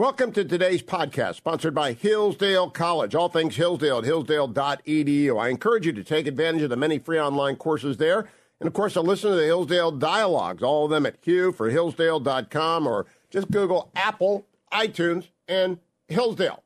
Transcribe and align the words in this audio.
Welcome 0.00 0.32
to 0.32 0.46
today's 0.46 0.82
podcast, 0.82 1.34
sponsored 1.34 1.74
by 1.74 1.92
Hillsdale 1.92 2.70
College. 2.70 3.14
All 3.14 3.28
things 3.28 3.56
Hillsdale 3.56 3.98
at 3.98 4.04
hillsdale.edu. 4.04 5.38
I 5.38 5.48
encourage 5.50 5.84
you 5.84 5.92
to 5.92 6.02
take 6.02 6.26
advantage 6.26 6.62
of 6.62 6.70
the 6.70 6.76
many 6.76 6.98
free 6.98 7.20
online 7.20 7.56
courses 7.56 7.98
there. 7.98 8.20
And 8.60 8.66
of 8.66 8.72
course, 8.72 8.94
to 8.94 9.02
listen 9.02 9.28
to 9.28 9.36
the 9.36 9.44
Hillsdale 9.44 9.90
dialogues, 9.90 10.62
all 10.62 10.86
of 10.86 10.90
them 10.90 11.04
at 11.04 11.16
Hugh 11.20 11.52
for 11.52 11.68
Hillsdale.com 11.68 12.86
or 12.86 13.04
just 13.28 13.50
Google 13.50 13.90
Apple, 13.94 14.46
iTunes, 14.72 15.28
and 15.48 15.78
Hillsdale. 16.08 16.62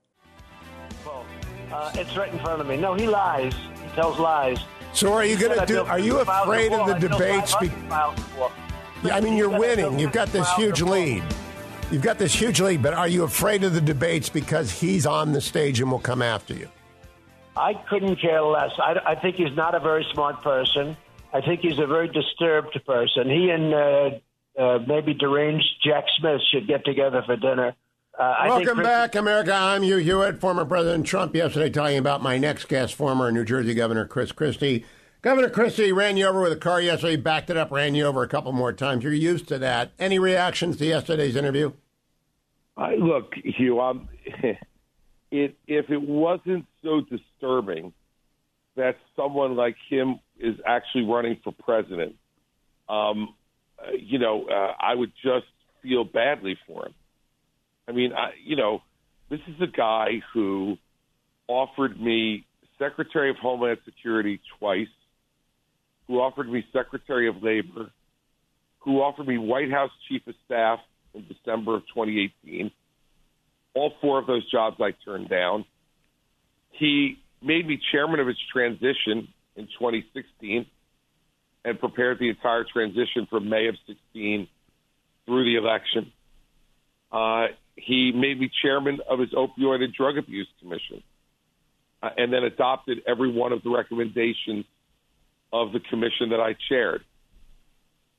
Well, 1.04 1.26
uh, 1.72 1.90
it's 1.96 2.16
right 2.16 2.32
in 2.32 2.38
front 2.38 2.60
of 2.60 2.68
me. 2.68 2.76
No, 2.76 2.94
he 2.94 3.08
lies. 3.08 3.52
He 3.52 3.88
tells 3.96 4.16
lies. 4.20 4.60
So 4.92 5.12
are 5.12 5.24
you 5.24 5.36
going 5.36 5.58
to 5.58 5.66
do? 5.66 5.80
Are 5.80 5.98
you 5.98 6.18
afraid 6.18 6.72
of 6.72 6.86
the 6.86 7.08
debates? 7.08 7.56
Be- 7.56 7.66
yeah, 7.66 9.16
I 9.16 9.20
mean, 9.20 9.36
you're 9.36 9.58
winning. 9.58 9.98
You've 9.98 10.12
got 10.12 10.28
this 10.28 10.48
huge 10.52 10.82
lead. 10.82 11.24
You've 11.90 12.02
got 12.02 12.18
this 12.18 12.34
huge 12.34 12.60
lead, 12.60 12.82
but 12.82 12.94
are 12.94 13.06
you 13.06 13.22
afraid 13.24 13.62
of 13.62 13.74
the 13.74 13.80
debates 13.80 14.28
because 14.28 14.70
he's 14.70 15.06
on 15.06 15.32
the 15.32 15.40
stage 15.40 15.80
and 15.80 15.90
will 15.90 15.98
come 15.98 16.22
after 16.22 16.54
you? 16.54 16.68
I 17.56 17.74
couldn't 17.88 18.16
care 18.16 18.42
less. 18.42 18.70
I, 18.78 18.96
I 19.06 19.14
think 19.14 19.36
he's 19.36 19.54
not 19.54 19.74
a 19.74 19.80
very 19.80 20.04
smart 20.12 20.42
person. 20.42 20.96
I 21.32 21.40
think 21.40 21.60
he's 21.60 21.78
a 21.78 21.86
very 21.86 22.08
disturbed 22.08 22.76
person. 22.84 23.30
He 23.30 23.50
and 23.50 23.72
uh, 23.74 24.10
uh, 24.58 24.78
maybe 24.86 25.14
deranged 25.14 25.66
Jack 25.84 26.04
Smith 26.18 26.40
should 26.50 26.66
get 26.66 26.84
together 26.84 27.22
for 27.24 27.36
dinner. 27.36 27.74
Uh, 28.18 28.34
Welcome 28.46 28.76
Chris- 28.76 28.86
back, 28.86 29.14
America. 29.14 29.52
I'm 29.52 29.82
Hugh 29.82 29.98
Hewitt, 29.98 30.40
former 30.40 30.64
President 30.64 31.06
Trump. 31.06 31.34
Yesterday, 31.34 31.70
talking 31.70 31.98
about 31.98 32.22
my 32.22 32.38
next 32.38 32.66
guest, 32.66 32.94
former 32.94 33.30
New 33.30 33.44
Jersey 33.44 33.74
Governor 33.74 34.06
Chris 34.06 34.32
Christie. 34.32 34.84
Governor 35.24 35.48
Christie 35.48 35.90
ran 35.90 36.18
you 36.18 36.26
over 36.26 36.42
with 36.42 36.52
a 36.52 36.56
car 36.56 36.82
yesterday, 36.82 37.16
backed 37.16 37.48
it 37.48 37.56
up, 37.56 37.70
ran 37.70 37.94
you 37.94 38.04
over 38.04 38.22
a 38.22 38.28
couple 38.28 38.52
more 38.52 38.74
times. 38.74 39.04
You're 39.04 39.14
used 39.14 39.48
to 39.48 39.58
that. 39.58 39.92
Any 39.98 40.18
reactions 40.18 40.76
to 40.76 40.84
yesterday's 40.84 41.34
interview? 41.34 41.72
I, 42.76 42.96
look, 42.96 43.32
Hugh, 43.42 43.80
it, 45.30 45.56
if 45.66 45.88
it 45.88 46.02
wasn't 46.02 46.66
so 46.82 47.00
disturbing 47.00 47.94
that 48.76 48.98
someone 49.16 49.56
like 49.56 49.76
him 49.88 50.20
is 50.38 50.56
actually 50.66 51.06
running 51.06 51.40
for 51.42 51.54
president, 51.54 52.16
um, 52.90 53.34
uh, 53.78 53.92
you 53.98 54.18
know, 54.18 54.46
uh, 54.46 54.74
I 54.78 54.94
would 54.94 55.12
just 55.22 55.46
feel 55.82 56.04
badly 56.04 56.58
for 56.66 56.84
him. 56.84 56.94
I 57.88 57.92
mean, 57.92 58.12
I, 58.12 58.32
you 58.44 58.56
know, 58.56 58.82
this 59.30 59.40
is 59.48 59.58
a 59.62 59.74
guy 59.74 60.20
who 60.34 60.76
offered 61.48 61.98
me 61.98 62.44
Secretary 62.78 63.30
of 63.30 63.36
Homeland 63.36 63.78
Security 63.86 64.38
twice 64.58 64.86
who 66.06 66.20
offered 66.20 66.50
me 66.50 66.64
Secretary 66.72 67.28
of 67.28 67.42
Labor, 67.42 67.90
who 68.80 69.00
offered 69.00 69.26
me 69.26 69.38
White 69.38 69.70
House 69.70 69.90
Chief 70.08 70.26
of 70.26 70.34
Staff 70.44 70.80
in 71.14 71.24
December 71.26 71.76
of 71.76 71.82
2018. 71.94 72.70
All 73.74 73.92
four 74.00 74.18
of 74.18 74.26
those 74.26 74.48
jobs 74.50 74.76
I 74.80 74.92
turned 75.04 75.28
down. 75.28 75.64
He 76.72 77.16
made 77.42 77.66
me 77.66 77.80
chairman 77.92 78.20
of 78.20 78.26
his 78.26 78.36
transition 78.52 79.28
in 79.56 79.66
2016 79.78 80.66
and 81.64 81.80
prepared 81.80 82.18
the 82.18 82.28
entire 82.28 82.64
transition 82.64 83.26
from 83.28 83.48
May 83.48 83.68
of 83.68 83.76
16 83.86 84.48
through 85.26 85.44
the 85.44 85.56
election. 85.56 86.12
Uh, 87.10 87.46
he 87.76 88.12
made 88.12 88.38
me 88.38 88.50
chairman 88.62 88.98
of 89.08 89.18
his 89.18 89.30
opioid 89.30 89.82
and 89.82 89.92
drug 89.94 90.18
abuse 90.18 90.48
commission 90.60 91.02
uh, 92.02 92.10
and 92.16 92.32
then 92.32 92.44
adopted 92.44 92.98
every 93.06 93.32
one 93.32 93.52
of 93.52 93.62
the 93.62 93.70
recommendations 93.70 94.64
of 95.54 95.72
the 95.72 95.78
commission 95.78 96.30
that 96.30 96.40
I 96.40 96.56
chaired. 96.68 97.02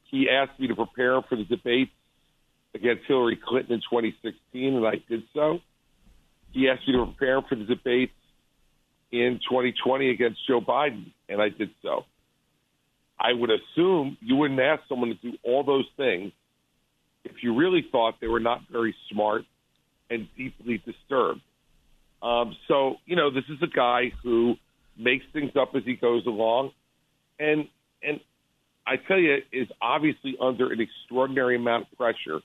He 0.09 0.29
asked 0.29 0.57
me 0.57 0.67
to 0.67 0.75
prepare 0.75 1.21
for 1.21 1.35
the 1.35 1.43
debates 1.43 1.91
against 2.73 3.03
Hillary 3.09 3.37
Clinton 3.45 3.73
in 3.73 3.79
2016, 3.81 4.73
and 4.73 4.87
I 4.87 4.93
did 5.09 5.23
so. 5.33 5.59
He 6.53 6.69
asked 6.69 6.87
me 6.87 6.93
to 6.93 7.05
prepare 7.05 7.41
for 7.41 7.55
the 7.55 7.65
debates 7.65 8.13
in 9.11 9.41
2020 9.49 10.09
against 10.11 10.39
Joe 10.47 10.61
Biden, 10.61 11.11
and 11.27 11.41
I 11.41 11.49
did 11.49 11.71
so. 11.81 12.05
I 13.19 13.33
would 13.33 13.49
assume 13.49 14.17
you 14.21 14.37
wouldn't 14.37 14.59
ask 14.61 14.83
someone 14.87 15.09
to 15.09 15.15
do 15.15 15.37
all 15.43 15.65
those 15.65 15.87
things 15.97 16.31
if 17.25 17.43
you 17.43 17.53
really 17.53 17.85
thought 17.91 18.15
they 18.21 18.27
were 18.27 18.39
not 18.39 18.61
very 18.71 18.95
smart 19.11 19.43
and 20.09 20.29
deeply 20.37 20.81
disturbed. 20.85 21.41
Um, 22.21 22.55
so, 22.69 22.95
you 23.05 23.17
know, 23.17 23.29
this 23.29 23.43
is 23.49 23.57
a 23.61 23.67
guy 23.67 24.13
who 24.23 24.55
makes 24.97 25.25
things 25.33 25.51
up 25.59 25.75
as 25.75 25.83
he 25.83 25.95
goes 25.95 26.25
along 26.25 26.71
and 27.39 27.67
and 28.03 28.19
I 28.87 28.97
tell 28.97 29.17
you, 29.17 29.37
is 29.51 29.67
obviously 29.81 30.35
under 30.39 30.71
an 30.71 30.79
extraordinary 30.79 31.55
amount 31.55 31.87
of 31.91 31.97
pressure, 31.97 32.41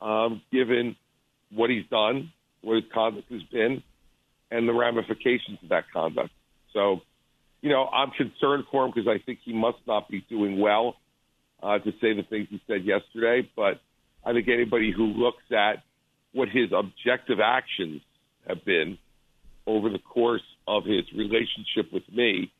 um, 0.00 0.42
given 0.52 0.96
what 1.50 1.70
he's 1.70 1.86
done, 1.90 2.32
what 2.60 2.76
his 2.76 2.84
conduct 2.92 3.30
has 3.32 3.42
been, 3.44 3.82
and 4.50 4.68
the 4.68 4.74
ramifications 4.74 5.58
of 5.62 5.70
that 5.70 5.84
conduct. 5.92 6.30
So, 6.72 7.00
you 7.62 7.70
know, 7.70 7.86
I'm 7.86 8.10
concerned 8.10 8.64
for 8.70 8.84
him 8.84 8.92
because 8.94 9.08
I 9.08 9.24
think 9.24 9.38
he 9.44 9.54
must 9.54 9.78
not 9.86 10.08
be 10.10 10.24
doing 10.28 10.60
well 10.60 10.96
uh, 11.62 11.78
to 11.78 11.92
say 11.92 12.12
the 12.12 12.24
things 12.28 12.48
he 12.50 12.60
said 12.66 12.84
yesterday. 12.84 13.48
But 13.56 13.80
I 14.24 14.32
think 14.32 14.48
anybody 14.48 14.92
who 14.94 15.06
looks 15.06 15.44
at 15.50 15.82
what 16.32 16.48
his 16.48 16.70
objective 16.76 17.38
actions 17.42 18.02
have 18.46 18.64
been 18.66 18.98
over 19.66 19.88
the 19.88 19.98
course 19.98 20.42
of 20.68 20.84
his 20.84 21.04
relationship 21.16 21.90
with 21.90 22.02
me 22.12 22.52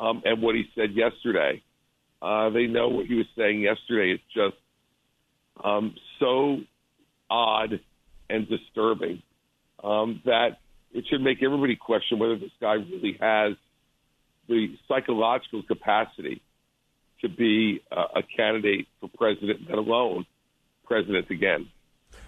um, 0.00 0.22
and 0.24 0.42
what 0.42 0.54
he 0.54 0.64
said 0.74 0.92
yesterday. 0.94 1.62
Uh, 2.22 2.50
they 2.50 2.66
know 2.66 2.88
what 2.88 3.06
he 3.06 3.14
was 3.14 3.26
saying 3.36 3.60
yesterday. 3.60 4.12
It's 4.12 4.34
just 4.34 4.56
um, 5.62 5.94
so 6.18 6.58
odd 7.28 7.80
and 8.28 8.48
disturbing 8.48 9.22
um, 9.82 10.22
that 10.24 10.58
it 10.92 11.04
should 11.08 11.20
make 11.20 11.42
everybody 11.42 11.76
question 11.76 12.18
whether 12.18 12.36
this 12.36 12.50
guy 12.60 12.74
really 12.74 13.16
has 13.20 13.54
the 14.48 14.76
psychological 14.88 15.62
capacity 15.62 16.42
to 17.20 17.28
be 17.28 17.80
uh, 17.92 18.04
a 18.16 18.22
candidate 18.22 18.88
for 19.00 19.10
president, 19.16 19.60
let 19.68 19.78
alone 19.78 20.26
president 20.86 21.30
again. 21.30 21.68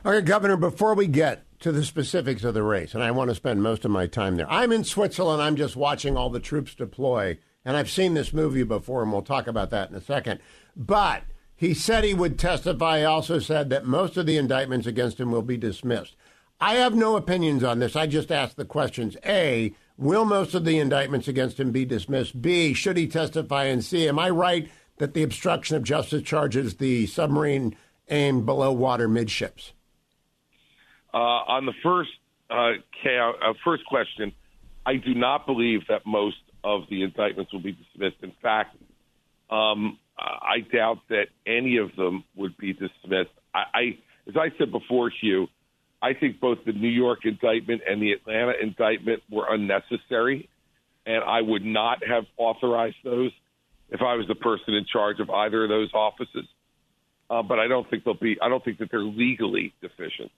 Okay, 0.04 0.20
Governor, 0.20 0.56
before 0.56 0.94
we 0.94 1.06
get 1.06 1.44
to 1.60 1.72
the 1.72 1.84
specifics 1.84 2.44
of 2.44 2.54
the 2.54 2.62
race, 2.62 2.94
and 2.94 3.02
I 3.02 3.10
want 3.10 3.30
to 3.30 3.34
spend 3.34 3.62
most 3.62 3.84
of 3.84 3.90
my 3.90 4.06
time 4.06 4.36
there, 4.36 4.50
I'm 4.50 4.72
in 4.72 4.84
Switzerland. 4.84 5.42
I'm 5.42 5.56
just 5.56 5.74
watching 5.74 6.16
all 6.16 6.30
the 6.30 6.40
troops 6.40 6.74
deploy 6.74 7.38
and 7.64 7.76
I've 7.76 7.90
seen 7.90 8.14
this 8.14 8.32
movie 8.32 8.62
before, 8.62 9.02
and 9.02 9.12
we'll 9.12 9.22
talk 9.22 9.46
about 9.46 9.70
that 9.70 9.90
in 9.90 9.96
a 9.96 10.00
second. 10.00 10.40
But 10.76 11.22
he 11.54 11.74
said 11.74 12.04
he 12.04 12.14
would 12.14 12.38
testify. 12.38 12.98
He 12.98 13.04
also 13.04 13.38
said 13.38 13.70
that 13.70 13.86
most 13.86 14.16
of 14.16 14.26
the 14.26 14.36
indictments 14.36 14.86
against 14.86 15.20
him 15.20 15.30
will 15.30 15.42
be 15.42 15.56
dismissed. 15.56 16.16
I 16.60 16.74
have 16.74 16.94
no 16.94 17.16
opinions 17.16 17.64
on 17.64 17.78
this. 17.78 17.96
I 17.96 18.06
just 18.06 18.30
asked 18.30 18.56
the 18.56 18.64
questions. 18.64 19.16
A, 19.26 19.74
will 19.96 20.24
most 20.24 20.54
of 20.54 20.64
the 20.64 20.78
indictments 20.78 21.28
against 21.28 21.58
him 21.58 21.72
be 21.72 21.84
dismissed? 21.84 22.40
B, 22.40 22.72
should 22.72 22.96
he 22.96 23.06
testify? 23.06 23.64
And 23.64 23.84
C, 23.84 24.08
am 24.08 24.18
I 24.18 24.30
right 24.30 24.70
that 24.98 25.14
the 25.14 25.22
obstruction 25.22 25.76
of 25.76 25.82
justice 25.82 26.22
charges 26.22 26.76
the 26.76 27.06
submarine 27.06 27.76
aimed 28.08 28.46
below 28.46 28.72
water 28.72 29.08
midships? 29.08 29.72
Uh, 31.14 31.18
on 31.18 31.66
the 31.66 31.74
first 31.82 32.10
uh, 32.48 32.72
uh, 33.04 33.52
first 33.64 33.84
question, 33.86 34.32
I 34.86 34.96
do 34.96 35.14
not 35.14 35.46
believe 35.46 35.80
that 35.88 36.06
most 36.06 36.36
of 36.64 36.82
the 36.90 37.02
indictments 37.02 37.52
will 37.52 37.62
be 37.62 37.72
dismissed. 37.72 38.22
In 38.22 38.32
fact, 38.42 38.76
um, 39.50 39.98
I 40.18 40.60
doubt 40.72 40.98
that 41.08 41.26
any 41.46 41.78
of 41.78 41.94
them 41.96 42.24
would 42.36 42.56
be 42.56 42.72
dismissed. 42.72 43.30
I, 43.54 43.64
I, 43.74 43.98
as 44.28 44.36
I 44.36 44.48
said 44.58 44.70
before, 44.70 45.10
Hugh, 45.20 45.48
I 46.00 46.14
think 46.14 46.40
both 46.40 46.58
the 46.64 46.72
New 46.72 46.88
York 46.88 47.20
indictment 47.24 47.82
and 47.88 48.02
the 48.02 48.12
Atlanta 48.12 48.52
indictment 48.60 49.22
were 49.30 49.46
unnecessary, 49.48 50.48
and 51.06 51.22
I 51.24 51.40
would 51.40 51.64
not 51.64 51.98
have 52.06 52.24
authorized 52.36 52.96
those 53.04 53.30
if 53.90 54.00
I 54.00 54.14
was 54.14 54.26
the 54.26 54.34
person 54.34 54.74
in 54.74 54.84
charge 54.90 55.20
of 55.20 55.30
either 55.30 55.64
of 55.64 55.68
those 55.68 55.92
offices. 55.92 56.46
Uh, 57.30 57.42
but 57.42 57.58
I 57.58 57.68
don't 57.68 57.88
think 57.88 58.04
they'll 58.04 58.14
be. 58.14 58.36
I 58.42 58.48
don't 58.48 58.64
think 58.64 58.78
that 58.78 58.90
they're 58.90 59.00
legally 59.00 59.72
deficient. 59.80 60.30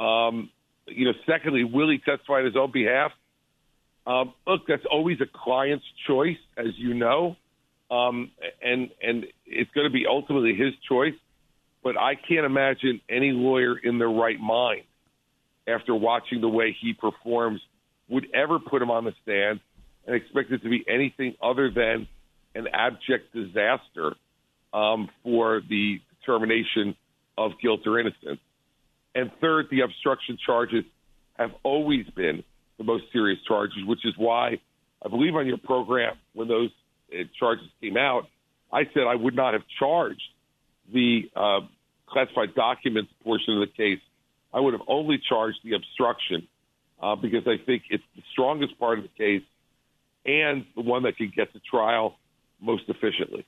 Um, 0.00 0.50
you 0.86 1.04
know, 1.04 1.12
secondly, 1.26 1.64
will 1.64 1.90
he 1.90 1.98
testify 1.98 2.40
on 2.40 2.44
his 2.44 2.56
own 2.56 2.72
behalf? 2.72 3.12
Um, 4.06 4.34
look, 4.46 4.62
that's 4.68 4.84
always 4.90 5.20
a 5.20 5.26
client's 5.32 5.84
choice, 6.06 6.36
as 6.56 6.68
you 6.76 6.94
know, 6.94 7.36
um, 7.90 8.30
and 8.62 8.90
and 9.02 9.26
it's 9.44 9.70
going 9.72 9.86
to 9.86 9.92
be 9.92 10.06
ultimately 10.08 10.54
his 10.54 10.72
choice. 10.88 11.14
But 11.82 11.96
I 11.96 12.14
can't 12.14 12.46
imagine 12.46 13.00
any 13.08 13.32
lawyer 13.32 13.76
in 13.76 13.98
their 13.98 14.08
right 14.08 14.38
mind 14.38 14.82
after 15.68 15.94
watching 15.94 16.40
the 16.40 16.48
way 16.48 16.76
he 16.80 16.92
performs, 16.92 17.60
would 18.08 18.26
ever 18.34 18.58
put 18.58 18.80
him 18.82 18.90
on 18.90 19.04
the 19.04 19.12
stand 19.22 19.60
and 20.06 20.14
expect 20.14 20.50
it 20.52 20.62
to 20.62 20.68
be 20.68 20.84
anything 20.88 21.34
other 21.42 21.70
than 21.70 22.06
an 22.54 22.66
abject 22.72 23.34
disaster 23.34 24.14
um, 24.72 25.08
for 25.22 25.60
the 25.68 26.00
determination 26.20 26.94
of 27.36 27.52
guilt 27.60 27.80
or 27.86 27.98
innocence. 27.98 28.40
And 29.14 29.30
third, 29.40 29.66
the 29.70 29.80
obstruction 29.80 30.38
charges 30.44 30.84
have 31.34 31.50
always 31.62 32.06
been 32.14 32.44
the 32.78 32.84
most 32.84 33.04
serious 33.12 33.38
charges, 33.46 33.78
which 33.86 34.04
is 34.04 34.14
why 34.16 34.58
I 35.04 35.08
believe 35.08 35.34
on 35.34 35.46
your 35.46 35.58
program 35.58 36.16
when 36.34 36.48
those 36.48 36.70
uh, 37.12 37.24
charges 37.38 37.66
came 37.80 37.96
out, 37.96 38.28
I 38.72 38.84
said 38.92 39.04
I 39.08 39.14
would 39.14 39.34
not 39.34 39.54
have 39.54 39.62
charged 39.78 40.22
the 40.92 41.30
uh, 41.34 41.60
classified 42.06 42.54
documents 42.54 43.10
portion 43.24 43.54
of 43.54 43.60
the 43.60 43.72
case. 43.74 44.00
I 44.52 44.60
would 44.60 44.74
have 44.74 44.82
only 44.88 45.20
charged 45.28 45.58
the 45.64 45.74
obstruction 45.74 46.46
uh, 47.00 47.16
because 47.16 47.46
I 47.46 47.56
think 47.64 47.84
it's 47.90 48.04
the 48.14 48.22
strongest 48.32 48.78
part 48.78 48.98
of 48.98 49.04
the 49.04 49.10
case 49.16 49.42
and 50.24 50.64
the 50.74 50.82
one 50.82 51.04
that 51.04 51.16
can 51.16 51.32
get 51.34 51.52
to 51.52 51.60
trial 51.60 52.16
most 52.60 52.84
efficiently. 52.88 53.46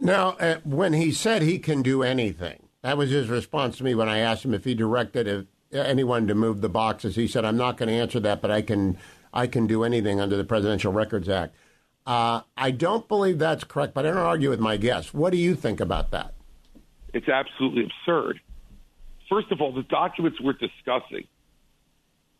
Now, 0.00 0.30
uh, 0.40 0.56
when 0.64 0.94
he 0.94 1.12
said 1.12 1.42
he 1.42 1.58
can 1.58 1.82
do 1.82 2.02
anything, 2.02 2.68
that 2.82 2.96
was 2.96 3.10
his 3.10 3.28
response 3.28 3.78
to 3.78 3.84
me 3.84 3.94
when 3.94 4.08
I 4.08 4.18
asked 4.18 4.44
him 4.44 4.54
if 4.54 4.64
he 4.64 4.74
directed 4.74 5.28
if 5.28 5.46
anyone 5.72 6.26
to 6.26 6.34
move 6.34 6.60
the 6.60 6.68
boxes. 6.68 7.16
He 7.16 7.26
said, 7.26 7.44
"I'm 7.44 7.56
not 7.56 7.76
going 7.76 7.88
to 7.88 7.94
answer 7.94 8.20
that, 8.20 8.40
but 8.40 8.50
I 8.50 8.62
can, 8.62 8.98
I 9.32 9.46
can 9.46 9.66
do 9.66 9.84
anything 9.84 10.20
under 10.20 10.36
the 10.36 10.44
Presidential 10.44 10.92
Records 10.92 11.28
Act." 11.28 11.54
Uh, 12.06 12.40
I 12.56 12.72
don't 12.72 13.06
believe 13.06 13.38
that's 13.38 13.64
correct, 13.64 13.94
but 13.94 14.04
I 14.04 14.10
don't 14.10 14.18
argue 14.18 14.50
with 14.50 14.60
my 14.60 14.76
guess. 14.76 15.14
What 15.14 15.30
do 15.30 15.38
you 15.38 15.54
think 15.54 15.80
about 15.80 16.10
that? 16.10 16.34
It's 17.12 17.28
absolutely 17.28 17.84
absurd. 17.84 18.40
First 19.28 19.52
of 19.52 19.60
all, 19.60 19.72
the 19.72 19.82
documents 19.84 20.40
we're 20.40 20.52
discussing 20.54 21.26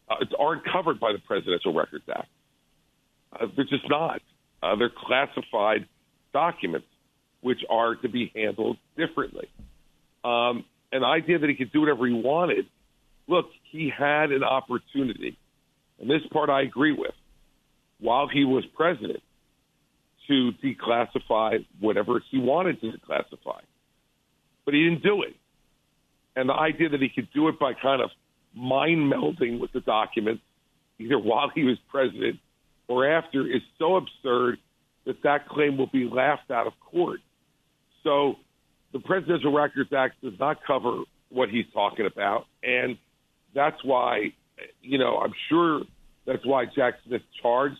uh, 0.08 0.16
aren't 0.38 0.64
covered 0.64 0.98
by 0.98 1.12
the 1.12 1.18
Presidential 1.18 1.72
Records 1.72 2.04
Act. 2.08 2.28
Uh, 3.32 3.46
they're 3.54 3.64
just 3.64 3.88
not. 3.88 4.20
Uh, 4.62 4.76
they're 4.76 4.90
classified 4.90 5.86
documents, 6.32 6.86
which 7.40 7.60
are 7.70 7.94
to 7.96 8.08
be 8.08 8.32
handled 8.34 8.78
differently. 8.96 9.48
Um, 10.24 10.64
an 10.92 11.04
idea 11.04 11.38
that 11.38 11.48
he 11.48 11.56
could 11.56 11.72
do 11.72 11.80
whatever 11.80 12.06
he 12.06 12.12
wanted. 12.12 12.66
Look, 13.28 13.46
he 13.70 13.90
had 13.96 14.32
an 14.32 14.42
opportunity, 14.42 15.38
and 16.00 16.10
this 16.10 16.22
part 16.32 16.50
I 16.50 16.62
agree 16.62 16.92
with. 16.92 17.14
While 18.00 18.28
he 18.28 18.44
was 18.44 18.64
president, 18.74 19.22
to 20.28 20.52
declassify 20.62 21.64
whatever 21.80 22.22
he 22.30 22.38
wanted 22.38 22.80
to 22.80 22.92
declassify, 22.92 23.60
but 24.64 24.74
he 24.74 24.84
didn't 24.84 25.02
do 25.02 25.22
it. 25.22 25.34
And 26.36 26.48
the 26.48 26.54
idea 26.54 26.88
that 26.90 27.02
he 27.02 27.08
could 27.08 27.28
do 27.32 27.48
it 27.48 27.58
by 27.58 27.74
kind 27.74 28.00
of 28.00 28.10
mind 28.54 29.12
melding 29.12 29.60
with 29.60 29.72
the 29.72 29.80
documents, 29.80 30.42
either 30.98 31.18
while 31.18 31.50
he 31.54 31.64
was 31.64 31.76
president 31.90 32.38
or 32.88 33.06
after, 33.06 33.46
is 33.46 33.62
so 33.78 33.96
absurd 33.96 34.58
that 35.04 35.22
that 35.22 35.48
claim 35.48 35.76
will 35.76 35.88
be 35.88 36.08
laughed 36.08 36.50
out 36.50 36.66
of 36.66 36.72
court. 36.80 37.20
So 38.04 38.36
the 38.92 39.00
Presidential 39.00 39.52
Records 39.52 39.92
Act 39.92 40.20
does 40.22 40.38
not 40.38 40.58
cover 40.66 41.02
what 41.30 41.48
he's 41.48 41.66
talking 41.72 42.06
about, 42.06 42.46
and 42.62 42.98
that's 43.54 43.82
why, 43.84 44.32
you 44.80 44.98
know, 44.98 45.18
I'm 45.18 45.32
sure 45.48 45.82
that's 46.26 46.44
why 46.46 46.64
Jack 46.66 46.94
Smith 47.06 47.22
charged 47.40 47.78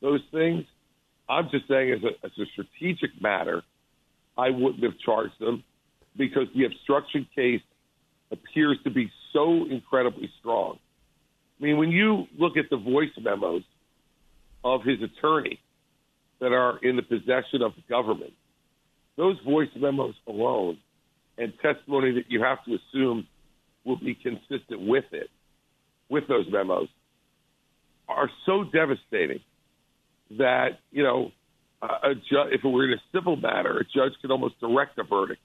those 0.00 0.20
things. 0.32 0.64
I'm 1.28 1.48
just 1.50 1.68
saying, 1.68 1.92
as 1.92 2.02
a, 2.02 2.26
as 2.26 2.32
a 2.38 2.44
strategic 2.52 3.10
matter, 3.20 3.62
I 4.38 4.50
wouldn't 4.50 4.82
have 4.82 4.98
charged 5.04 5.38
them 5.40 5.64
because 6.16 6.46
the 6.54 6.64
obstruction 6.64 7.26
case 7.34 7.62
appears 8.30 8.78
to 8.84 8.90
be 8.90 9.10
so 9.32 9.66
incredibly 9.70 10.30
strong. 10.40 10.78
I 11.60 11.64
mean, 11.64 11.78
when 11.78 11.90
you 11.90 12.26
look 12.38 12.56
at 12.56 12.66
the 12.70 12.76
voice 12.76 13.10
memos 13.20 13.62
of 14.64 14.82
his 14.84 14.98
attorney 15.02 15.58
that 16.40 16.52
are 16.52 16.78
in 16.78 16.96
the 16.96 17.02
possession 17.02 17.62
of 17.62 17.72
the 17.74 17.82
government, 17.88 18.32
those 19.16 19.36
voice 19.44 19.68
memos 19.76 20.14
alone 20.26 20.78
and 21.38 21.52
testimony 21.62 22.12
that 22.12 22.24
you 22.28 22.42
have 22.42 22.58
to 22.64 22.76
assume 22.76 23.26
will 23.86 23.96
be 23.96 24.14
consistent 24.14 24.80
with 24.80 25.04
it, 25.12 25.30
with 26.08 26.26
those 26.28 26.46
memos, 26.50 26.88
are 28.08 28.30
so 28.44 28.64
devastating 28.64 29.40
that, 30.38 30.80
you 30.90 31.02
know, 31.02 31.30
a 31.82 32.14
ju- 32.14 32.48
if 32.50 32.64
it 32.64 32.68
were 32.68 32.84
in 32.84 32.92
a 32.92 33.02
civil 33.12 33.36
matter, 33.36 33.78
a 33.78 33.84
judge 33.84 34.12
could 34.20 34.30
almost 34.30 34.58
direct 34.60 34.98
a 34.98 35.04
verdict 35.04 35.40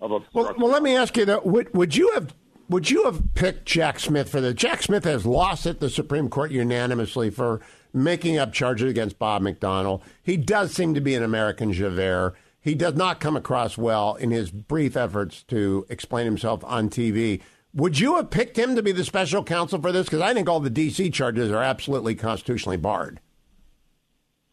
of 0.00 0.12
obstruction. 0.12 0.56
Well, 0.60 0.68
well 0.68 0.72
let 0.72 0.82
me 0.82 0.96
ask 0.96 1.16
you 1.16 1.24
that: 1.26 1.44
would, 1.44 1.74
would 1.74 1.96
you 1.96 2.10
have 2.14 2.34
would 2.68 2.88
you 2.88 3.04
have 3.04 3.34
picked 3.34 3.66
Jack 3.66 3.98
Smith 3.98 4.30
for 4.30 4.40
the? 4.40 4.54
Jack 4.54 4.82
Smith 4.82 5.04
has 5.04 5.26
lost 5.26 5.66
at 5.66 5.80
the 5.80 5.90
Supreme 5.90 6.28
Court 6.28 6.52
unanimously 6.52 7.28
for 7.30 7.60
making 7.92 8.38
up 8.38 8.52
charges 8.52 8.88
against 8.88 9.18
Bob 9.18 9.42
McDonnell. 9.42 10.02
He 10.22 10.36
does 10.36 10.72
seem 10.72 10.94
to 10.94 11.00
be 11.00 11.16
an 11.16 11.24
American 11.24 11.72
Javert. 11.72 12.36
He 12.60 12.74
does 12.74 12.94
not 12.94 13.20
come 13.20 13.36
across 13.36 13.76
well 13.76 14.14
in 14.14 14.30
his 14.30 14.50
brief 14.50 14.96
efforts 14.96 15.42
to 15.44 15.86
explain 15.88 16.26
himself 16.26 16.62
on 16.64 16.90
TV. 16.90 17.40
Would 17.74 18.00
you 18.00 18.16
have 18.16 18.30
picked 18.30 18.58
him 18.58 18.74
to 18.74 18.82
be 18.82 18.92
the 18.92 19.04
special 19.04 19.44
counsel 19.44 19.80
for 19.80 19.92
this? 19.92 20.06
Because 20.06 20.20
I 20.20 20.34
think 20.34 20.48
all 20.48 20.60
the 20.60 20.70
D.C. 20.70 21.10
charges 21.10 21.52
are 21.52 21.62
absolutely 21.62 22.16
constitutionally 22.16 22.76
barred. 22.76 23.20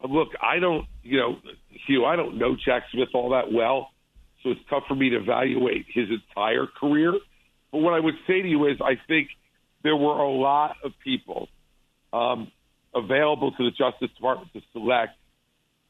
Look, 0.08 0.28
I 0.40 0.60
don't, 0.60 0.86
you 1.02 1.18
know, 1.18 1.36
Hugh, 1.86 2.04
I 2.04 2.14
don't 2.14 2.38
know 2.38 2.56
Jack 2.64 2.84
Smith 2.92 3.08
all 3.14 3.30
that 3.30 3.52
well, 3.52 3.90
so 4.42 4.50
it's 4.50 4.60
tough 4.70 4.84
for 4.86 4.94
me 4.94 5.10
to 5.10 5.16
evaluate 5.16 5.86
his 5.92 6.08
entire 6.10 6.66
career. 6.66 7.12
But 7.72 7.78
what 7.78 7.94
I 7.94 8.00
would 8.00 8.14
say 8.26 8.40
to 8.40 8.48
you 8.48 8.66
is, 8.68 8.78
I 8.80 8.94
think 9.08 9.28
there 9.82 9.96
were 9.96 10.20
a 10.20 10.30
lot 10.30 10.76
of 10.84 10.92
people 11.02 11.48
um, 12.12 12.52
available 12.94 13.50
to 13.52 13.64
the 13.64 13.70
Justice 13.70 14.10
Department 14.14 14.52
to 14.52 14.62
select 14.72 15.12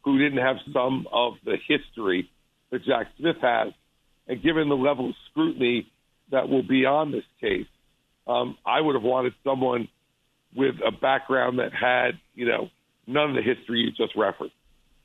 who 0.02 0.19
didn't 0.19 0.38
have 0.38 0.56
some 0.72 1.06
of 1.12 1.34
the 1.44 1.56
history 1.69 2.30
that 2.70 2.84
Jack 2.84 3.08
Smith 3.19 3.36
has. 3.42 3.72
And 4.26 4.42
given 4.42 4.69
the 4.69 4.76
level 4.76 5.10
of 5.10 5.14
scrutiny 5.30 5.90
that 6.30 6.48
will 6.48 6.62
be 6.62 6.84
on 6.84 7.12
this 7.12 7.25
case, 7.40 7.66
um, 8.26 8.56
I 8.64 8.80
would 8.80 8.94
have 8.94 9.04
wanted 9.04 9.34
someone 9.44 9.88
with 10.54 10.76
a 10.84 10.90
background 10.90 11.58
that 11.58 11.72
had, 11.72 12.19
you 12.34 12.46
know, 12.46 12.70
none 13.06 13.30
of 13.30 13.36
the 13.36 13.42
history 13.42 13.80
you 13.80 13.90
just 13.90 14.16
referenced. 14.16 14.54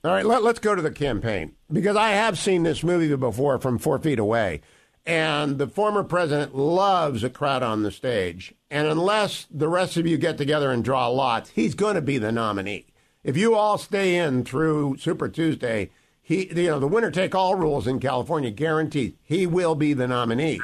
All 0.03 0.11
right, 0.11 0.25
let, 0.25 0.43
us 0.43 0.59
go 0.59 0.75
to 0.75 0.81
the 0.81 0.91
campaign 0.91 1.55
because 1.71 1.95
I 1.95 2.09
have 2.09 2.37
seen 2.37 2.63
this 2.63 2.83
movie 2.83 3.15
before 3.15 3.57
from 3.59 3.77
four 3.77 3.99
feet 3.99 4.19
away. 4.19 4.61
And 5.05 5.57
the 5.57 5.67
former 5.67 6.03
president 6.03 6.55
loves 6.55 7.23
a 7.23 7.29
crowd 7.29 7.63
on 7.63 7.83
the 7.83 7.91
stage. 7.91 8.53
And 8.69 8.87
unless 8.87 9.47
the 9.51 9.67
rest 9.67 9.97
of 9.97 10.07
you 10.07 10.17
get 10.17 10.37
together 10.37 10.71
and 10.71 10.83
draw 10.83 11.07
lots, 11.07 11.51
he's 11.51 11.75
going 11.75 11.95
to 11.95 12.01
be 12.01 12.18
the 12.18 12.31
nominee. 12.31 12.87
If 13.23 13.37
you 13.37 13.56
all 13.56 13.77
stay 13.77 14.15
in 14.15 14.44
through 14.44 14.97
Super 14.97 15.30
Tuesday, 15.30 15.89
he, 16.21 16.47
you 16.47 16.69
know, 16.69 16.80
the 16.80 16.87
winner 16.87 17.11
take 17.11 17.35
all 17.35 17.56
rules 17.56 17.87
in 17.87 17.99
California 17.99 18.49
guaranteed 18.49 19.18
he 19.23 19.45
will 19.45 19.75
be 19.75 19.94
the 19.94 20.07
nominee. 20.07 20.59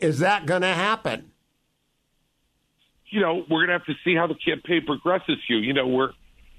Is 0.00 0.20
that 0.20 0.46
going 0.46 0.62
to 0.62 0.68
happen? 0.68 1.32
You 3.10 3.20
know, 3.20 3.44
we're 3.48 3.66
going 3.66 3.68
to 3.68 3.72
have 3.72 3.86
to 3.86 3.94
see 4.04 4.14
how 4.14 4.26
the 4.26 4.34
campaign 4.34 4.82
progresses, 4.86 5.38
Hugh. 5.46 5.58
You 5.58 5.72
know, 5.72 5.86
we're 5.86 6.12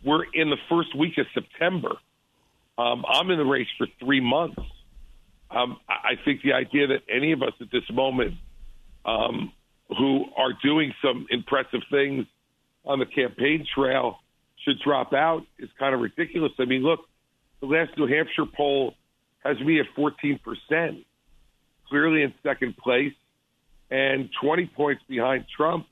we're 0.03 0.23
in 0.33 0.49
the 0.49 0.57
first 0.69 0.95
week 0.95 1.17
of 1.17 1.25
September. 1.33 1.91
Um, 2.77 3.03
I'm 3.07 3.29
in 3.29 3.37
the 3.37 3.45
race 3.45 3.67
for 3.77 3.87
three 3.99 4.21
months. 4.21 4.61
Um, 5.51 5.77
I 5.89 6.13
think 6.23 6.41
the 6.41 6.53
idea 6.53 6.87
that 6.87 7.01
any 7.09 7.33
of 7.33 7.41
us 7.41 7.53
at 7.59 7.71
this 7.71 7.83
moment 7.91 8.35
um, 9.05 9.51
who 9.89 10.25
are 10.37 10.53
doing 10.63 10.93
some 11.01 11.27
impressive 11.29 11.81
things 11.91 12.25
on 12.85 12.99
the 12.99 13.05
campaign 13.05 13.65
trail 13.75 14.19
should 14.63 14.79
drop 14.79 15.13
out 15.13 15.41
is 15.57 15.69
kind 15.77 15.93
of 15.93 16.01
ridiculous. 16.01 16.51
I 16.59 16.65
mean, 16.65 16.83
look, 16.83 17.01
the 17.59 17.65
last 17.65 17.97
New 17.97 18.07
Hampshire 18.07 18.45
poll 18.45 18.93
has 19.43 19.59
me 19.59 19.79
at 19.79 19.87
14%, 19.97 20.39
clearly 21.89 22.23
in 22.23 22.33
second 22.43 22.77
place, 22.77 23.13
and 23.91 24.29
20 24.41 24.67
points 24.75 25.01
behind 25.07 25.45
Trump, 25.55 25.87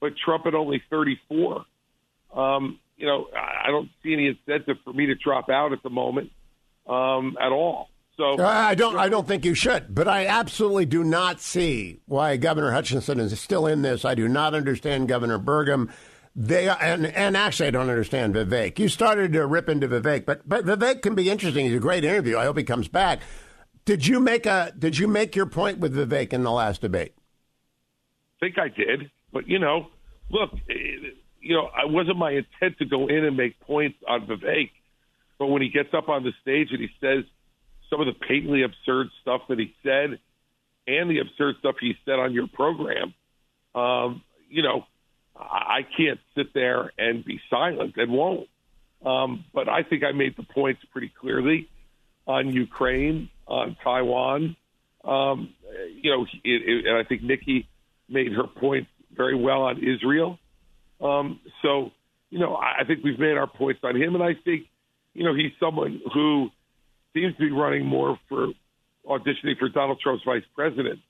but 0.00 0.12
Trump 0.24 0.46
at 0.46 0.54
only 0.54 0.82
34. 0.90 1.64
Um, 2.34 2.78
you 2.96 3.06
know, 3.06 3.28
I 3.34 3.68
don't 3.68 3.88
see 4.02 4.12
any 4.12 4.26
incentive 4.26 4.76
for 4.84 4.92
me 4.92 5.06
to 5.06 5.14
drop 5.14 5.48
out 5.48 5.72
at 5.72 5.82
the 5.82 5.90
moment 5.90 6.30
um, 6.86 7.36
at 7.40 7.52
all. 7.52 7.88
So 8.16 8.44
I 8.44 8.74
don't. 8.74 8.98
I 8.98 9.08
don't 9.08 9.26
think 9.26 9.46
you 9.46 9.54
should. 9.54 9.94
But 9.94 10.06
I 10.06 10.26
absolutely 10.26 10.84
do 10.84 11.02
not 11.02 11.40
see 11.40 12.00
why 12.04 12.36
Governor 12.36 12.72
Hutchinson 12.72 13.18
is 13.18 13.38
still 13.40 13.66
in 13.66 13.80
this. 13.80 14.04
I 14.04 14.14
do 14.14 14.28
not 14.28 14.54
understand 14.54 15.08
Governor 15.08 15.38
Burgum. 15.38 15.90
They 16.36 16.68
and 16.68 17.06
and 17.06 17.34
actually, 17.34 17.68
I 17.68 17.70
don't 17.70 17.88
understand 17.88 18.34
Vivek. 18.34 18.78
You 18.78 18.88
started 18.88 19.32
to 19.32 19.46
rip 19.46 19.70
into 19.70 19.88
Vivek, 19.88 20.26
but 20.26 20.46
but 20.46 20.66
Vivek 20.66 21.00
can 21.00 21.14
be 21.14 21.30
interesting. 21.30 21.64
He's 21.64 21.76
a 21.76 21.80
great 21.80 22.04
interview. 22.04 22.36
I 22.36 22.44
hope 22.44 22.58
he 22.58 22.64
comes 22.64 22.88
back. 22.88 23.20
Did 23.86 24.06
you 24.06 24.20
make 24.20 24.44
a 24.44 24.72
Did 24.78 24.98
you 24.98 25.08
make 25.08 25.34
your 25.34 25.46
point 25.46 25.78
with 25.78 25.94
Vivek 25.94 26.34
in 26.34 26.42
the 26.42 26.52
last 26.52 26.82
debate? 26.82 27.14
Think 28.40 28.58
I 28.58 28.68
did, 28.68 29.10
but 29.32 29.48
you 29.48 29.58
know, 29.58 29.88
look, 30.30 30.50
you 31.40 31.54
know, 31.54 31.66
I 31.66 31.84
wasn't 31.86 32.16
my 32.16 32.32
intent 32.32 32.78
to 32.78 32.86
go 32.86 33.06
in 33.06 33.24
and 33.24 33.36
make 33.36 33.60
points 33.60 33.98
on 34.08 34.26
Vivek, 34.26 34.70
but 35.38 35.46
when 35.46 35.62
he 35.62 35.68
gets 35.68 35.90
up 35.94 36.08
on 36.08 36.24
the 36.24 36.32
stage 36.42 36.68
and 36.70 36.80
he 36.80 36.88
says 37.00 37.24
some 37.90 38.00
of 38.00 38.06
the 38.06 38.12
patently 38.12 38.62
absurd 38.62 39.08
stuff 39.20 39.42
that 39.48 39.58
he 39.58 39.74
said 39.82 40.18
and 40.86 41.10
the 41.10 41.18
absurd 41.18 41.56
stuff 41.58 41.76
he 41.80 41.94
said 42.04 42.18
on 42.18 42.32
your 42.32 42.46
program, 42.48 43.14
um, 43.74 44.22
you 44.48 44.62
know, 44.62 44.84
I 45.36 45.80
can't 45.96 46.20
sit 46.36 46.52
there 46.54 46.92
and 46.98 47.24
be 47.24 47.40
silent 47.48 47.94
and 47.96 48.10
won't. 48.10 48.48
Um, 49.04 49.44
but 49.54 49.68
I 49.68 49.82
think 49.82 50.04
I 50.04 50.12
made 50.12 50.36
the 50.36 50.42
points 50.42 50.82
pretty 50.92 51.10
clearly 51.20 51.68
on 52.26 52.52
Ukraine, 52.52 53.30
on 53.46 53.76
Taiwan. 53.82 54.56
Um, 55.02 55.54
you 56.02 56.10
know, 56.10 56.24
it, 56.24 56.40
it, 56.44 56.86
and 56.86 56.96
I 56.98 57.04
think 57.04 57.22
Nikki 57.22 57.66
made 58.10 58.32
her 58.32 58.46
point 58.46 58.86
very 59.14 59.34
well 59.34 59.62
on 59.62 59.78
Israel. 59.78 60.38
Um, 61.00 61.40
so, 61.62 61.90
you 62.30 62.38
know, 62.38 62.54
I, 62.54 62.80
I 62.80 62.84
think 62.84 63.04
we've 63.04 63.18
made 63.18 63.36
our 63.36 63.46
points 63.46 63.80
on 63.82 63.96
him, 63.96 64.14
and 64.14 64.22
I 64.22 64.34
think, 64.44 64.66
you 65.14 65.24
know, 65.24 65.34
he's 65.34 65.52
someone 65.58 66.00
who 66.12 66.50
seems 67.14 67.34
to 67.36 67.40
be 67.40 67.50
running 67.50 67.86
more 67.86 68.18
for 68.28 68.48
auditioning 69.06 69.58
for 69.58 69.68
Donald 69.68 70.00
Trump's 70.00 70.24
vice 70.24 70.44
president 70.54 71.00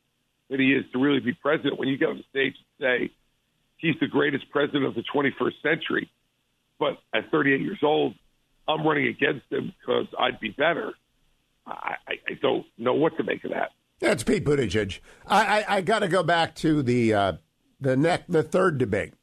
than 0.48 0.60
he 0.60 0.72
is 0.72 0.84
to 0.92 0.98
really 0.98 1.20
be 1.20 1.32
president. 1.32 1.78
When 1.78 1.88
you 1.88 1.98
get 1.98 2.08
on 2.08 2.16
the 2.16 2.24
stage 2.30 2.54
and 2.80 3.08
say 3.08 3.12
he's 3.76 3.96
the 4.00 4.06
greatest 4.06 4.50
president 4.50 4.84
of 4.84 4.94
the 4.94 5.04
21st 5.14 5.62
century, 5.62 6.10
but 6.78 6.98
at 7.14 7.30
38 7.30 7.60
years 7.60 7.80
old, 7.82 8.14
I'm 8.66 8.86
running 8.86 9.06
against 9.06 9.50
him 9.50 9.72
because 9.78 10.06
I'd 10.18 10.40
be 10.40 10.50
better. 10.50 10.92
I, 11.66 11.96
I, 12.06 12.12
I 12.28 12.32
don't 12.40 12.66
know 12.78 12.94
what 12.94 13.16
to 13.18 13.24
make 13.24 13.44
of 13.44 13.50
that. 13.50 13.70
That's 14.00 14.24
Pete 14.24 14.44
Buttigieg. 14.44 14.98
I, 15.26 15.60
I, 15.60 15.76
I 15.76 15.80
got 15.82 16.00
to 16.00 16.08
go 16.08 16.22
back 16.22 16.54
to 16.56 16.82
the 16.82 17.14
uh, 17.14 17.32
the 17.80 17.96
neck 17.96 18.24
the 18.28 18.42
third 18.42 18.78
debate. 18.78 19.14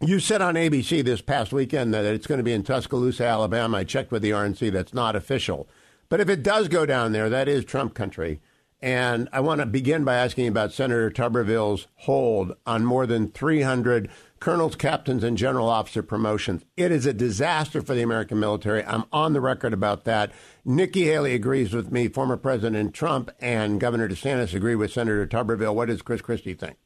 You 0.00 0.20
said 0.20 0.40
on 0.42 0.54
ABC 0.54 1.04
this 1.04 1.20
past 1.20 1.52
weekend 1.52 1.92
that 1.94 2.04
it's 2.04 2.26
going 2.26 2.38
to 2.38 2.44
be 2.44 2.52
in 2.52 2.62
Tuscaloosa, 2.62 3.24
Alabama. 3.24 3.78
I 3.78 3.84
checked 3.84 4.12
with 4.12 4.22
the 4.22 4.30
RNC; 4.30 4.72
that's 4.72 4.94
not 4.94 5.16
official. 5.16 5.68
But 6.08 6.20
if 6.20 6.28
it 6.28 6.42
does 6.42 6.68
go 6.68 6.86
down 6.86 7.12
there, 7.12 7.28
that 7.28 7.48
is 7.48 7.64
Trump 7.64 7.94
country. 7.94 8.40
And 8.82 9.28
I 9.32 9.40
want 9.40 9.60
to 9.60 9.66
begin 9.66 10.04
by 10.04 10.16
asking 10.16 10.46
about 10.46 10.72
Senator 10.72 11.10
Tuberville's 11.10 11.86
hold 11.96 12.54
on 12.66 12.84
more 12.84 13.06
than 13.06 13.28
300 13.28 14.10
colonels, 14.40 14.76
captains, 14.76 15.24
and 15.24 15.38
general 15.38 15.70
officer 15.70 16.02
promotions. 16.02 16.64
It 16.76 16.92
is 16.92 17.06
a 17.06 17.14
disaster 17.14 17.80
for 17.80 17.94
the 17.94 18.02
American 18.02 18.38
military. 18.38 18.84
I'm 18.84 19.04
on 19.10 19.32
the 19.32 19.40
record 19.40 19.72
about 19.72 20.04
that. 20.04 20.32
Nikki 20.66 21.04
Haley 21.04 21.34
agrees 21.34 21.72
with 21.72 21.90
me. 21.90 22.08
Former 22.08 22.36
President 22.36 22.92
Trump 22.92 23.30
and 23.40 23.80
Governor 23.80 24.06
DeSantis 24.06 24.54
agree 24.54 24.74
with 24.74 24.92
Senator 24.92 25.26
Tuberville. 25.26 25.74
What 25.74 25.88
does 25.88 26.02
Chris 26.02 26.20
Christie 26.20 26.52
think? 26.52 26.76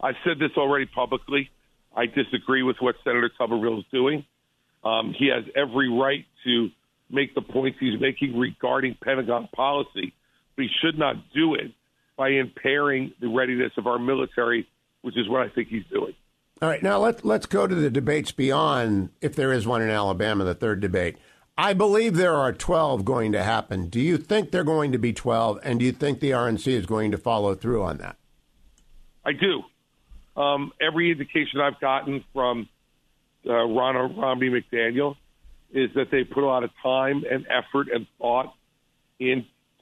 I've 0.00 0.16
said 0.22 0.38
this 0.38 0.50
already 0.58 0.84
publicly. 0.84 1.50
I 1.96 2.04
disagree 2.06 2.62
with 2.62 2.76
what 2.80 2.96
Senator 3.04 3.30
Tuberville 3.40 3.78
is 3.78 3.84
doing. 3.90 4.26
Um, 4.84 5.14
he 5.18 5.28
has 5.28 5.44
every 5.56 5.88
right 5.88 6.26
to 6.44 6.68
make 7.10 7.34
the 7.34 7.40
points 7.40 7.78
he's 7.80 7.98
making 7.98 8.38
regarding 8.38 8.96
Pentagon 9.02 9.48
policy, 9.54 10.12
but 10.56 10.64
he 10.64 10.70
should 10.80 10.98
not 10.98 11.16
do 11.34 11.54
it 11.54 11.72
by 12.16 12.30
impairing 12.30 13.12
the 13.20 13.28
readiness 13.28 13.72
of 13.76 13.86
our 13.86 13.98
military, 13.98 14.66
which 15.02 15.16
is 15.16 15.28
what 15.28 15.42
I 15.42 15.48
think 15.50 15.68
he's 15.68 15.84
doing. 15.92 16.14
All 16.62 16.68
right, 16.68 16.82
now 16.82 16.98
let's 16.98 17.22
let's 17.24 17.44
go 17.44 17.66
to 17.66 17.74
the 17.74 17.90
debates 17.90 18.32
beyond 18.32 19.10
if 19.20 19.36
there 19.36 19.52
is 19.52 19.66
one 19.66 19.82
in 19.82 19.90
Alabama, 19.90 20.44
the 20.44 20.54
third 20.54 20.80
debate. 20.80 21.18
I 21.58 21.72
believe 21.72 22.16
there 22.16 22.34
are 22.34 22.52
12 22.52 23.04
going 23.04 23.32
to 23.32 23.42
happen. 23.42 23.88
Do 23.88 24.00
you 24.00 24.18
think 24.18 24.50
they're 24.50 24.64
going 24.64 24.92
to 24.92 24.98
be 24.98 25.12
12, 25.12 25.60
and 25.62 25.78
do 25.78 25.86
you 25.86 25.92
think 25.92 26.20
the 26.20 26.30
RNC 26.30 26.66
is 26.66 26.86
going 26.86 27.10
to 27.12 27.18
follow 27.18 27.54
through 27.54 27.82
on 27.82 27.98
that? 27.98 28.16
I 29.24 29.32
do. 29.32 29.62
Um, 30.40 30.72
every 30.80 31.10
indication 31.10 31.60
I've 31.60 31.80
gotten 31.80 32.24
from 32.32 32.68
uh, 33.46 33.50
Ronna 33.50 34.16
Romney 34.16 34.50
McDaniel 34.50 35.16
is 35.72 35.90
that 35.94 36.10
they 36.10 36.24
put 36.24 36.42
a 36.42 36.46
lot 36.46 36.64
of 36.64 36.70
time 36.82 37.24
and 37.30 37.46
effort 37.50 37.88
and 37.92 38.06
thought 38.18 38.54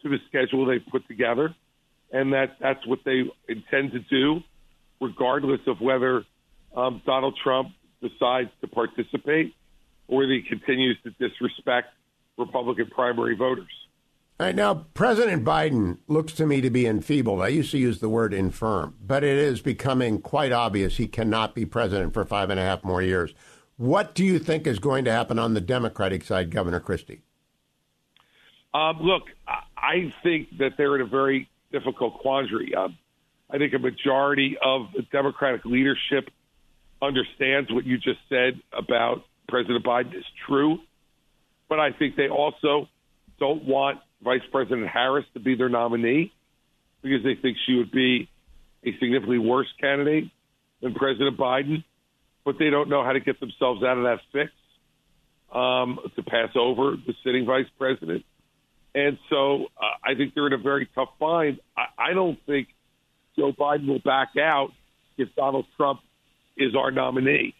into 0.05 0.17
the 0.17 0.23
schedule 0.29 0.67
they 0.67 0.79
put 0.79 1.07
together, 1.09 1.55
and 2.13 2.33
that 2.33 2.57
that's 2.61 2.87
what 2.87 3.01
they 3.05 3.23
intend 3.49 3.93
to 3.93 4.01
do, 4.01 4.41
regardless 5.01 5.61
of 5.67 5.81
whether 5.81 6.25
um, 6.77 7.03
Donald 7.07 7.39
Trump 7.43 7.69
decides 8.01 8.51
to 8.61 8.69
participate 8.69 9.55
or 10.09 10.19
whether 10.19 10.33
he 10.33 10.43
continues 10.43 10.99
to 11.03 11.11
disrespect 11.11 11.89
Republican 12.37 12.87
primary 12.87 13.37
voters. 13.37 13.71
All 14.41 14.47
right, 14.47 14.55
now, 14.55 14.75
President 14.95 15.45
Biden 15.45 15.99
looks 16.09 16.33
to 16.35 16.47
me 16.47 16.61
to 16.61 16.69
be 16.69 16.87
enfeebled. 16.87 17.41
I 17.41 17.49
used 17.49 17.71
to 17.71 17.79
use 17.79 18.01
the 18.01 18.09
word 18.09 18.35
infirm, 18.35 18.97
but 19.01 19.23
it 19.23 19.39
is 19.39 19.61
becoming 19.61 20.21
quite 20.21 20.51
obvious 20.51 20.97
he 20.97 21.07
cannot 21.07 21.55
be 21.55 21.65
president 21.65 22.13
for 22.13 22.25
five 22.25 22.51
and 22.51 22.59
a 22.59 22.65
half 22.65 22.83
more 22.83 23.01
years. 23.01 23.33
What 23.77 24.15
do 24.15 24.25
you 24.25 24.41
think 24.41 24.67
is 24.67 24.81
going 24.81 25.05
to 25.05 25.13
happen 25.13 25.39
on 25.39 25.55
the 25.55 25.61
Democratic 25.61 26.25
side, 26.25 26.51
Governor 26.51 26.81
Christie? 26.81 27.23
Um, 28.75 28.99
look, 29.01 29.23
I 29.85 30.15
think 30.23 30.59
that 30.59 30.73
they're 30.79 30.95
in 30.95 31.03
a 31.03 31.07
very 31.07 31.49
difficult 31.71 32.21
quandary. 32.21 32.75
Um, 32.75 32.97
I 33.51 33.59
think 33.59 33.75
a 33.75 33.79
majority 33.79 34.57
of 34.65 34.87
the 34.97 35.03
Democratic 35.13 35.65
leadership 35.65 36.31
understands 37.03 37.71
what 37.71 37.85
you 37.85 37.99
just 37.99 38.21
said 38.29 38.61
about 38.73 39.25
President 39.49 39.85
Biden 39.85 40.17
is 40.17 40.25
true, 40.47 40.79
but 41.69 41.79
I 41.79 41.93
think 41.93 42.17
they 42.17 42.29
also 42.29 42.89
don't 43.39 43.65
want 43.65 44.01
Vice 44.23 44.41
President 44.51 44.89
Harris 44.89 45.27
to 45.35 45.41
be 45.41 45.55
their 45.55 45.69
nominee 45.69 46.33
because 47.03 47.23
they 47.23 47.35
think 47.35 47.59
she 47.67 47.75
would 47.75 47.91
be 47.91 48.31
a 48.85 48.93
significantly 48.93 49.39
worse 49.39 49.69
candidate 49.79 50.31
than 50.81 50.95
President 50.95 51.37
Biden, 51.37 51.85
but 52.45 52.59
they 52.59 52.71
don't 52.71 52.89
know 52.89 53.05
how 53.05 53.13
to 53.13 53.21
get 53.21 53.39
themselves 53.39 53.83
out 53.83 53.99
of 53.99 54.05
that 54.05 54.21
fix 54.33 54.51
um, 55.53 55.99
to 56.17 56.23
pass 56.23 56.51
over 56.57 56.97
the 57.07 57.13
sitting 57.23 57.45
vice 57.45 57.67
president. 57.79 58.25
And 58.95 59.19
so 59.29 59.65
uh, 59.65 59.97
I 60.05 60.15
think 60.15 60.35
they're 60.35 60.47
in 60.47 60.53
a 60.53 60.59
very 60.59 60.89
tough 60.95 61.11
bind. 61.19 61.61
I, 61.77 61.87
I 61.99 62.13
don't 62.13 62.39
think 62.47 62.69
Joe 63.37 63.53
Biden 63.53 63.87
will 63.87 63.99
back 63.99 64.37
out 64.41 64.71
if 65.19 65.35
Donald 65.35 65.67
Trump 65.77 66.01
is 66.57 66.75
our 66.77 66.91
nominee. 66.91 67.55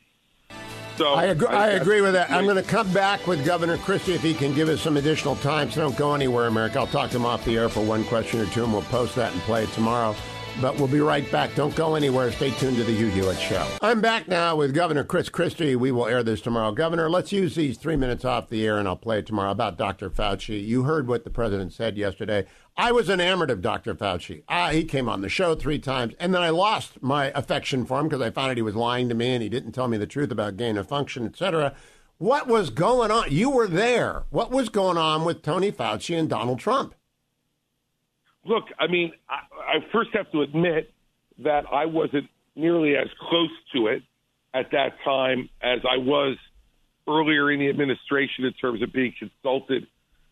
So 0.97 1.15
I 1.15 1.25
agree, 1.25 1.49
I, 1.49 1.67
I 1.67 1.69
agree 1.71 2.01
with 2.01 2.13
that. 2.13 2.31
I'm 2.31 2.45
going 2.45 2.57
to 2.57 2.63
come 2.63 2.93
back 2.93 3.27
with 3.27 3.45
Governor 3.45 3.79
Christie 3.79 4.15
if 4.15 4.23
he 4.23 4.33
can 4.33 4.55
give 4.55 4.69
us 4.69 4.81
some 4.81 4.97
additional 4.97 5.35
time. 5.37 5.71
So 5.73 5.81
don't 5.81 5.97
go 5.97 6.15
anywhere, 6.15 6.47
America. 6.47 6.79
I'll 6.79 6.87
talk 6.87 7.11
to 7.11 7.17
him 7.17 7.27
off 7.27 7.45
the 7.45 7.57
air 7.57 7.69
for 7.69 7.81
one 7.81 8.05
question 8.05 8.41
or 8.41 8.47
two, 8.47 8.63
and 8.63 8.73
we'll 8.73 8.83
post 8.83 9.17
that 9.17 9.33
and 9.33 9.41
play 9.43 9.65
it 9.65 9.73
tomorrow. 9.73 10.15
But 10.61 10.77
we'll 10.77 10.87
be 10.87 11.01
right 11.01 11.29
back. 11.33 11.55
Don't 11.57 11.75
go 11.75 11.97
anywhere. 11.97 12.31
Stay 12.31 12.51
tuned 12.53 12.77
to 12.77 12.85
the 12.85 12.93
Hugh 12.93 13.09
Hewitt 13.09 13.39
Show. 13.39 13.69
I'm 13.83 14.01
back 14.01 14.29
now 14.29 14.55
with 14.55 14.73
Governor 14.73 15.03
Chris 15.03 15.29
Christie. 15.29 15.75
We 15.75 15.91
will 15.91 16.07
air 16.07 16.23
this 16.23 16.41
tomorrow. 16.41 16.71
Governor, 16.71 17.11
let's 17.11 17.33
use 17.33 17.57
these 17.57 17.77
three 17.77 17.97
minutes 17.97 18.25
off 18.25 18.49
the 18.49 18.65
air, 18.65 18.79
and 18.79 18.87
I'll 18.87 18.97
play 18.97 19.19
it 19.19 19.27
tomorrow 19.27 19.51
about 19.51 19.77
Dr. 19.77 20.11
Fauci. 20.11 20.65
You 20.65 20.85
heard 20.85 21.09
what 21.09 21.25
the 21.25 21.31
president 21.31 21.73
said 21.73 21.97
yesterday. 21.97 22.47
I 22.77 22.93
was 22.93 23.11
enamored 23.11 23.51
of 23.51 23.63
Dr. 23.63 23.95
Fauci. 23.97 24.45
Ah, 24.49 24.71
he 24.71 24.85
came 24.85 25.09
on 25.09 25.23
the 25.23 25.29
show 25.29 25.57
three 25.57 25.81
times, 25.81 26.15
and 26.21 26.33
then 26.33 26.43
I 26.43 26.51
lost 26.51 27.03
my 27.03 27.33
affection 27.35 27.85
for 27.85 27.99
him 27.99 28.09
because 28.09 28.23
I 28.23 28.31
found 28.31 28.53
out 28.53 28.57
he 28.57 28.63
was 28.63 28.77
lying 28.77 29.09
to 29.09 29.15
me 29.15 29.35
and 29.35 29.43
he 29.43 29.49
didn't 29.49 29.73
tell 29.73 29.89
me 29.89 29.99
the 29.99 30.07
truth 30.07 30.31
about 30.31 30.57
gain 30.57 30.77
of 30.77 30.87
function, 30.87 31.27
etc. 31.27 31.75
What 32.19 32.47
was 32.47 32.71
going 32.71 33.11
on? 33.11 33.25
You 33.31 33.51
were 33.51 33.67
there. 33.67 34.25
What 34.31 34.53
was 34.53 34.69
going 34.69 34.99
on 34.99 35.25
with 35.25 35.43
Tony 35.43 35.73
Fauci 35.73 36.17
and 36.17 36.29
Donald 36.29 36.61
Trump? 36.61 36.95
Look, 38.45 38.65
I 38.79 38.87
mean, 38.87 39.13
I, 39.29 39.79
I 39.79 39.93
first 39.93 40.11
have 40.15 40.31
to 40.33 40.43
admit 40.43 40.93
that 41.43 41.65
I 41.73 41.87
wasn't 41.87 42.29
nearly 42.55 42.97
as 42.97 43.09
close 43.29 43.51
to 43.75 43.89
it 43.89 44.03
at 44.53 44.71
that 44.73 44.93
time 45.05 45.49
as 45.63 45.81
I 45.85 45.99
was 45.99 46.37
earlier 47.09 47.51
in 47.51 47.61
the 47.61 47.69
administration 47.69 48.45
in 48.45 48.53
terms 48.55 48.83
of 48.83 48.93
being 48.93 49.13
consulted 49.19 49.87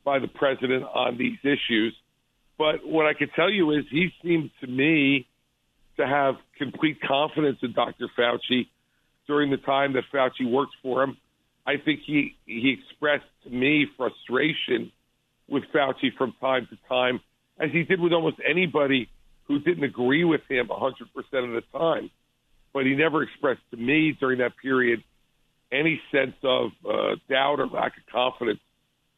by 0.05 0.19
the 0.19 0.29
president 0.29 0.85
on 0.85 1.19
these 1.19 1.39
issues. 1.43 1.95
But 2.59 2.87
what 2.87 3.07
I 3.07 3.15
can 3.15 3.29
tell 3.35 3.51
you 3.51 3.73
is 3.73 3.85
he 3.91 4.11
seemed 4.23 4.51
to 4.61 4.67
me 4.67 5.27
to 5.97 6.07
have 6.07 6.37
complete 6.59 6.99
confidence 7.01 7.59
in 7.63 7.73
Dr. 7.73 8.09
Fauci 8.19 8.69
during 9.27 9.51
the 9.51 9.57
time 9.59 9.95
that 9.95 10.05
Fauci 10.13 10.51
worked 10.51 10.75
for 10.83 11.03
him. 11.03 11.17
I 11.67 11.75
think 11.77 12.01
he 12.05 12.35
he 12.45 12.77
expressed 12.79 13.31
to 13.45 13.51
me 13.51 13.87
frustration 13.97 14.91
with 15.49 15.65
Fauci 15.75 16.15
from 16.17 16.35
time 16.41 16.67
to 16.71 16.77
time, 16.89 17.21
as 17.63 17.71
he 17.71 17.85
did 17.85 18.01
with 18.01 18.13
almost 18.13 18.39
anybody 18.49 19.09
who 19.45 19.61
didn't 19.61 19.85
agree 19.85 20.25
with 20.25 20.41
him 20.49 20.67
100% 20.67 20.93
of 20.93 21.27
the 21.27 21.63
time. 21.73 22.11
But 22.75 22.87
he 22.87 22.95
never 22.95 23.23
expressed 23.23 23.61
to 23.71 23.77
me 23.77 24.17
during 24.19 24.39
that 24.39 24.57
period 24.61 25.03
any 25.71 26.01
sense 26.11 26.35
of 26.43 26.73
uh, 26.85 27.17
doubt 27.29 27.61
or 27.61 27.69
lack 27.69 27.93
of 27.97 28.07
confidence 28.13 28.61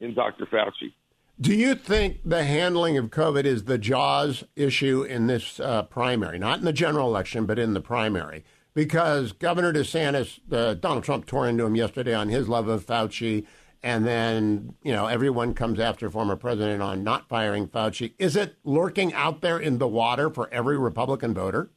in 0.00 0.14
Dr. 0.14 0.46
Fauci. 0.46 0.92
Do 1.40 1.54
you 1.54 1.74
think 1.74 2.20
the 2.24 2.44
handling 2.44 2.96
of 2.96 3.06
COVID 3.06 3.44
is 3.44 3.64
the 3.64 3.78
Jaws 3.78 4.44
issue 4.54 5.02
in 5.02 5.26
this 5.26 5.58
uh, 5.58 5.82
primary, 5.84 6.38
not 6.38 6.58
in 6.58 6.64
the 6.64 6.72
general 6.72 7.08
election, 7.08 7.46
but 7.46 7.58
in 7.58 7.74
the 7.74 7.80
primary? 7.80 8.44
Because 8.72 9.32
Governor 9.32 9.72
DeSantis, 9.72 10.40
uh, 10.52 10.74
Donald 10.74 11.02
Trump 11.02 11.26
tore 11.26 11.48
into 11.48 11.64
him 11.64 11.74
yesterday 11.74 12.14
on 12.14 12.28
his 12.28 12.48
love 12.48 12.68
of 12.68 12.84
Fauci, 12.86 13.46
and 13.84 14.06
then 14.06 14.74
you 14.82 14.92
know 14.92 15.06
everyone 15.06 15.54
comes 15.54 15.78
after 15.78 16.10
former 16.10 16.36
president 16.36 16.82
on 16.82 17.04
not 17.04 17.28
firing 17.28 17.68
Fauci. 17.68 18.14
Is 18.18 18.34
it 18.34 18.56
lurking 18.64 19.12
out 19.12 19.42
there 19.42 19.58
in 19.58 19.78
the 19.78 19.86
water 19.86 20.30
for 20.30 20.48
every 20.52 20.78
Republican 20.78 21.34
voter? 21.34 21.70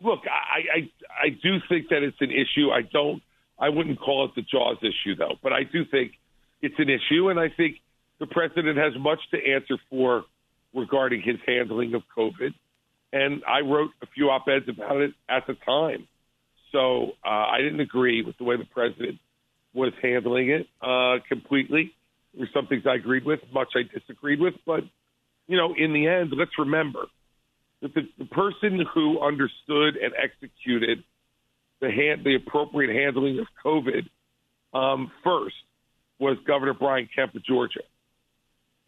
Look, 0.00 0.20
I, 0.26 0.78
I 0.78 0.90
I 1.26 1.28
do 1.30 1.58
think 1.68 1.88
that 1.90 2.02
it's 2.02 2.20
an 2.20 2.30
issue. 2.30 2.70
I 2.70 2.82
don't. 2.82 3.22
I 3.58 3.68
wouldn't 3.68 3.98
call 4.00 4.24
it 4.24 4.30
the 4.36 4.42
Jaws 4.42 4.78
issue 4.82 5.16
though, 5.16 5.34
but 5.42 5.52
I 5.52 5.64
do 5.64 5.84
think 5.84 6.12
it's 6.62 6.78
an 6.78 6.88
issue, 6.88 7.28
and 7.28 7.38
I 7.40 7.48
think 7.48 7.76
the 8.20 8.26
president 8.26 8.78
has 8.78 8.92
much 8.98 9.18
to 9.32 9.38
answer 9.54 9.76
for 9.90 10.24
regarding 10.74 11.22
his 11.22 11.36
handling 11.46 11.94
of 11.94 12.02
COVID. 12.16 12.54
and 13.12 13.42
I 13.46 13.60
wrote 13.60 13.90
a 14.00 14.06
few 14.06 14.30
op-eds 14.30 14.68
about 14.68 15.00
it 15.00 15.12
at 15.28 15.46
the 15.46 15.54
time. 15.66 16.08
So 16.72 17.12
uh, 17.24 17.28
I 17.28 17.58
didn't 17.58 17.80
agree 17.80 18.22
with 18.22 18.38
the 18.38 18.44
way 18.44 18.56
the 18.56 18.64
president 18.64 19.18
was 19.74 19.92
handling 20.02 20.50
it 20.50 20.66
uh, 20.80 21.18
completely. 21.28 21.92
There 22.34 22.40
were 22.40 22.50
some 22.54 22.66
things 22.66 22.84
I 22.86 22.94
agreed 22.94 23.24
with, 23.24 23.40
much 23.52 23.68
I 23.76 23.82
disagreed 23.82 24.40
with, 24.40 24.54
but 24.66 24.84
you 25.46 25.56
know, 25.56 25.74
in 25.76 25.92
the 25.92 26.06
end, 26.06 26.32
let's 26.36 26.58
remember 26.58 27.06
that 27.80 27.94
the, 27.94 28.02
the 28.18 28.24
person 28.26 28.84
who 28.94 29.20
understood 29.20 29.96
and 29.96 30.12
executed 30.16 31.02
the 31.80 31.90
hand, 31.90 32.24
the 32.24 32.36
appropriate 32.36 32.94
handling 32.94 33.38
of 33.38 33.46
COVID 33.64 34.08
um, 34.72 35.10
first 35.24 35.56
was 36.18 36.38
Governor 36.46 36.74
Brian 36.74 37.08
Kemp 37.14 37.34
of 37.34 37.44
Georgia. 37.44 37.80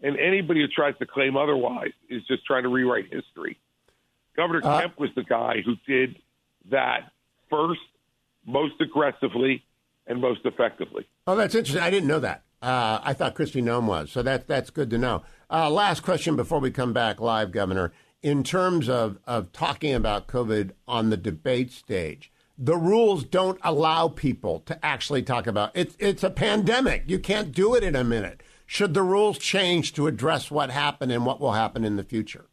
And 0.02 0.18
anybody 0.18 0.60
who 0.60 0.68
tries 0.68 0.96
to 0.98 1.06
claim 1.06 1.36
otherwise 1.36 1.92
is 2.08 2.22
just 2.26 2.44
trying 2.46 2.62
to 2.62 2.68
rewrite 2.68 3.12
history. 3.12 3.58
Governor 4.36 4.60
uh, 4.64 4.80
Kemp 4.80 4.98
was 4.98 5.10
the 5.16 5.24
guy 5.24 5.62
who 5.64 5.74
did 5.86 6.16
that 6.70 7.10
first, 7.50 7.80
most 8.46 8.74
aggressively, 8.80 9.64
and 10.06 10.20
most 10.20 10.40
effectively. 10.44 11.06
Oh, 11.26 11.36
that's 11.36 11.54
interesting. 11.54 11.82
I 11.82 11.90
didn't 11.90 12.08
know 12.08 12.20
that. 12.20 12.42
Uh, 12.62 13.00
I 13.02 13.12
thought 13.12 13.34
Kristi 13.34 13.62
Noem 13.62 13.86
was. 13.86 14.10
So 14.10 14.22
that, 14.22 14.46
that's 14.46 14.70
good 14.70 14.90
to 14.90 14.98
know. 14.98 15.22
Uh, 15.50 15.68
last 15.70 16.00
question 16.00 16.36
before 16.36 16.60
we 16.60 16.70
come 16.70 16.92
back 16.92 17.20
live, 17.20 17.52
Governor. 17.52 17.92
In 18.22 18.42
terms 18.42 18.88
of, 18.88 19.18
of 19.26 19.52
talking 19.52 19.92
about 19.92 20.28
COVID 20.28 20.70
on 20.88 21.10
the 21.10 21.16
debate 21.16 21.70
stage, 21.70 22.32
the 22.56 22.76
rules 22.76 23.24
don't 23.24 23.58
allow 23.62 24.08
people 24.08 24.60
to 24.60 24.82
actually 24.84 25.22
talk 25.22 25.46
about 25.46 25.76
it. 25.76 25.94
It's 25.98 26.22
a 26.22 26.30
pandemic. 26.30 27.04
You 27.06 27.18
can't 27.18 27.52
do 27.52 27.74
it 27.74 27.82
in 27.82 27.94
a 27.94 28.04
minute. 28.04 28.42
Should 28.64 28.94
the 28.94 29.02
rules 29.02 29.38
change 29.38 29.92
to 29.94 30.06
address 30.06 30.50
what 30.50 30.70
happened 30.70 31.12
and 31.12 31.26
what 31.26 31.40
will 31.40 31.52
happen 31.52 31.84
in 31.84 31.96
the 31.96 32.04
future? 32.04 32.46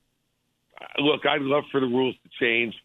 Look, 0.98 1.26
I'd 1.26 1.42
love 1.42 1.64
for 1.72 1.80
the 1.80 1.88
rules 1.88 2.16
to 2.24 2.30
change, 2.40 2.76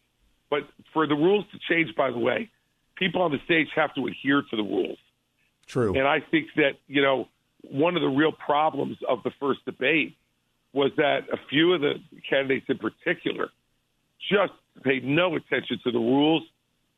but 0.49 0.61
for 0.93 1.07
the 1.07 1.15
rules 1.15 1.43
to 1.51 1.59
change, 1.67 1.93
by 1.95 2.11
the 2.11 2.19
way, 2.19 2.49
people 2.97 3.21
on 3.21 3.31
the 3.31 3.39
stage 3.45 3.67
have 3.75 3.93
to 3.95 4.07
adhere 4.07 4.41
to 4.49 4.55
the 4.55 4.63
rules. 4.63 4.97
True. 5.67 5.93
And 5.97 6.07
I 6.07 6.19
think 6.19 6.47
that, 6.55 6.73
you 6.87 7.01
know, 7.01 7.27
one 7.63 7.95
of 7.95 8.01
the 8.01 8.07
real 8.07 8.31
problems 8.31 8.97
of 9.07 9.23
the 9.23 9.31
first 9.39 9.63
debate 9.65 10.15
was 10.73 10.91
that 10.97 11.21
a 11.31 11.37
few 11.49 11.73
of 11.73 11.81
the 11.81 11.95
candidates 12.29 12.65
in 12.69 12.77
particular 12.77 13.49
just 14.31 14.53
paid 14.83 15.03
no 15.03 15.35
attention 15.35 15.79
to 15.83 15.91
the 15.91 15.99
rules. 15.99 16.43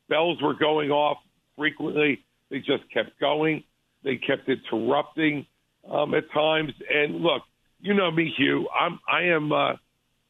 Bells 0.08 0.40
were 0.42 0.54
going 0.54 0.90
off 0.90 1.18
frequently. 1.56 2.24
They 2.50 2.58
just 2.58 2.84
kept 2.92 3.18
going. 3.20 3.64
They 4.02 4.16
kept 4.16 4.48
interrupting 4.48 5.46
um, 5.88 6.14
at 6.14 6.30
times. 6.32 6.72
And 6.92 7.16
look, 7.16 7.42
you 7.80 7.94
know 7.94 8.10
me, 8.10 8.32
Hugh. 8.36 8.68
I'm 8.68 8.98
I 9.08 9.22
am 9.24 9.52
uh, 9.52 9.74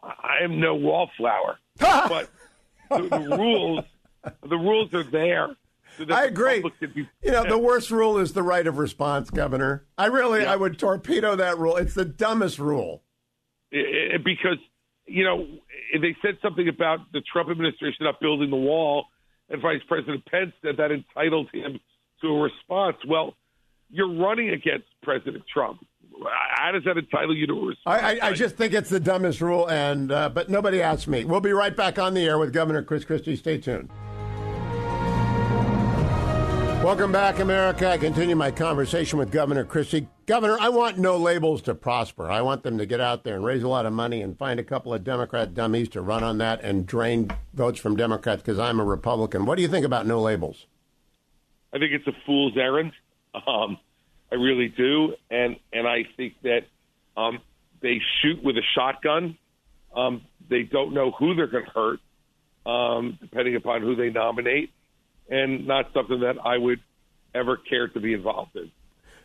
I 0.03 0.43
am 0.43 0.61
no 0.61 0.75
wallflower, 0.75 1.59
but 1.79 2.31
the, 2.91 3.09
the 3.09 3.37
rules 3.37 3.85
the 4.43 4.57
rules 4.57 4.93
are 4.95 5.05
there. 5.05 5.57
I 6.11 6.25
agree. 6.25 6.65
You 6.81 7.31
know, 7.31 7.45
the 7.45 7.59
worst 7.59 7.91
rule 7.91 8.19
is 8.19 8.33
the 8.33 8.43
right 8.43 8.67
of 8.67 8.79
response, 8.79 9.31
Governor. 9.31 9.87
I 9.99 10.07
really, 10.07 10.43
yeah. 10.43 10.53
I 10.53 10.57
would 10.57 10.79
torpedo 10.79 11.37
that 11.37 11.59
rule. 11.59 11.77
It's 11.77 11.95
the 11.95 12.05
dumbest 12.05 12.59
rule. 12.59 13.03
It, 13.71 14.15
it, 14.15 14.25
because 14.25 14.59
you 15.07 15.25
know 15.25 15.47
they 16.01 16.17
said 16.23 16.39
something 16.43 16.69
about 16.69 17.13
the 17.13 17.21
Trump 17.33 17.51
administration 17.51 17.99
not 18.05 18.21
building 18.21 18.51
the 18.51 18.57
wall, 18.57 19.07
and 19.49 19.61
Vice 19.61 19.83
President 19.89 20.25
Pence 20.27 20.53
said 20.63 20.77
that 20.79 20.91
entitled 20.91 21.49
him 21.53 21.79
to 22.23 22.29
a 22.29 22.41
response. 22.41 22.97
Well, 23.07 23.35
you're 23.91 24.13
running 24.13 24.51
against 24.51 24.87
President 25.03 25.45
Trump. 25.53 25.85
How 26.55 26.73
does 26.73 26.85
that 26.85 26.99
entitle 26.99 27.35
you 27.35 27.47
to 27.47 27.53
a 27.53 27.67
response? 27.67 28.03
I, 28.03 28.19
I, 28.19 28.29
I 28.29 28.33
just 28.33 28.57
think 28.57 28.75
it's 28.75 28.91
the 28.91 29.01
dumbest 29.01 29.41
rule, 29.41 29.69
and 29.69 30.13
uh, 30.13 30.29
but 30.29 30.49
nobody 30.49 30.83
asked 30.83 31.09
me. 31.09 31.25
We'll 31.25 31.41
be 31.41 31.53
right 31.53 31.75
back 31.75 31.99
on 31.99 32.15
the 32.15 32.25
air 32.27 32.39
with 32.39 32.53
Governor 32.53 32.83
Chris 32.83 33.05
Christie. 33.05 33.37
Stay 33.37 33.59
tuned. 33.59 33.91
Welcome 36.83 37.13
back, 37.13 37.41
America. 37.41 37.91
I 37.91 37.99
continue 37.99 38.35
my 38.35 38.51
conversation 38.51 39.19
with 39.19 39.31
Governor 39.31 39.65
Christie. 39.65 40.09
Governor, 40.25 40.57
I 40.59 40.71
want 40.71 40.97
no 40.97 41.19
labels 41.19 41.61
to 41.63 41.75
prosper. 41.75 42.31
I 42.31 42.41
want 42.41 42.63
them 42.63 42.79
to 42.79 42.87
get 42.87 43.03
out 43.03 43.23
there 43.23 43.37
and 43.37 43.45
raise 43.45 43.63
a 43.63 43.69
lot 43.69 43.85
of 43.85 43.93
money 43.93 44.23
and 44.23 44.39
find 44.39 44.59
a 44.59 44.65
couple 44.65 44.95
of 44.95 45.05
Democrat 45.05 45.53
dummies 45.53 45.91
to 45.91 46.01
run 46.01 46.25
on 46.25 46.39
that 46.39 46.63
and 46.63 46.87
drain 46.87 47.31
votes 47.53 47.79
from 47.79 47.97
Democrats 47.97 48.41
because 48.41 48.59
I'm 48.59 48.81
a 48.81 48.85
Republican. 48.85 49.45
What 49.45 49.57
do 49.57 49.63
you 49.63 49.69
think 49.69 49.85
about 49.85 50.07
no 50.07 50.23
labels? 50.23 50.65
I 51.71 51.79
think 51.79 51.93
it's 51.93 52.07
a 52.07 52.17
fool's 52.25 52.57
errand. 52.57 52.93
Um, 53.35 53.77
I 54.33 54.37
really 54.37 54.69
do, 54.69 55.15
and 55.31 55.57
and 55.75 55.87
I 55.87 56.05
think 56.17 56.33
that 56.45 56.63
um, 57.15 57.41
they 57.83 58.01
shoot 58.23 58.43
with 58.43 58.57
a 58.57 58.63
shotgun. 58.75 59.37
Um, 59.95 60.23
they 60.49 60.63
don't 60.63 60.95
know 60.95 61.11
who 61.11 61.35
they're 61.35 61.47
going 61.47 61.67
to 61.67 61.71
hurt, 61.71 62.01
um, 62.65 63.19
depending 63.21 63.55
upon 63.55 63.83
who 63.83 63.97
they 63.97 64.09
nominate 64.09 64.73
and 65.31 65.67
not 65.67 65.93
something 65.95 66.21
that 66.21 66.37
I 66.45 66.59
would 66.59 66.81
ever 67.35 67.57
care 67.57 67.89
to 67.89 68.01
be 68.01 68.13
involved 68.13 68.57
in. 68.57 68.71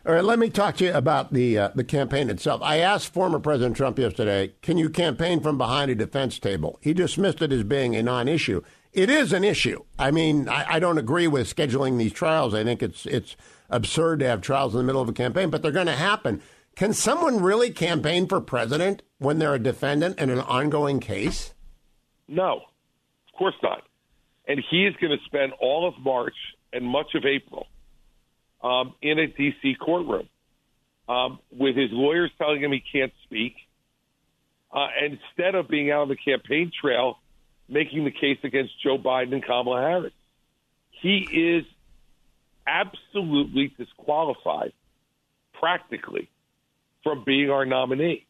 All 0.06 0.14
right, 0.14 0.24
let 0.24 0.38
me 0.38 0.50
talk 0.50 0.76
to 0.76 0.84
you 0.84 0.94
about 0.94 1.32
the 1.32 1.58
uh, 1.58 1.68
the 1.74 1.82
campaign 1.82 2.30
itself. 2.30 2.62
I 2.62 2.78
asked 2.78 3.12
former 3.12 3.40
President 3.40 3.76
Trump 3.76 3.98
yesterday, 3.98 4.54
"Can 4.62 4.78
you 4.78 4.88
campaign 4.88 5.40
from 5.40 5.58
behind 5.58 5.90
a 5.90 5.96
defense 5.96 6.38
table?" 6.38 6.78
He 6.80 6.94
dismissed 6.94 7.42
it 7.42 7.52
as 7.52 7.64
being 7.64 7.96
a 7.96 8.04
non-issue. 8.04 8.62
It 8.92 9.10
is 9.10 9.32
an 9.32 9.42
issue. 9.42 9.82
I 9.98 10.12
mean, 10.12 10.48
I, 10.48 10.74
I 10.74 10.78
don't 10.78 10.96
agree 10.96 11.26
with 11.26 11.52
scheduling 11.52 11.98
these 11.98 12.12
trials. 12.12 12.54
I 12.54 12.62
think 12.62 12.84
it's 12.84 13.04
it's 13.06 13.36
absurd 13.68 14.20
to 14.20 14.28
have 14.28 14.40
trials 14.40 14.74
in 14.74 14.78
the 14.78 14.84
middle 14.84 15.02
of 15.02 15.08
a 15.08 15.12
campaign, 15.12 15.50
but 15.50 15.60
they're 15.60 15.72
going 15.72 15.86
to 15.86 15.92
happen. 15.92 16.40
Can 16.76 16.92
someone 16.92 17.42
really 17.42 17.70
campaign 17.70 18.28
for 18.28 18.40
president 18.40 19.02
when 19.18 19.40
they're 19.40 19.54
a 19.54 19.58
defendant 19.58 20.20
in 20.20 20.30
an 20.30 20.38
ongoing 20.38 21.00
case? 21.00 21.52
No, 22.28 22.58
of 22.58 23.38
course 23.38 23.56
not 23.60 23.82
and 24.46 24.62
he 24.70 24.86
is 24.86 24.94
going 25.00 25.16
to 25.16 25.24
spend 25.24 25.52
all 25.60 25.88
of 25.88 25.94
March 25.98 26.34
and 26.72 26.84
much 26.84 27.14
of 27.14 27.24
April 27.24 27.66
um, 28.62 28.94
in 29.02 29.18
a 29.18 29.26
D.C. 29.26 29.76
courtroom 29.80 30.28
um, 31.08 31.38
with 31.50 31.76
his 31.76 31.90
lawyers 31.92 32.30
telling 32.38 32.62
him 32.62 32.72
he 32.72 32.82
can't 32.92 33.12
speak. 33.24 33.54
Uh, 34.72 34.88
instead 35.02 35.54
of 35.54 35.68
being 35.68 35.90
out 35.90 36.02
on 36.02 36.08
the 36.08 36.16
campaign 36.16 36.70
trail, 36.80 37.18
making 37.68 38.04
the 38.04 38.10
case 38.10 38.38
against 38.44 38.72
Joe 38.82 38.98
Biden 38.98 39.32
and 39.32 39.44
Kamala 39.44 39.80
Harris, 39.80 40.12
he 40.90 41.18
is 41.18 41.64
absolutely 42.66 43.72
disqualified, 43.78 44.72
practically, 45.52 46.28
from 47.02 47.22
being 47.24 47.50
our 47.50 47.64
nominee. 47.64 48.26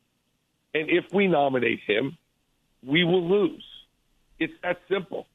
And 0.74 0.90
if 0.90 1.04
we 1.12 1.26
nominate 1.26 1.80
him, 1.86 2.18
we 2.84 3.04
will 3.04 3.26
lose. 3.26 3.64
It's 4.38 4.52
that 4.62 4.80
simple. 4.90 5.26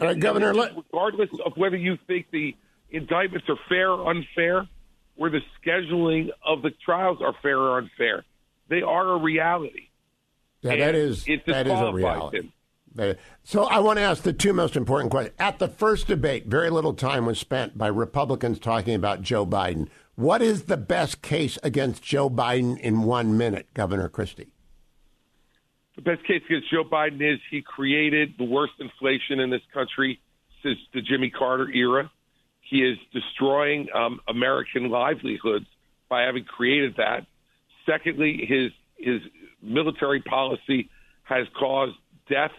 All 0.00 0.06
right, 0.06 0.18
Governor. 0.18 0.52
regardless 0.52 1.30
of 1.44 1.56
whether 1.56 1.76
you 1.76 1.98
think 2.06 2.26
the 2.30 2.56
indictments 2.90 3.48
are 3.48 3.58
fair 3.68 3.90
or 3.90 4.10
unfair, 4.10 4.68
or 5.16 5.30
the 5.30 5.40
scheduling 5.60 6.30
of 6.46 6.62
the 6.62 6.70
trials 6.84 7.18
are 7.20 7.34
fair 7.42 7.58
or 7.58 7.78
unfair, 7.78 8.24
they 8.68 8.82
are 8.82 9.14
a 9.14 9.18
reality. 9.18 9.88
Yeah, 10.62 10.76
that 10.76 10.94
is 10.94 11.24
that 11.24 11.66
is 11.66 11.80
a 11.80 11.92
reality. 11.92 12.50
So 13.44 13.64
I 13.64 13.78
want 13.78 13.98
to 13.98 14.02
ask 14.02 14.22
the 14.22 14.32
two 14.32 14.52
most 14.52 14.76
important 14.76 15.10
questions. 15.10 15.36
At 15.38 15.58
the 15.58 15.68
first 15.68 16.08
debate, 16.08 16.46
very 16.46 16.70
little 16.70 16.94
time 16.94 17.26
was 17.26 17.38
spent 17.38 17.78
by 17.78 17.88
Republicans 17.88 18.58
talking 18.58 18.94
about 18.94 19.22
Joe 19.22 19.46
Biden. 19.46 19.88
What 20.16 20.42
is 20.42 20.64
the 20.64 20.76
best 20.76 21.22
case 21.22 21.58
against 21.62 22.02
Joe 22.02 22.28
Biden 22.28 22.78
in 22.78 23.02
one 23.02 23.36
minute, 23.36 23.68
Governor 23.74 24.08
Christie? 24.08 24.52
The 25.98 26.02
best 26.02 26.24
case 26.28 26.42
against 26.46 26.70
Joe 26.70 26.84
Biden 26.84 27.20
is 27.20 27.40
he 27.50 27.60
created 27.60 28.34
the 28.38 28.44
worst 28.44 28.74
inflation 28.78 29.40
in 29.40 29.50
this 29.50 29.62
country 29.74 30.20
since 30.62 30.78
the 30.94 31.00
Jimmy 31.02 31.28
Carter 31.28 31.68
era. 31.68 32.08
He 32.60 32.84
is 32.84 32.96
destroying 33.12 33.88
um, 33.92 34.20
American 34.28 34.90
livelihoods 34.90 35.66
by 36.08 36.22
having 36.22 36.44
created 36.44 36.94
that. 36.98 37.26
Secondly, 37.84 38.46
his 38.48 38.70
his 38.96 39.20
military 39.60 40.22
policy 40.22 40.88
has 41.24 41.48
caused 41.58 41.96
death 42.30 42.52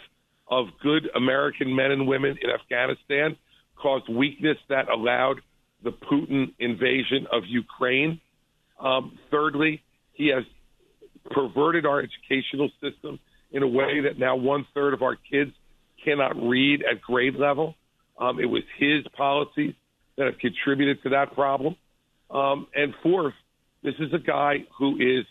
of 0.50 0.68
good 0.84 1.10
American 1.16 1.74
men 1.74 1.92
and 1.92 2.08
women 2.08 2.38
in 2.42 2.50
Afghanistan, 2.50 3.38
caused 3.78 4.10
weakness 4.10 4.58
that 4.68 4.90
allowed 4.90 5.40
the 5.82 5.92
Putin 5.92 6.54
invasion 6.60 7.26
of 7.32 7.44
Ukraine. 7.46 8.20
Um, 8.82 9.18
thirdly, 9.32 9.82
he 10.12 10.28
has 10.28 10.44
perverted 11.32 11.86
our 11.86 12.02
educational 12.02 12.70
system 12.82 13.20
in 13.52 13.64
a 13.64 13.68
way 13.68 14.02
that 14.02 14.18
now 14.18 14.36
one 14.36 14.66
third 14.74 14.94
of 14.94 15.02
our 15.02 15.16
kids 15.16 15.52
cannot 16.04 16.36
read 16.36 16.84
at 16.90 17.02
grade 17.02 17.36
level. 17.36 17.76
Um, 18.20 18.40
it 18.40 18.46
was 18.46 18.64
his 18.78 19.06
policies 19.16 19.74
that 20.18 20.26
have 20.26 20.38
contributed 20.40 21.02
to 21.04 21.10
that 21.10 21.34
problem. 21.34 21.76
Um, 22.30 22.68
and 22.76 22.94
fourth, 23.02 23.34
this 23.84 23.96
is 24.00 24.14
a 24.14 24.20
guy 24.20 24.66
who 24.78 24.96
is 24.98 25.26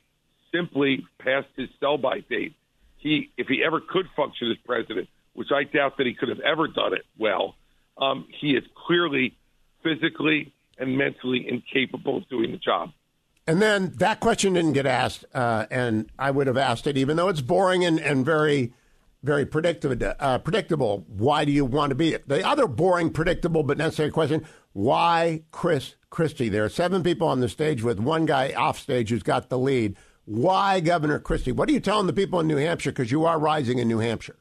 simply 0.52 1.06
past 1.18 1.46
his 1.56 1.68
sell 1.78 1.98
by 1.98 2.20
date. 2.20 2.54
He, 2.96 3.30
if 3.36 3.46
he 3.46 3.62
ever 3.64 3.80
could 3.80 4.06
function 4.16 4.50
as 4.50 4.56
president, 4.66 5.08
which 5.34 5.48
I 5.54 5.64
doubt 5.64 5.98
that 5.98 6.06
he 6.06 6.14
could 6.14 6.30
have 6.30 6.40
ever 6.40 6.66
done 6.66 6.94
it 6.94 7.04
well, 7.18 7.54
um, 7.98 8.26
he 8.40 8.52
is 8.52 8.64
clearly 8.86 9.36
physically 9.82 10.52
and 10.78 10.96
mentally 10.96 11.46
incapable 11.48 12.18
of 12.18 12.28
doing 12.28 12.50
the 12.52 12.58
job. 12.58 12.90
And 13.48 13.62
then 13.62 13.94
that 13.96 14.20
question 14.20 14.52
didn't 14.52 14.74
get 14.74 14.84
asked, 14.84 15.24
uh, 15.34 15.64
and 15.70 16.12
I 16.18 16.30
would 16.30 16.46
have 16.48 16.58
asked 16.58 16.86
it, 16.86 16.98
even 16.98 17.16
though 17.16 17.28
it's 17.28 17.40
boring 17.40 17.82
and, 17.82 17.98
and 17.98 18.24
very 18.24 18.74
very 19.22 19.46
predictable. 19.46 20.14
Uh, 20.20 20.38
predictable. 20.38 21.04
Why 21.08 21.44
do 21.44 21.50
you 21.50 21.64
want 21.64 21.90
to 21.90 21.96
be 21.96 22.12
it? 22.12 22.28
The 22.28 22.46
other 22.46 22.66
boring, 22.66 23.10
predictable, 23.10 23.62
but 23.62 23.78
necessary 23.78 24.10
question: 24.10 24.46
Why 24.74 25.44
Chris 25.50 25.96
Christie? 26.10 26.50
There 26.50 26.64
are 26.64 26.68
seven 26.68 27.02
people 27.02 27.26
on 27.26 27.40
the 27.40 27.48
stage 27.48 27.82
with 27.82 27.98
one 27.98 28.26
guy 28.26 28.52
off 28.52 28.78
stage 28.78 29.08
who's 29.08 29.22
got 29.22 29.48
the 29.48 29.58
lead. 29.58 29.96
Why 30.26 30.80
Governor 30.80 31.18
Christie? 31.18 31.52
What 31.52 31.70
are 31.70 31.72
you 31.72 31.80
telling 31.80 32.06
the 32.06 32.12
people 32.12 32.38
in 32.40 32.46
New 32.46 32.56
Hampshire? 32.56 32.92
Because 32.92 33.10
you 33.10 33.24
are 33.24 33.38
rising 33.38 33.78
in 33.78 33.88
New 33.88 33.98
Hampshire. 33.98 34.36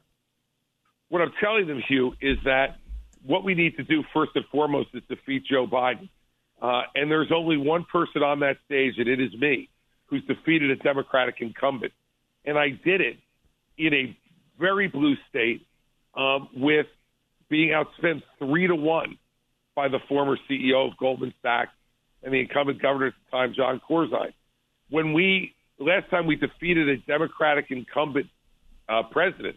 What 1.08 1.22
I'm 1.22 1.32
telling 1.42 1.66
them, 1.66 1.82
Hugh, 1.88 2.12
is 2.20 2.36
that 2.44 2.76
what 3.24 3.42
we 3.42 3.54
need 3.54 3.76
to 3.78 3.84
do 3.84 4.04
first 4.12 4.32
and 4.34 4.44
foremost 4.52 4.90
is 4.92 5.02
defeat 5.08 5.44
Joe 5.50 5.66
Biden. 5.66 6.10
Uh, 6.60 6.82
and 6.94 7.10
there's 7.10 7.30
only 7.34 7.56
one 7.56 7.84
person 7.90 8.22
on 8.22 8.40
that 8.40 8.56
stage, 8.66 8.94
and 8.98 9.08
it 9.08 9.20
is 9.20 9.32
me, 9.38 9.68
who's 10.06 10.24
defeated 10.24 10.70
a 10.70 10.76
Democratic 10.76 11.36
incumbent. 11.40 11.92
And 12.44 12.58
I 12.58 12.70
did 12.70 13.00
it 13.00 13.16
in 13.76 13.94
a 13.94 14.18
very 14.58 14.88
blue 14.88 15.14
state 15.28 15.66
um, 16.16 16.48
with 16.54 16.86
being 17.48 17.70
outspent 17.70 18.22
three 18.38 18.66
to 18.66 18.74
one 18.74 19.18
by 19.74 19.88
the 19.88 19.98
former 20.08 20.36
CEO 20.50 20.90
of 20.90 20.96
Goldman 20.98 21.32
Sachs 21.42 21.70
and 22.22 22.34
the 22.34 22.40
incumbent 22.40 22.82
governor 22.82 23.06
at 23.06 23.12
the 23.24 23.36
time, 23.36 23.54
Jon 23.56 23.80
Corzine. 23.88 24.32
When 24.90 25.12
we 25.12 25.54
last 25.78 26.10
time 26.10 26.26
we 26.26 26.36
defeated 26.36 26.88
a 26.88 26.96
Democratic 26.96 27.66
incumbent 27.70 28.26
uh, 28.88 29.02
president 29.10 29.56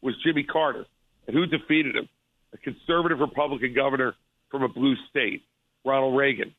was 0.00 0.14
Jimmy 0.24 0.42
Carter, 0.42 0.86
and 1.26 1.36
who 1.36 1.46
defeated 1.46 1.94
him? 1.94 2.08
A 2.52 2.58
conservative 2.58 3.20
Republican 3.20 3.72
governor 3.74 4.14
from 4.50 4.62
a 4.62 4.68
blue 4.68 4.94
state, 5.08 5.42
Ronald 5.84 6.16
Reagan. 6.16 6.54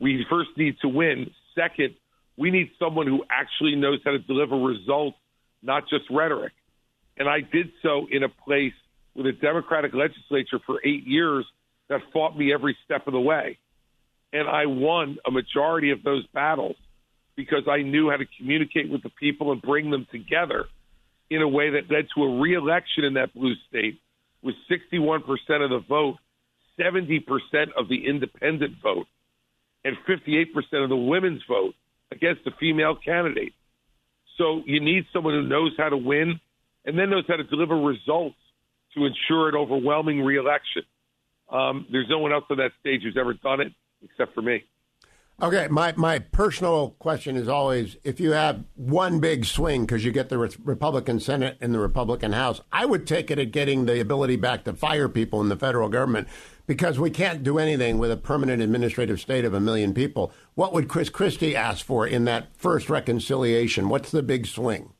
We 0.00 0.24
first 0.30 0.50
need 0.56 0.76
to 0.82 0.88
win. 0.88 1.30
Second, 1.54 1.94
we 2.36 2.50
need 2.50 2.70
someone 2.78 3.06
who 3.06 3.24
actually 3.30 3.76
knows 3.76 4.00
how 4.04 4.12
to 4.12 4.18
deliver 4.18 4.56
results, 4.56 5.18
not 5.62 5.88
just 5.88 6.04
rhetoric. 6.10 6.52
And 7.18 7.28
I 7.28 7.40
did 7.40 7.70
so 7.82 8.06
in 8.10 8.22
a 8.22 8.28
place 8.28 8.72
with 9.14 9.26
a 9.26 9.32
Democratic 9.32 9.92
legislature 9.92 10.58
for 10.64 10.80
eight 10.84 11.06
years 11.06 11.44
that 11.88 12.00
fought 12.12 12.36
me 12.38 12.52
every 12.52 12.76
step 12.84 13.06
of 13.06 13.12
the 13.12 13.20
way. 13.20 13.58
And 14.32 14.48
I 14.48 14.66
won 14.66 15.18
a 15.26 15.30
majority 15.30 15.90
of 15.90 16.02
those 16.02 16.26
battles 16.28 16.76
because 17.36 17.64
I 17.68 17.82
knew 17.82 18.10
how 18.10 18.16
to 18.16 18.26
communicate 18.38 18.90
with 18.90 19.02
the 19.02 19.10
people 19.10 19.52
and 19.52 19.60
bring 19.60 19.90
them 19.90 20.06
together 20.10 20.66
in 21.30 21.42
a 21.42 21.48
way 21.48 21.70
that 21.70 21.90
led 21.90 22.06
to 22.14 22.24
a 22.24 22.40
reelection 22.40 23.04
in 23.04 23.14
that 23.14 23.34
blue 23.34 23.54
state 23.68 24.00
with 24.42 24.54
61% 24.70 25.20
of 25.62 25.70
the 25.70 25.82
vote, 25.88 26.16
70% 26.80 27.24
of 27.76 27.88
the 27.88 28.06
independent 28.06 28.76
vote, 28.82 29.06
and 29.84 29.96
58% 30.08 30.46
of 30.82 30.88
the 30.88 30.96
women's 30.96 31.42
vote 31.48 31.74
against 32.10 32.44
the 32.44 32.50
female 32.58 32.96
candidate. 32.96 33.54
So 34.38 34.62
you 34.66 34.80
need 34.80 35.04
someone 35.12 35.34
who 35.34 35.42
knows 35.42 35.72
how 35.76 35.90
to 35.90 35.96
win 35.96 36.40
and 36.84 36.98
then 36.98 37.10
knows 37.10 37.24
how 37.28 37.36
to 37.36 37.44
deliver 37.44 37.76
results 37.76 38.36
to 38.94 39.04
ensure 39.04 39.48
an 39.48 39.54
overwhelming 39.54 40.22
reelection. 40.22 40.82
Um, 41.50 41.86
there's 41.90 42.08
no 42.08 42.18
one 42.18 42.32
else 42.32 42.44
on 42.50 42.56
that 42.58 42.72
stage 42.80 43.02
who's 43.02 43.16
ever 43.18 43.34
done 43.34 43.60
it 43.60 43.72
except 44.02 44.34
for 44.34 44.42
me. 44.42 44.64
Okay, 45.42 45.68
my, 45.70 45.94
my 45.96 46.18
personal 46.18 46.90
question 46.98 47.34
is 47.34 47.48
always 47.48 47.96
if 48.04 48.20
you 48.20 48.32
have 48.32 48.62
one 48.74 49.20
big 49.20 49.46
swing 49.46 49.86
because 49.86 50.04
you 50.04 50.12
get 50.12 50.28
the 50.28 50.36
Re- 50.36 50.50
Republican 50.62 51.18
Senate 51.18 51.56
and 51.62 51.72
the 51.72 51.78
Republican 51.78 52.32
House, 52.32 52.60
I 52.70 52.84
would 52.84 53.06
take 53.06 53.30
it 53.30 53.38
at 53.38 53.50
getting 53.50 53.86
the 53.86 54.00
ability 54.00 54.36
back 54.36 54.64
to 54.64 54.74
fire 54.74 55.08
people 55.08 55.40
in 55.40 55.48
the 55.48 55.56
federal 55.56 55.88
government 55.88 56.28
because 56.70 57.00
we 57.00 57.10
can't 57.10 57.42
do 57.42 57.58
anything 57.58 57.98
with 57.98 58.12
a 58.12 58.16
permanent 58.16 58.62
administrative 58.62 59.20
state 59.20 59.44
of 59.44 59.52
a 59.52 59.58
million 59.58 59.92
people. 59.92 60.32
What 60.54 60.72
would 60.72 60.86
Chris 60.86 61.08
Christie 61.08 61.56
ask 61.56 61.84
for 61.84 62.06
in 62.06 62.26
that 62.26 62.46
first 62.56 62.88
reconciliation? 62.88 63.88
What's 63.88 64.12
the 64.12 64.22
big 64.22 64.46
swing? 64.46 64.92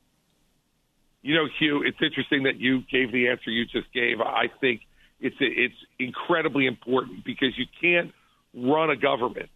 You 1.22 1.36
know, 1.36 1.46
Hugh, 1.60 1.84
it's 1.84 1.98
interesting 2.02 2.42
that 2.42 2.56
you 2.56 2.82
gave 2.90 3.12
the 3.12 3.28
answer 3.28 3.52
you 3.52 3.66
just 3.66 3.86
gave. 3.94 4.20
I 4.20 4.46
think 4.60 4.80
it's 5.20 5.36
it's 5.38 5.76
incredibly 6.00 6.66
important 6.66 7.24
because 7.24 7.56
you 7.56 7.66
can't 7.80 8.12
run 8.52 8.90
a 8.90 8.96
government 8.96 9.48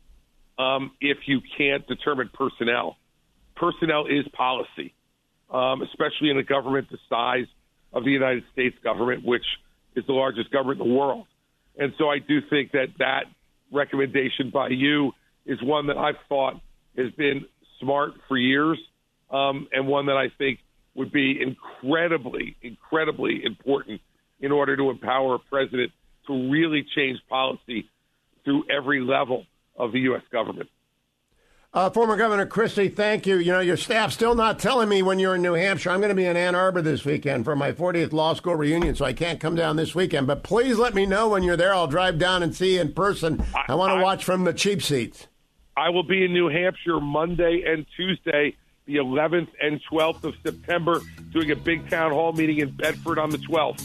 um, 0.56 0.92
if 1.00 1.18
you 1.26 1.40
can't 1.58 1.84
determine 1.88 2.30
personnel. 2.32 2.96
Personnel 3.56 4.06
is 4.06 4.24
policy, 4.28 4.94
um, 5.50 5.82
especially 5.82 6.30
in 6.30 6.38
a 6.38 6.44
government 6.44 6.92
the 6.92 6.98
size 7.08 7.46
of 7.92 8.04
the 8.04 8.12
United 8.12 8.44
States 8.52 8.76
government, 8.84 9.24
which 9.24 9.46
is 9.96 10.06
the 10.06 10.12
largest 10.12 10.52
government 10.52 10.80
in 10.80 10.86
the 10.86 10.94
world. 10.94 11.26
And 11.78 11.92
so 11.98 12.08
I 12.08 12.18
do 12.18 12.40
think 12.48 12.72
that 12.72 12.88
that 12.98 13.24
recommendation 13.72 14.50
by 14.52 14.68
you 14.68 15.12
is 15.46 15.58
one 15.62 15.88
that 15.88 15.96
I've 15.96 16.14
thought 16.28 16.60
has 16.96 17.10
been 17.12 17.44
smart 17.80 18.12
for 18.28 18.36
years 18.36 18.78
um, 19.30 19.68
and 19.72 19.86
one 19.86 20.06
that 20.06 20.16
I 20.16 20.28
think 20.38 20.60
would 20.94 21.12
be 21.12 21.40
incredibly, 21.40 22.56
incredibly 22.62 23.42
important 23.44 24.00
in 24.40 24.52
order 24.52 24.76
to 24.76 24.90
empower 24.90 25.34
a 25.34 25.38
president 25.38 25.90
to 26.26 26.50
really 26.50 26.86
change 26.94 27.18
policy 27.28 27.90
through 28.44 28.64
every 28.74 29.00
level 29.00 29.44
of 29.76 29.92
the 29.92 30.00
U.S. 30.00 30.22
government. 30.30 30.68
Uh, 31.74 31.90
former 31.90 32.16
Governor 32.16 32.46
Christie, 32.46 32.88
thank 32.88 33.26
you. 33.26 33.36
You 33.36 33.50
know, 33.50 33.58
your 33.58 33.76
staff's 33.76 34.14
still 34.14 34.36
not 34.36 34.60
telling 34.60 34.88
me 34.88 35.02
when 35.02 35.18
you're 35.18 35.34
in 35.34 35.42
New 35.42 35.54
Hampshire. 35.54 35.90
I'm 35.90 35.98
going 35.98 36.10
to 36.10 36.14
be 36.14 36.24
in 36.24 36.36
Ann 36.36 36.54
Arbor 36.54 36.80
this 36.80 37.04
weekend 37.04 37.44
for 37.44 37.56
my 37.56 37.72
40th 37.72 38.12
law 38.12 38.32
school 38.34 38.54
reunion, 38.54 38.94
so 38.94 39.04
I 39.04 39.12
can't 39.12 39.40
come 39.40 39.56
down 39.56 39.74
this 39.74 39.92
weekend. 39.92 40.28
But 40.28 40.44
please 40.44 40.78
let 40.78 40.94
me 40.94 41.04
know 41.04 41.28
when 41.28 41.42
you're 41.42 41.56
there. 41.56 41.74
I'll 41.74 41.88
drive 41.88 42.16
down 42.16 42.44
and 42.44 42.54
see 42.54 42.76
you 42.76 42.80
in 42.80 42.92
person. 42.92 43.44
I, 43.56 43.72
I 43.72 43.74
want 43.74 43.92
to 43.92 44.00
watch 44.00 44.24
from 44.24 44.44
the 44.44 44.52
cheap 44.52 44.82
seats. 44.82 45.26
I 45.76 45.88
will 45.88 46.04
be 46.04 46.24
in 46.24 46.32
New 46.32 46.48
Hampshire 46.48 47.00
Monday 47.00 47.64
and 47.66 47.84
Tuesday, 47.96 48.54
the 48.86 48.96
11th 48.96 49.48
and 49.60 49.80
12th 49.90 50.22
of 50.22 50.34
September, 50.44 51.00
doing 51.32 51.50
a 51.50 51.56
big 51.56 51.90
town 51.90 52.12
hall 52.12 52.32
meeting 52.32 52.58
in 52.58 52.70
Bedford 52.70 53.18
on 53.18 53.30
the 53.30 53.38
12th. 53.38 53.84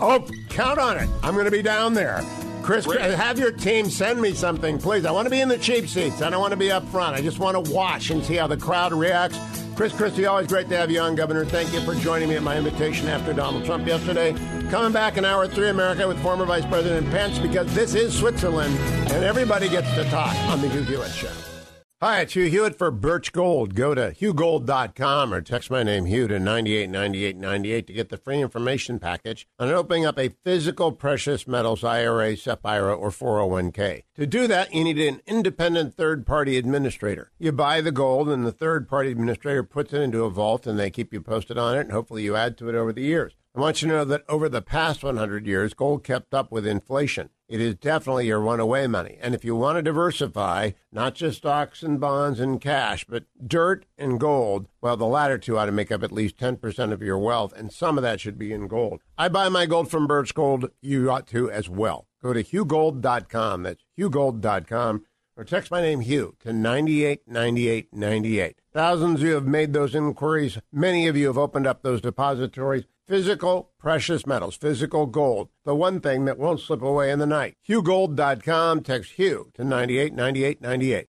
Oh, 0.00 0.26
count 0.48 0.78
on 0.78 0.96
it. 0.96 1.10
I'm 1.22 1.34
going 1.34 1.44
to 1.44 1.50
be 1.50 1.60
down 1.60 1.92
there. 1.92 2.24
Chris, 2.64 2.86
have 2.86 3.38
your 3.38 3.52
team 3.52 3.90
send 3.90 4.18
me 4.22 4.32
something, 4.32 4.78
please. 4.78 5.04
I 5.04 5.10
want 5.10 5.26
to 5.26 5.30
be 5.30 5.42
in 5.42 5.50
the 5.50 5.58
cheap 5.58 5.86
seats. 5.86 6.22
I 6.22 6.30
don't 6.30 6.40
want 6.40 6.52
to 6.52 6.56
be 6.56 6.70
up 6.70 6.82
front. 6.88 7.14
I 7.14 7.20
just 7.20 7.38
want 7.38 7.62
to 7.62 7.70
watch 7.70 8.08
and 8.08 8.24
see 8.24 8.36
how 8.36 8.46
the 8.46 8.56
crowd 8.56 8.94
reacts. 8.94 9.38
Chris 9.76 9.92
Christie, 9.92 10.24
always 10.24 10.46
great 10.46 10.70
to 10.70 10.76
have 10.78 10.90
you 10.90 10.98
on, 10.98 11.14
Governor. 11.14 11.44
Thank 11.44 11.74
you 11.74 11.82
for 11.82 11.94
joining 11.94 12.30
me 12.30 12.36
at 12.36 12.42
my 12.42 12.56
invitation 12.56 13.06
after 13.06 13.34
Donald 13.34 13.66
Trump 13.66 13.86
yesterday. 13.86 14.32
Coming 14.70 14.92
back 14.92 15.18
in 15.18 15.26
hour 15.26 15.46
3 15.46 15.68
America 15.68 16.08
with 16.08 16.18
former 16.22 16.46
Vice 16.46 16.64
President 16.64 17.10
Pence 17.10 17.38
because 17.38 17.72
this 17.74 17.94
is 17.94 18.18
Switzerland 18.18 18.74
and 19.12 19.22
everybody 19.24 19.68
gets 19.68 19.92
to 19.96 20.04
talk 20.04 20.34
on 20.48 20.62
the 20.62 20.68
Hugh 20.68 20.84
Hewitt 20.84 21.12
Show. 21.12 21.53
Hi, 22.02 22.20
it's 22.20 22.34
Hugh 22.34 22.46
Hewitt 22.50 22.76
for 22.76 22.90
Birch 22.90 23.32
Gold. 23.32 23.76
Go 23.76 23.94
to 23.94 24.10
hughgold.com 24.10 25.32
or 25.32 25.40
text 25.40 25.70
my 25.70 25.84
name 25.84 26.06
Hugh 26.06 26.26
to 26.26 26.40
989898 26.40 27.86
to 27.86 27.92
get 27.92 28.08
the 28.08 28.16
free 28.16 28.42
information 28.42 28.98
package 28.98 29.46
on 29.60 29.70
opening 29.70 30.04
up 30.04 30.18
a 30.18 30.34
physical 30.42 30.90
precious 30.90 31.46
metals 31.46 31.84
IRA, 31.84 32.36
SEP 32.36 32.66
IRA, 32.66 32.94
or 32.94 33.10
401k. 33.10 34.02
To 34.16 34.26
do 34.26 34.48
that, 34.48 34.74
you 34.74 34.82
need 34.82 34.98
an 34.98 35.22
independent 35.28 35.94
third 35.94 36.26
party 36.26 36.58
administrator. 36.58 37.30
You 37.38 37.52
buy 37.52 37.80
the 37.80 37.92
gold, 37.92 38.28
and 38.28 38.44
the 38.44 38.52
third 38.52 38.88
party 38.88 39.12
administrator 39.12 39.62
puts 39.62 39.92
it 39.92 40.02
into 40.02 40.24
a 40.24 40.30
vault, 40.30 40.66
and 40.66 40.76
they 40.76 40.90
keep 40.90 41.12
you 41.12 41.20
posted 41.20 41.56
on 41.56 41.76
it, 41.76 41.82
and 41.82 41.92
hopefully 41.92 42.24
you 42.24 42.34
add 42.34 42.58
to 42.58 42.68
it 42.68 42.74
over 42.74 42.92
the 42.92 43.02
years. 43.02 43.34
I 43.54 43.60
want 43.60 43.80
you 43.80 43.88
to 43.88 43.94
know 43.94 44.04
that 44.06 44.24
over 44.28 44.48
the 44.48 44.60
past 44.60 45.04
100 45.04 45.46
years, 45.46 45.74
gold 45.74 46.02
kept 46.02 46.34
up 46.34 46.50
with 46.50 46.66
inflation. 46.66 47.30
It 47.46 47.60
is 47.60 47.74
definitely 47.74 48.26
your 48.26 48.40
runaway 48.40 48.86
money. 48.86 49.18
And 49.20 49.34
if 49.34 49.44
you 49.44 49.54
want 49.54 49.76
to 49.76 49.82
diversify, 49.82 50.70
not 50.90 51.14
just 51.14 51.38
stocks 51.38 51.82
and 51.82 52.00
bonds 52.00 52.40
and 52.40 52.58
cash, 52.58 53.04
but 53.04 53.24
dirt 53.46 53.84
and 53.98 54.18
gold, 54.18 54.66
well, 54.80 54.96
the 54.96 55.04
latter 55.04 55.36
two 55.36 55.58
ought 55.58 55.66
to 55.66 55.72
make 55.72 55.92
up 55.92 56.02
at 56.02 56.10
least 56.10 56.38
10% 56.38 56.92
of 56.92 57.02
your 57.02 57.18
wealth, 57.18 57.52
and 57.54 57.70
some 57.70 57.98
of 57.98 58.02
that 58.02 58.20
should 58.20 58.38
be 58.38 58.52
in 58.52 58.66
gold. 58.66 59.02
I 59.18 59.28
buy 59.28 59.50
my 59.50 59.66
gold 59.66 59.90
from 59.90 60.06
Birch 60.06 60.34
Gold. 60.34 60.70
You 60.80 61.10
ought 61.10 61.26
to 61.28 61.50
as 61.50 61.68
well. 61.68 62.06
Go 62.22 62.32
to 62.32 62.42
hughgold.com. 62.42 63.64
That's 63.64 63.84
hughgold.com. 63.98 65.04
Or 65.36 65.44
text 65.44 65.70
my 65.70 65.82
name, 65.82 66.00
Hugh, 66.00 66.36
to 66.40 66.52
989898. 66.52 68.60
Thousands 68.72 69.20
of 69.20 69.26
you 69.26 69.34
have 69.34 69.46
made 69.46 69.72
those 69.72 69.94
inquiries. 69.94 70.58
Many 70.72 71.08
of 71.08 71.16
you 71.16 71.26
have 71.26 71.36
opened 71.36 71.66
up 71.66 71.82
those 71.82 72.00
depositories. 72.00 72.84
Physical 73.06 73.70
precious 73.78 74.26
metals, 74.26 74.56
physical 74.56 75.04
gold, 75.04 75.50
the 75.64 75.74
one 75.74 76.00
thing 76.00 76.24
that 76.24 76.38
won't 76.38 76.60
slip 76.60 76.80
away 76.80 77.10
in 77.10 77.18
the 77.18 77.26
night. 77.26 77.54
HughGold.com, 77.68 78.82
text 78.82 79.12
Hugh 79.12 79.50
to 79.52 79.62
989898. 79.62 81.08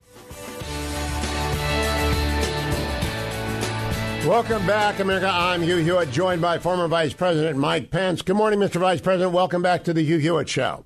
Welcome 4.26 4.66
back, 4.66 4.98
America. 4.98 5.30
I'm 5.32 5.62
Hugh 5.62 5.76
Hewitt, 5.76 6.10
joined 6.10 6.42
by 6.42 6.58
former 6.58 6.88
Vice 6.88 7.12
President 7.12 7.56
Mike 7.58 7.92
Pence. 7.92 8.22
Good 8.22 8.34
morning, 8.34 8.58
Mr. 8.58 8.80
Vice 8.80 9.00
President. 9.00 9.32
Welcome 9.32 9.62
back 9.62 9.84
to 9.84 9.92
the 9.92 10.02
Hugh 10.02 10.18
Hewitt 10.18 10.48
Show. 10.48 10.84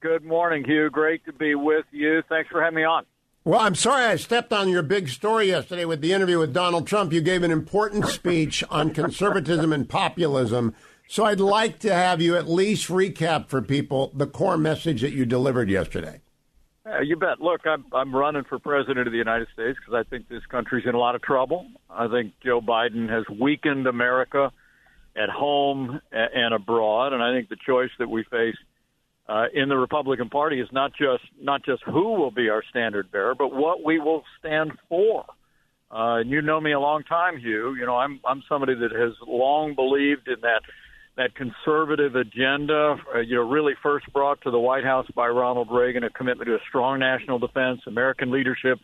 Good 0.00 0.22
morning, 0.22 0.64
Hugh. 0.64 0.90
Great 0.90 1.24
to 1.24 1.32
be 1.32 1.54
with 1.54 1.86
you. 1.92 2.22
Thanks 2.28 2.50
for 2.50 2.62
having 2.62 2.76
me 2.76 2.84
on. 2.84 3.06
Well, 3.46 3.60
I'm 3.60 3.76
sorry 3.76 4.04
I 4.06 4.16
stepped 4.16 4.52
on 4.52 4.68
your 4.68 4.82
big 4.82 5.08
story 5.08 5.46
yesterday 5.46 5.84
with 5.84 6.00
the 6.00 6.12
interview 6.12 6.40
with 6.40 6.52
Donald 6.52 6.84
Trump. 6.88 7.12
You 7.12 7.20
gave 7.20 7.44
an 7.44 7.52
important 7.52 8.06
speech 8.06 8.64
on 8.70 8.90
conservatism 8.90 9.72
and 9.72 9.88
populism. 9.88 10.74
So 11.06 11.26
I'd 11.26 11.38
like 11.38 11.78
to 11.78 11.94
have 11.94 12.20
you 12.20 12.34
at 12.34 12.48
least 12.48 12.88
recap 12.88 13.48
for 13.48 13.62
people 13.62 14.10
the 14.12 14.26
core 14.26 14.58
message 14.58 15.00
that 15.02 15.12
you 15.12 15.24
delivered 15.24 15.70
yesterday. 15.70 16.22
Uh, 16.84 17.02
you 17.02 17.14
bet. 17.14 17.40
Look, 17.40 17.60
I'm, 17.68 17.84
I'm 17.92 18.12
running 18.12 18.42
for 18.42 18.58
president 18.58 19.06
of 19.06 19.12
the 19.12 19.18
United 19.18 19.46
States 19.52 19.78
because 19.78 19.94
I 19.94 20.10
think 20.10 20.28
this 20.28 20.44
country's 20.46 20.84
in 20.84 20.96
a 20.96 20.98
lot 20.98 21.14
of 21.14 21.22
trouble. 21.22 21.68
I 21.88 22.08
think 22.08 22.32
Joe 22.44 22.60
Biden 22.60 23.08
has 23.08 23.22
weakened 23.28 23.86
America 23.86 24.50
at 25.16 25.28
home 25.28 26.00
and 26.10 26.52
abroad. 26.52 27.12
And 27.12 27.22
I 27.22 27.32
think 27.32 27.48
the 27.48 27.58
choice 27.64 27.90
that 28.00 28.10
we 28.10 28.24
face 28.24 28.56
uh, 29.28 29.46
in 29.52 29.68
the 29.68 29.76
Republican 29.76 30.28
Party 30.28 30.60
is 30.60 30.68
not 30.72 30.92
just 30.92 31.24
not 31.40 31.64
just 31.64 31.82
who 31.84 32.14
will 32.14 32.30
be 32.30 32.48
our 32.48 32.62
standard 32.70 33.10
bearer, 33.10 33.34
but 33.34 33.52
what 33.52 33.84
we 33.84 33.98
will 33.98 34.22
stand 34.38 34.72
for. 34.88 35.24
Uh, 35.90 36.20
and 36.20 36.30
you 36.30 36.42
know 36.42 36.60
me 36.60 36.72
a 36.72 36.80
long 36.80 37.02
time, 37.04 37.38
Hugh. 37.38 37.74
You 37.74 37.86
know 37.86 37.96
I'm 37.96 38.20
I'm 38.24 38.42
somebody 38.48 38.74
that 38.74 38.92
has 38.92 39.12
long 39.26 39.74
believed 39.74 40.28
in 40.28 40.40
that 40.42 40.62
that 41.16 41.34
conservative 41.34 42.14
agenda. 42.14 42.96
Uh, 43.14 43.20
you 43.20 43.36
know, 43.36 43.48
really 43.48 43.74
first 43.82 44.10
brought 44.12 44.40
to 44.42 44.50
the 44.50 44.58
White 44.58 44.84
House 44.84 45.06
by 45.14 45.28
Ronald 45.28 45.68
Reagan, 45.70 46.04
a 46.04 46.10
commitment 46.10 46.48
to 46.48 46.54
a 46.54 46.60
strong 46.68 46.98
national 46.98 47.38
defense, 47.38 47.80
American 47.86 48.30
leadership 48.30 48.78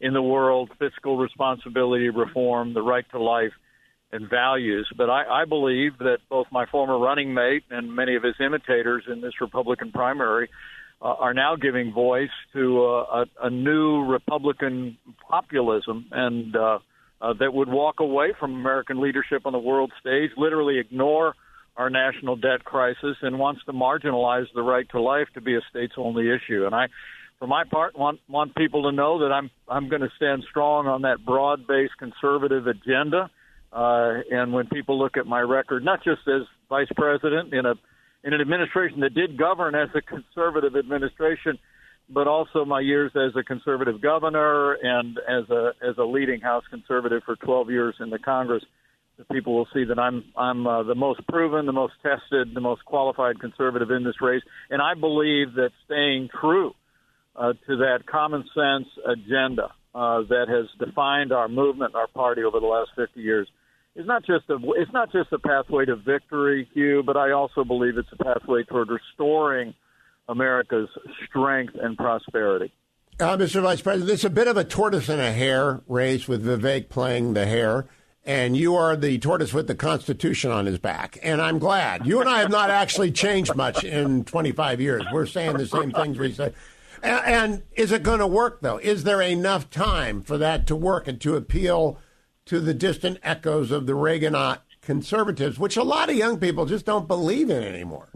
in 0.00 0.12
the 0.12 0.22
world, 0.22 0.70
fiscal 0.78 1.16
responsibility 1.16 2.10
reform, 2.10 2.74
the 2.74 2.82
right 2.82 3.08
to 3.12 3.22
life 3.22 3.52
and 4.12 4.28
values. 4.28 4.88
But 4.96 5.10
I, 5.10 5.42
I 5.42 5.44
believe 5.44 5.98
that 5.98 6.18
both 6.28 6.46
my 6.50 6.66
former 6.66 6.98
running 6.98 7.34
mate 7.34 7.64
and 7.70 7.94
many 7.94 8.16
of 8.16 8.22
his 8.22 8.34
imitators 8.40 9.04
in 9.10 9.20
this 9.20 9.40
Republican 9.40 9.92
primary 9.92 10.48
uh, 11.02 11.06
are 11.06 11.34
now 11.34 11.56
giving 11.56 11.92
voice 11.92 12.30
to 12.52 12.84
uh, 12.84 13.24
a, 13.42 13.46
a 13.46 13.50
new 13.50 14.04
Republican 14.04 14.96
populism 15.28 16.06
and 16.10 16.56
uh, 16.56 16.78
uh, 17.20 17.32
that 17.34 17.52
would 17.52 17.68
walk 17.68 18.00
away 18.00 18.32
from 18.38 18.54
American 18.54 19.00
leadership 19.00 19.42
on 19.46 19.52
the 19.52 19.58
world 19.58 19.92
stage, 20.00 20.30
literally 20.36 20.78
ignore 20.78 21.34
our 21.76 21.90
national 21.90 22.36
debt 22.36 22.64
crisis, 22.64 23.16
and 23.22 23.38
wants 23.38 23.62
to 23.64 23.72
marginalize 23.72 24.46
the 24.54 24.62
right 24.62 24.88
to 24.90 25.00
life 25.00 25.28
to 25.34 25.40
be 25.40 25.54
a 25.54 25.60
states 25.68 25.94
only 25.96 26.30
issue. 26.30 26.64
And 26.64 26.74
I 26.74 26.88
for 27.38 27.46
my 27.46 27.64
part, 27.64 27.98
want 27.98 28.20
want 28.28 28.54
people 28.54 28.84
to 28.84 28.92
know 28.92 29.18
that 29.20 29.32
I'm 29.32 29.50
I'm 29.68 29.88
going 29.88 30.02
to 30.02 30.10
stand 30.16 30.44
strong 30.48 30.86
on 30.86 31.02
that 31.02 31.24
broad-based 31.24 31.96
conservative 31.98 32.66
agenda. 32.66 33.24
Uh, 33.24 33.28
and 33.72 34.52
when 34.52 34.66
people 34.68 34.98
look 34.98 35.16
at 35.16 35.26
my 35.26 35.40
record, 35.40 35.84
not 35.84 36.02
just 36.02 36.20
as 36.26 36.42
vice 36.68 36.88
president 36.96 37.52
in 37.52 37.66
a 37.66 37.74
in 38.24 38.32
an 38.32 38.40
administration 38.40 39.00
that 39.00 39.14
did 39.14 39.38
govern 39.38 39.74
as 39.76 39.88
a 39.94 40.02
conservative 40.02 40.74
administration, 40.74 41.58
but 42.08 42.26
also 42.26 42.64
my 42.64 42.80
years 42.80 43.12
as 43.14 43.36
a 43.36 43.44
conservative 43.44 44.00
governor 44.00 44.72
and 44.74 45.18
as 45.28 45.48
a 45.50 45.72
as 45.82 45.96
a 45.98 46.04
leading 46.04 46.40
House 46.40 46.64
conservative 46.70 47.22
for 47.24 47.36
12 47.36 47.70
years 47.70 47.94
in 48.00 48.10
the 48.10 48.18
Congress, 48.18 48.64
the 49.16 49.24
people 49.24 49.54
will 49.54 49.68
see 49.72 49.84
that 49.84 49.98
I'm 49.98 50.24
I'm 50.36 50.66
uh, 50.66 50.82
the 50.82 50.94
most 50.94 51.26
proven, 51.28 51.66
the 51.66 51.72
most 51.72 51.94
tested, 52.02 52.54
the 52.54 52.60
most 52.60 52.84
qualified 52.84 53.40
conservative 53.40 53.90
in 53.90 54.04
this 54.04 54.20
race, 54.20 54.42
and 54.70 54.82
I 54.82 54.94
believe 54.94 55.54
that 55.54 55.70
staying 55.84 56.28
true 56.40 56.74
uh, 57.36 57.52
to 57.66 57.76
that 57.76 58.06
common 58.06 58.44
sense 58.54 58.88
agenda 59.06 59.72
uh, 59.96 60.20
that 60.28 60.46
has 60.48 60.66
defined 60.86 61.32
our 61.32 61.48
movement, 61.48 61.94
our 61.94 62.06
party 62.06 62.44
over 62.44 62.60
the 62.60 62.66
last 62.66 62.90
50 62.96 63.18
years. 63.18 63.48
It's 63.94 64.06
not 64.06 64.26
just 64.26 64.44
a 64.50 64.58
it's 64.74 64.92
not 64.92 65.10
just 65.10 65.32
a 65.32 65.38
pathway 65.38 65.86
to 65.86 65.96
victory, 65.96 66.68
Hugh, 66.74 67.02
but 67.04 67.16
I 67.16 67.32
also 67.32 67.64
believe 67.64 67.96
it's 67.96 68.08
a 68.12 68.22
pathway 68.22 68.62
toward 68.64 68.88
restoring 68.90 69.72
America's 70.28 70.90
strength 71.26 71.74
and 71.80 71.96
prosperity. 71.96 72.74
Uh, 73.18 73.38
Mr. 73.38 73.62
Vice 73.62 73.80
President, 73.80 74.10
it's 74.10 74.24
a 74.24 74.28
bit 74.28 74.48
of 74.48 74.58
a 74.58 74.64
tortoise 74.64 75.08
and 75.08 75.22
a 75.22 75.32
hare 75.32 75.80
race 75.88 76.28
with 76.28 76.44
Vivek 76.44 76.90
playing 76.90 77.32
the 77.32 77.46
hare, 77.46 77.86
and 78.26 78.54
you 78.54 78.76
are 78.76 78.96
the 78.96 79.18
tortoise 79.18 79.54
with 79.54 79.66
the 79.66 79.74
Constitution 79.74 80.50
on 80.50 80.66
his 80.66 80.78
back. 80.78 81.18
And 81.22 81.40
I'm 81.40 81.58
glad. 81.58 82.06
You 82.06 82.20
and 82.20 82.28
I 82.28 82.40
have 82.40 82.50
not 82.50 82.68
actually 82.68 83.12
changed 83.12 83.56
much 83.56 83.82
in 83.82 84.24
25 84.24 84.78
years. 84.78 85.06
We're 85.10 85.24
saying 85.24 85.56
the 85.56 85.66
same 85.66 85.90
things 85.90 86.18
we 86.18 86.32
say. 86.32 86.52
And, 87.06 87.62
is 87.74 87.92
it 87.92 88.02
going 88.02 88.18
to 88.20 88.26
work, 88.26 88.60
though? 88.60 88.78
Is 88.78 89.04
there 89.04 89.20
enough 89.20 89.70
time 89.70 90.22
for 90.22 90.36
that 90.38 90.66
to 90.66 90.76
work 90.76 91.08
and 91.08 91.20
to 91.20 91.36
appeal 91.36 91.98
to 92.46 92.60
the 92.60 92.74
distant 92.74 93.18
echoes 93.22 93.70
of 93.70 93.86
the 93.86 93.94
Reaganite 93.94 94.60
conservatives, 94.80 95.58
which 95.58 95.76
a 95.76 95.82
lot 95.82 96.08
of 96.08 96.16
young 96.16 96.38
people 96.38 96.66
just 96.66 96.86
don't 96.86 97.08
believe 97.08 97.50
in 97.50 97.62
anymore? 97.62 98.08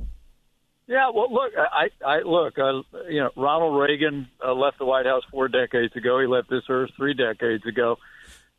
Yeah, 0.86 1.10
well, 1.14 1.32
look, 1.32 1.52
I, 1.56 1.88
I 2.04 2.20
look, 2.22 2.58
uh, 2.58 2.82
you 3.08 3.20
know, 3.20 3.30
Ronald 3.36 3.80
Reagan 3.80 4.28
uh, 4.44 4.52
left 4.52 4.78
the 4.78 4.84
White 4.84 5.06
House 5.06 5.22
four 5.30 5.46
decades 5.46 5.94
ago. 5.94 6.18
He 6.20 6.26
left 6.26 6.50
this 6.50 6.64
earth 6.68 6.90
three 6.96 7.14
decades 7.14 7.64
ago. 7.64 7.96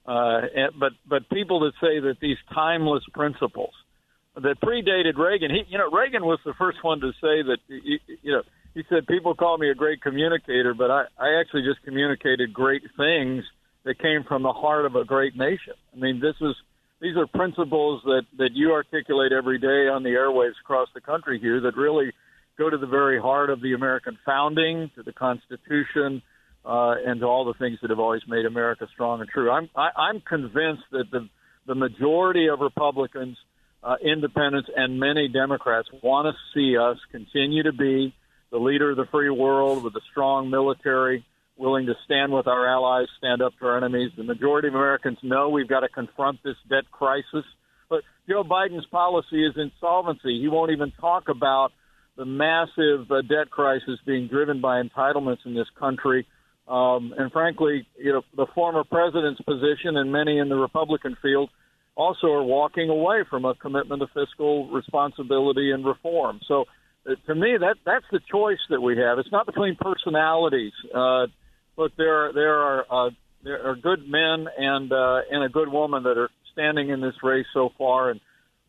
Uh, 0.06 0.42
and, 0.56 0.72
but 0.80 0.94
but 1.06 1.30
people 1.30 1.60
that 1.60 1.74
say 1.82 2.00
that 2.00 2.16
these 2.22 2.38
timeless 2.54 3.04
principles 3.14 3.74
that 4.44 4.60
predated 4.62 5.18
Reagan, 5.18 5.52
he, 5.52 5.64
you 5.70 5.78
know, 5.78 5.90
Reagan 5.90 6.26
was 6.26 6.40
the 6.46 6.54
first 6.58 6.84
one 6.84 7.00
to 7.02 7.12
say 7.14 7.42
that, 7.44 7.58
you, 7.68 8.00
know, 8.32 8.44
he 8.74 8.84
said 8.90 9.08
people 9.08 9.36
call 9.36 9.58
me 9.58 9.70
a 9.70 9.76
great 9.76 10.02
communicator, 10.02 10.74
but 10.74 10.92
I, 10.92 11.04
I 11.20 11.40
actually 11.40 11.64
just 11.64 11.84
communicated 11.84 12.54
great 12.54 12.84
things 12.98 13.44
that 13.84 14.00
came 14.00 14.24
from 14.28 14.44
the 14.44 14.54
heart 14.54 14.86
of 14.86 14.96
a 14.96 15.04
great 15.04 15.36
nation. 15.36 15.74
I 15.94 15.98
mean, 15.98 16.20
this 16.20 16.36
is 16.42 16.56
these 17.02 17.18
are 17.18 17.26
principles 17.26 18.02
that 18.06 18.24
that 18.38 18.52
you 18.54 18.72
articulate 18.72 19.32
every 19.32 19.58
day 19.58 19.90
on 19.90 20.04
the 20.04 20.10
airwaves 20.10 20.60
across 20.62 20.88
the 20.94 21.02
country 21.02 21.40
here 21.40 21.60
that 21.62 21.76
really 21.76 22.14
go 22.58 22.70
to 22.70 22.78
the 22.78 22.88
very 22.88 23.20
heart 23.20 23.50
of 23.50 23.62
the 23.62 23.74
American 23.74 24.18
founding, 24.24 24.92
to 24.96 25.04
the 25.04 25.12
Constitution, 25.12 26.22
uh, 26.64 26.94
and 27.06 27.20
to 27.22 27.26
all 27.26 27.46
the 27.46 27.56
things 27.56 27.80
that 27.82 27.90
have 27.90 28.00
always 28.00 28.22
made 28.28 28.46
America 28.46 28.88
strong 28.94 29.20
and 29.20 29.30
true. 29.30 29.50
I'm 29.50 29.70
I, 29.76 29.90
I'm 29.98 30.22
convinced 30.22 30.84
that 30.92 31.10
the 31.12 31.28
the 31.68 31.76
majority 31.76 32.48
of 32.48 32.60
Republicans, 32.60 33.38
uh, 33.84 33.96
independents, 34.04 34.70
and 34.76 35.00
many 35.00 35.28
Democrats 35.28 35.88
want 36.04 36.28
to 36.28 36.34
see 36.54 36.78
us 36.78 36.98
continue 37.12 37.64
to 37.64 37.74
be 37.74 38.14
the 38.52 38.58
leader 38.58 38.92
of 38.92 38.98
the 38.98 39.06
free 39.06 39.30
world 39.30 39.84
with 39.84 39.96
a 39.96 40.02
strong 40.12 40.50
military, 40.50 41.26
willing 41.58 41.86
to 41.88 41.96
stand 42.06 42.32
with 42.32 42.48
our 42.48 42.68
allies, 42.68 43.08
stand 43.18 43.42
up 43.42 43.54
to 43.60 43.66
our 43.66 43.78
enemies. 43.78 44.12
The 44.16 44.24
majority 44.24 44.68
of 44.68 44.76
Americans 44.76 45.18
know 45.24 45.50
we've 45.50 45.68
got 45.68 45.82
to 45.82 45.90
confront 45.90 46.44
this 46.44 46.58
debt 46.70 46.92
crisis. 46.92 47.46
But 47.90 48.04
Joe 48.28 48.44
Biden's 48.44 48.86
policy 48.88 49.46
is 49.46 49.54
insolvency. 49.58 50.40
He 50.40 50.48
won't 50.48 50.72
even 50.72 50.92
talk 51.00 51.30
about 51.30 51.72
the 52.18 52.26
massive 52.26 53.10
uh, 53.12 53.22
debt 53.22 53.50
crisis 53.50 54.00
being 54.06 54.28
driven 54.28 54.62
by 54.62 54.82
entitlements 54.82 55.46
in 55.46 55.54
this 55.54 55.68
country. 55.80 56.28
Um, 56.68 57.14
and 57.18 57.32
frankly, 57.32 57.88
you 57.98 58.14
know, 58.14 58.22
the 58.36 58.48
former 58.54 58.84
president's 58.84 59.42
position 59.42 59.98
and 59.98 60.12
many 60.12 60.38
in 60.38 60.50
the 60.50 60.56
Republican 60.56 61.18
field 61.22 61.50
also 61.96 62.28
are 62.28 62.44
walking 62.44 62.90
away 62.90 63.24
from 63.30 63.46
a 63.46 63.54
commitment 63.56 64.02
to 64.02 64.08
fiscal 64.08 64.70
responsibility 64.70 65.72
and 65.72 65.86
reform. 65.86 66.40
So 66.48 66.66
uh, 67.06 67.16
to 67.28 67.36
me, 67.36 67.58
that 67.60 67.76
that's 67.86 68.06
the 68.12 68.20
choice 68.32 68.60
that 68.70 68.82
we 68.82 68.98
have. 68.98 69.20
It's 69.20 69.32
not 69.32 69.46
between 69.46 69.76
personalities. 69.76 70.74
Uh, 70.94 71.28
look, 71.78 71.96
there 71.98 72.32
there 72.34 72.56
are 72.56 72.86
uh, 72.90 73.10
there 73.44 73.68
are 73.68 73.76
good 73.76 74.08
men 74.08 74.48
and 74.58 74.92
uh, 74.92 75.22
and 75.30 75.44
a 75.44 75.50
good 75.50 75.70
woman 75.70 76.04
that 76.04 76.18
are 76.18 76.30
standing 76.54 76.90
in 76.90 77.02
this 77.02 77.16
race 77.24 77.48
so 77.54 77.70
far, 77.78 78.12
and 78.12 78.20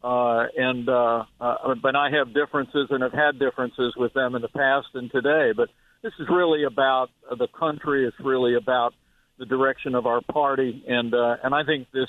uh, 0.03 0.47
and 0.57 0.89
uh, 0.89 1.25
uh, 1.41 1.75
but 1.81 1.95
I 1.95 2.11
have 2.11 2.35
differences 2.35 2.89
and 2.91 3.03
have 3.03 3.13
had 3.13 3.39
differences 3.39 3.95
with 3.97 4.13
them 4.15 4.35
in 4.35 4.43
the 4.43 4.49
past 4.49 4.89
and 4.95 5.11
today. 5.11 5.53
But 5.57 5.69
this 6.03 6.13
is 6.19 6.27
really 6.29 6.65
about 6.65 7.11
the 7.31 7.49
country. 7.49 8.07
It's 8.07 8.17
really 8.19 8.55
about 8.55 8.95
the 9.39 9.47
direction 9.47 9.95
of 9.95 10.07
our 10.07 10.21
party, 10.21 10.85
and 10.89 11.15
uh, 11.15 11.37
and 11.43 11.55
I 11.55 11.65
think 11.65 11.89
this 11.93 12.09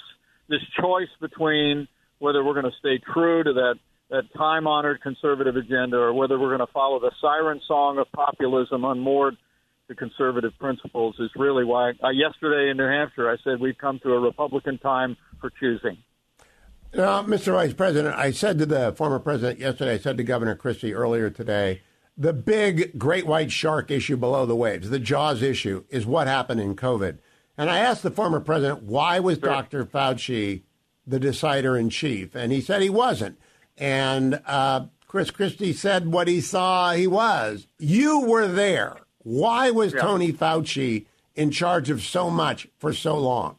this 0.50 0.62
choice 0.80 1.10
between 1.20 1.88
whether 2.20 2.44
we're 2.44 2.54
going 2.54 2.72
to 2.72 2.78
stay 2.80 3.00
true 3.14 3.44
to 3.44 3.54
that 3.54 3.76
that 4.10 4.32
time 4.38 4.68
honored 4.68 5.02
conservative 5.02 5.56
agenda 5.56 5.98
or 5.98 6.14
whether 6.14 6.38
we're 6.38 6.56
going 6.56 6.66
to 6.66 6.72
follow 6.72 7.00
the 7.00 7.12
siren 7.20 7.60
song 7.68 7.98
of 7.98 8.12
populism 8.12 8.86
unmoored 8.86 9.36
to 9.88 9.96
conservative 9.96 10.52
principles 10.60 11.16
is 11.20 11.32
really 11.36 11.66
why 11.66 11.94
uh, 12.04 12.10
yesterday 12.10 12.70
in 12.70 12.78
New 12.78 12.88
Hampshire 12.88 13.30
I 13.30 13.38
said 13.44 13.60
we've 13.60 13.78
come 13.78 14.00
to 14.04 14.14
a 14.14 14.20
Republican 14.20 14.78
time 14.78 15.18
for 15.42 15.50
choosing. 15.60 15.98
Now, 16.96 17.24
Mr. 17.24 17.54
Vice 17.54 17.74
President, 17.74 18.14
I 18.16 18.30
said 18.30 18.60
to 18.60 18.68
the 18.68 18.94
former 18.94 19.18
president 19.18 19.60
yesterday, 19.60 19.94
I 19.94 19.98
said 19.98 20.16
to 20.18 20.24
Governor 20.24 20.56
Christie 20.56 20.94
earlier 20.94 21.32
today, 21.32 21.82
the 22.16 22.34
big 22.34 23.00
great 23.00 23.26
white 23.26 23.52
shark 23.52 23.90
issue 23.90 24.16
below 24.16 24.46
the 24.46 24.56
waves, 24.56 24.92
the 24.92 25.00
JAWS 25.00 25.42
issue, 25.42 25.86
is 25.90 26.06
what 26.06 26.28
happened 26.28 26.62
in 26.62 26.76
COVID. 26.76 27.18
And 27.58 27.70
I 27.70 27.80
asked 27.80 28.04
the 28.04 28.12
former 28.12 28.40
president, 28.40 28.84
why 28.84 29.20
was 29.20 29.38
sure. 29.38 29.50
Dr. 29.50 29.86
Fauci 29.86 30.62
the 31.06 31.20
decider 31.20 31.78
in 31.78 31.90
chief? 31.90 32.36
And 32.36 32.52
he 32.52 32.62
said 32.62 32.82
he 32.82 32.90
wasn't. 32.90 33.38
And 33.78 34.42
uh, 34.46 34.86
Chris 35.08 35.32
Christie 35.32 35.74
said 35.74 36.12
what 36.12 36.28
he 36.28 36.42
saw 36.42 36.94
he 36.94 37.08
was. 37.08 37.68
You 37.78 38.22
were 38.22 38.48
there. 38.48 38.98
Why 39.20 39.70
was 39.72 39.94
yeah. 39.94 40.02
Tony 40.02 40.34
Fauci 40.34 41.06
in 41.36 41.52
charge 41.52 41.90
of 41.90 42.02
so 42.02 42.30
much 42.30 42.68
for 42.78 42.94
so 42.94 43.18
long? 43.18 43.58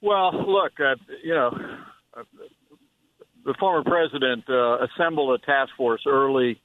Well, 0.00 0.32
look, 0.46 0.72
uh, 0.80 0.96
you 1.22 1.34
know, 1.34 1.56
uh, 2.16 2.22
the 3.44 3.54
former 3.58 3.82
president 3.82 4.44
uh, 4.48 4.78
assembled 4.84 5.40
a 5.40 5.46
task 5.46 5.72
force 5.76 6.02
early, 6.06 6.60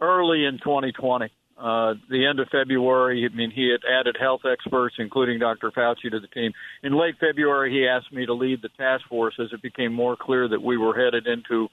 early 0.00 0.44
in 0.44 0.58
2020. 0.58 1.30
Uh, 1.58 1.94
the 2.10 2.26
end 2.26 2.38
of 2.38 2.48
February, 2.52 3.26
I 3.30 3.34
mean, 3.34 3.50
he 3.50 3.70
had 3.70 3.80
added 3.88 4.16
health 4.20 4.42
experts, 4.50 4.96
including 4.98 5.38
Dr. 5.38 5.70
Fauci, 5.70 6.10
to 6.10 6.20
the 6.20 6.26
team. 6.26 6.52
In 6.82 6.92
late 6.92 7.14
February, 7.18 7.72
he 7.72 7.86
asked 7.88 8.12
me 8.12 8.26
to 8.26 8.34
lead 8.34 8.60
the 8.60 8.68
task 8.76 9.04
force 9.08 9.34
as 9.40 9.48
it 9.52 9.62
became 9.62 9.92
more 9.92 10.16
clear 10.20 10.46
that 10.48 10.62
we 10.62 10.76
were 10.76 10.94
headed 10.94 11.26
into 11.26 11.68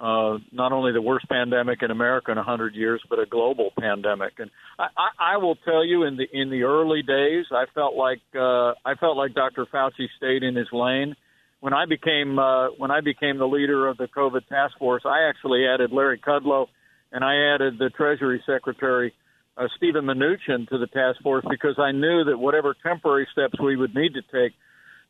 uh, 0.00 0.38
not 0.52 0.72
only 0.72 0.92
the 0.92 1.02
worst 1.02 1.28
pandemic 1.28 1.82
in 1.82 1.90
America 1.90 2.32
in 2.32 2.38
a 2.38 2.42
hundred 2.42 2.74
years, 2.74 3.02
but 3.10 3.18
a 3.18 3.26
global 3.26 3.70
pandemic. 3.78 4.32
And 4.38 4.50
I, 4.78 4.86
I, 4.96 5.34
I 5.34 5.36
will 5.36 5.56
tell 5.56 5.84
you, 5.84 6.04
in 6.04 6.16
the 6.16 6.26
in 6.32 6.48
the 6.48 6.62
early 6.62 7.02
days, 7.02 7.44
I 7.52 7.66
felt 7.74 7.94
like 7.94 8.22
uh, 8.34 8.72
I 8.86 8.94
felt 8.98 9.18
like 9.18 9.34
Dr. 9.34 9.66
Fauci 9.66 10.06
stayed 10.16 10.42
in 10.42 10.56
his 10.56 10.68
lane. 10.72 11.14
when 11.60 11.74
I 11.74 11.84
became 11.84 12.38
uh, 12.38 12.68
when 12.78 12.90
I 12.90 13.00
became 13.02 13.38
the 13.38 13.46
leader 13.46 13.86
of 13.86 13.98
the 13.98 14.08
COVID 14.08 14.46
task 14.48 14.78
force, 14.78 15.02
I 15.04 15.28
actually 15.28 15.66
added 15.66 15.92
Larry 15.92 16.18
Kudlow, 16.18 16.66
and 17.12 17.24
I 17.24 17.54
added 17.54 17.78
the 17.78 17.90
Treasury 17.90 18.42
Secretary 18.46 19.12
uh, 19.56 19.68
Stephen 19.76 20.04
Mnuchin 20.06 20.68
to 20.68 20.78
the 20.78 20.86
task 20.86 21.20
force 21.22 21.44
because 21.48 21.78
I 21.78 21.92
knew 21.92 22.24
that 22.24 22.38
whatever 22.38 22.74
temporary 22.82 23.28
steps 23.30 23.60
we 23.60 23.76
would 23.76 23.94
need 23.94 24.14
to 24.14 24.22
take 24.22 24.52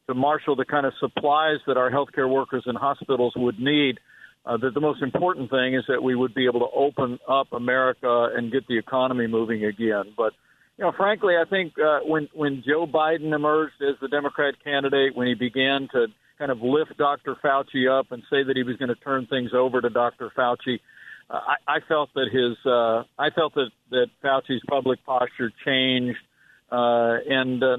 to 0.09 0.15
marshal 0.15 0.57
the 0.57 0.65
kind 0.65 0.87
of 0.87 0.93
supplies 0.99 1.59
that 1.67 1.77
our 1.77 1.91
healthcare 1.91 2.29
workers 2.29 2.65
and 2.67 2.77
hospitals 2.77 3.35
would 3.37 3.61
need, 3.61 4.01
uh, 4.45 4.57
that 4.57 4.75
the 4.75 4.81
most 4.81 5.03
important 5.03 5.51
thing 5.51 5.75
is 5.75 5.85
that 5.89 6.03
we 6.03 6.17
would 6.17 6.35
be 6.35 6.47
able 6.47 6.61
to 6.61 6.75
open 6.75 7.19
up 7.29 7.53
America 7.53 8.31
and 8.35 8.51
get 8.51 8.67
the 8.67 8.79
economy 8.79 9.27
moving 9.27 9.65
again. 9.65 10.15
But 10.17 10.33
you 10.79 10.85
know, 10.85 10.93
frankly, 10.97 11.35
I 11.37 11.49
think 11.49 11.75
uh, 11.79 12.01
when 12.05 12.29
when 12.33 12.65
Joe 12.67 12.87
Biden 12.87 13.35
emerged 13.35 13.83
as 13.83 13.97
the 14.01 14.09
Democrat 14.09 14.55
candidate, 14.65 15.15
when 15.15 15.29
he 15.29 15.35
began 15.35 15.89
to 15.93 16.07
kind 16.39 16.51
of 16.51 16.63
lift 16.63 16.97
Dr. 16.97 17.37
Fauci 17.45 17.87
up 17.87 18.11
and 18.11 18.23
say 18.31 18.43
that 18.43 18.57
he 18.57 18.63
was 18.63 18.77
going 18.79 18.89
to 18.89 18.95
turn 18.95 19.27
things 19.27 19.51
over 19.55 19.83
to 19.83 19.91
Dr. 19.91 20.33
Fauci, 20.35 20.81
I, 21.35 21.77
I 21.77 21.79
felt 21.87 22.11
that 22.15 22.29
his 22.33 22.57
uh, 22.67 23.05
I 23.19 23.31
felt 23.31 23.55
that 23.55 23.71
that 23.91 24.07
Fauci's 24.23 24.63
public 24.69 25.05
posture 25.05 25.51
changed. 25.65 26.19
Uh, 26.73 27.19
and, 27.29 27.61
uh, 27.65 27.79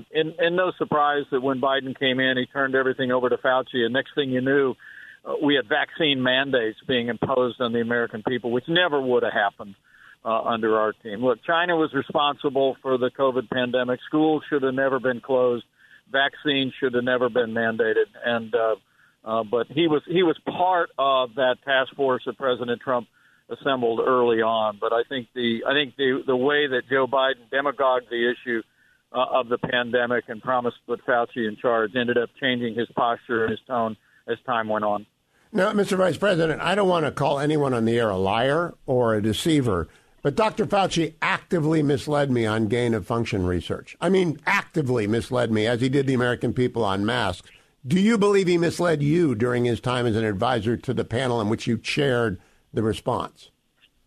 no 0.49 0.73
surprise 0.77 1.23
that 1.31 1.39
when 1.39 1.61
Biden 1.61 1.97
came 1.97 2.19
in, 2.19 2.35
he 2.37 2.45
turned 2.45 2.75
everything 2.75 3.09
over 3.09 3.29
to 3.29 3.37
Fauci, 3.37 3.85
and 3.85 3.93
next 3.93 4.13
thing 4.15 4.31
you 4.31 4.41
knew, 4.41 4.75
uh, 5.23 5.35
we 5.41 5.55
had 5.55 5.69
vaccine 5.69 6.21
mandates 6.21 6.77
being 6.89 7.07
imposed 7.07 7.61
on 7.61 7.71
the 7.71 7.79
American 7.79 8.21
people, 8.27 8.51
which 8.51 8.65
never 8.67 8.99
would 8.99 9.23
have 9.23 9.31
happened 9.31 9.75
uh, 10.25 10.41
under 10.41 10.77
our 10.77 10.93
team. 10.93 11.23
Look, 11.23 11.39
China 11.45 11.75
was 11.75 11.93
responsible 11.93 12.75
for 12.81 12.97
the 12.97 13.11
COVID 13.17 13.49
pandemic. 13.49 13.99
Schools 14.07 14.43
should 14.49 14.63
have 14.63 14.73
never 14.73 14.99
been 14.99 15.21
closed. 15.21 15.63
Vaccines 16.11 16.73
should 16.79 16.93
have 16.93 17.03
never 17.03 17.29
been 17.29 17.51
mandated. 17.51 18.07
And 18.25 18.53
uh, 18.53 18.75
uh, 19.23 19.43
but 19.43 19.67
he 19.67 19.87
was 19.87 20.01
he 20.07 20.23
was 20.23 20.37
part 20.45 20.89
of 20.97 21.35
that 21.35 21.57
task 21.63 21.95
force 21.95 22.23
that 22.25 22.37
President 22.37 22.81
Trump 22.81 23.07
assembled 23.51 23.99
early 23.99 24.41
on. 24.41 24.77
But 24.79 24.93
I 24.93 25.03
think 25.07 25.27
the 25.35 25.63
I 25.67 25.73
think 25.73 25.95
the 25.97 26.23
the 26.25 26.35
way 26.35 26.67
that 26.67 26.83
Joe 26.89 27.07
Biden 27.07 27.49
demagogued 27.51 28.09
the 28.09 28.31
issue 28.31 28.61
uh, 29.13 29.25
of 29.31 29.49
the 29.49 29.57
pandemic 29.57 30.25
and 30.27 30.41
promised 30.41 30.77
to 30.85 30.97
put 30.97 31.05
Fauci 31.05 31.47
in 31.47 31.57
charge 31.61 31.91
ended 31.95 32.17
up 32.17 32.29
changing 32.39 32.75
his 32.75 32.87
posture 32.95 33.43
and 33.43 33.51
his 33.51 33.59
tone 33.67 33.97
as 34.27 34.37
time 34.45 34.69
went 34.69 34.85
on. 34.85 35.05
Now, 35.53 35.73
Mr. 35.73 35.97
Vice 35.97 36.17
President, 36.17 36.61
I 36.61 36.75
don't 36.75 36.87
want 36.87 37.05
to 37.05 37.11
call 37.11 37.39
anyone 37.39 37.73
on 37.73 37.83
the 37.83 37.99
air 37.99 38.09
a 38.09 38.17
liar 38.17 38.73
or 38.85 39.15
a 39.15 39.21
deceiver, 39.21 39.89
but 40.21 40.35
Dr. 40.35 40.65
Fauci 40.65 41.15
actively 41.21 41.83
misled 41.83 42.31
me 42.31 42.45
on 42.45 42.67
gain 42.67 42.93
of 42.93 43.05
function 43.05 43.45
research. 43.45 43.97
I 43.99 44.07
mean, 44.07 44.39
actively 44.45 45.07
misled 45.07 45.51
me, 45.51 45.67
as 45.67 45.81
he 45.81 45.89
did 45.89 46.07
the 46.07 46.13
American 46.13 46.53
people 46.53 46.85
on 46.85 47.05
masks. 47.05 47.49
Do 47.85 47.99
you 47.99 48.17
believe 48.17 48.47
he 48.47 48.57
misled 48.57 49.03
you 49.03 49.35
during 49.35 49.65
his 49.65 49.81
time 49.81 50.05
as 50.05 50.15
an 50.15 50.23
advisor 50.23 50.77
to 50.77 50.93
the 50.93 51.03
panel 51.03 51.41
in 51.41 51.49
which 51.49 51.67
you 51.67 51.77
chaired 51.77 52.39
the 52.73 52.83
response? 52.83 53.51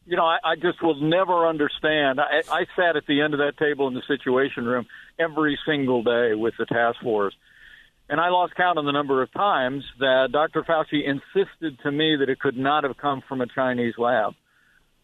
You 0.07 0.16
know, 0.16 0.24
I, 0.24 0.38
I 0.44 0.55
just 0.57 0.83
will 0.83 1.00
never 1.00 1.46
understand. 1.46 2.20
I, 2.20 2.42
I 2.50 2.66
sat 2.77 2.96
at 2.96 3.07
the 3.07 3.22
end 3.22 3.33
of 3.33 3.38
that 3.38 3.57
table 3.59 3.88
in 3.88 3.94
the 3.94 4.03
Situation 4.07 4.64
Room 4.66 4.87
every 5.18 5.59
single 5.66 6.03
day 6.03 6.35
with 6.35 6.55
the 6.59 6.66
task 6.66 7.00
force. 7.03 7.35
And 8.11 8.20
I 8.20 8.29
lost 8.29 8.55
count 8.55 8.77
on 8.77 8.85
the 8.85 8.92
number 8.92 9.22
of 9.22 9.33
times 9.33 9.83
that 10.00 10.29
Dr. 10.31 10.62
Fauci 10.62 11.03
insisted 11.07 11.79
to 11.83 11.90
me 11.90 12.16
that 12.20 12.29
it 12.29 12.38
could 12.38 12.57
not 12.57 12.85
have 12.85 12.98
come 12.98 13.22
from 13.27 13.40
a 13.40 13.46
Chinese 13.46 13.94
lab 13.96 14.35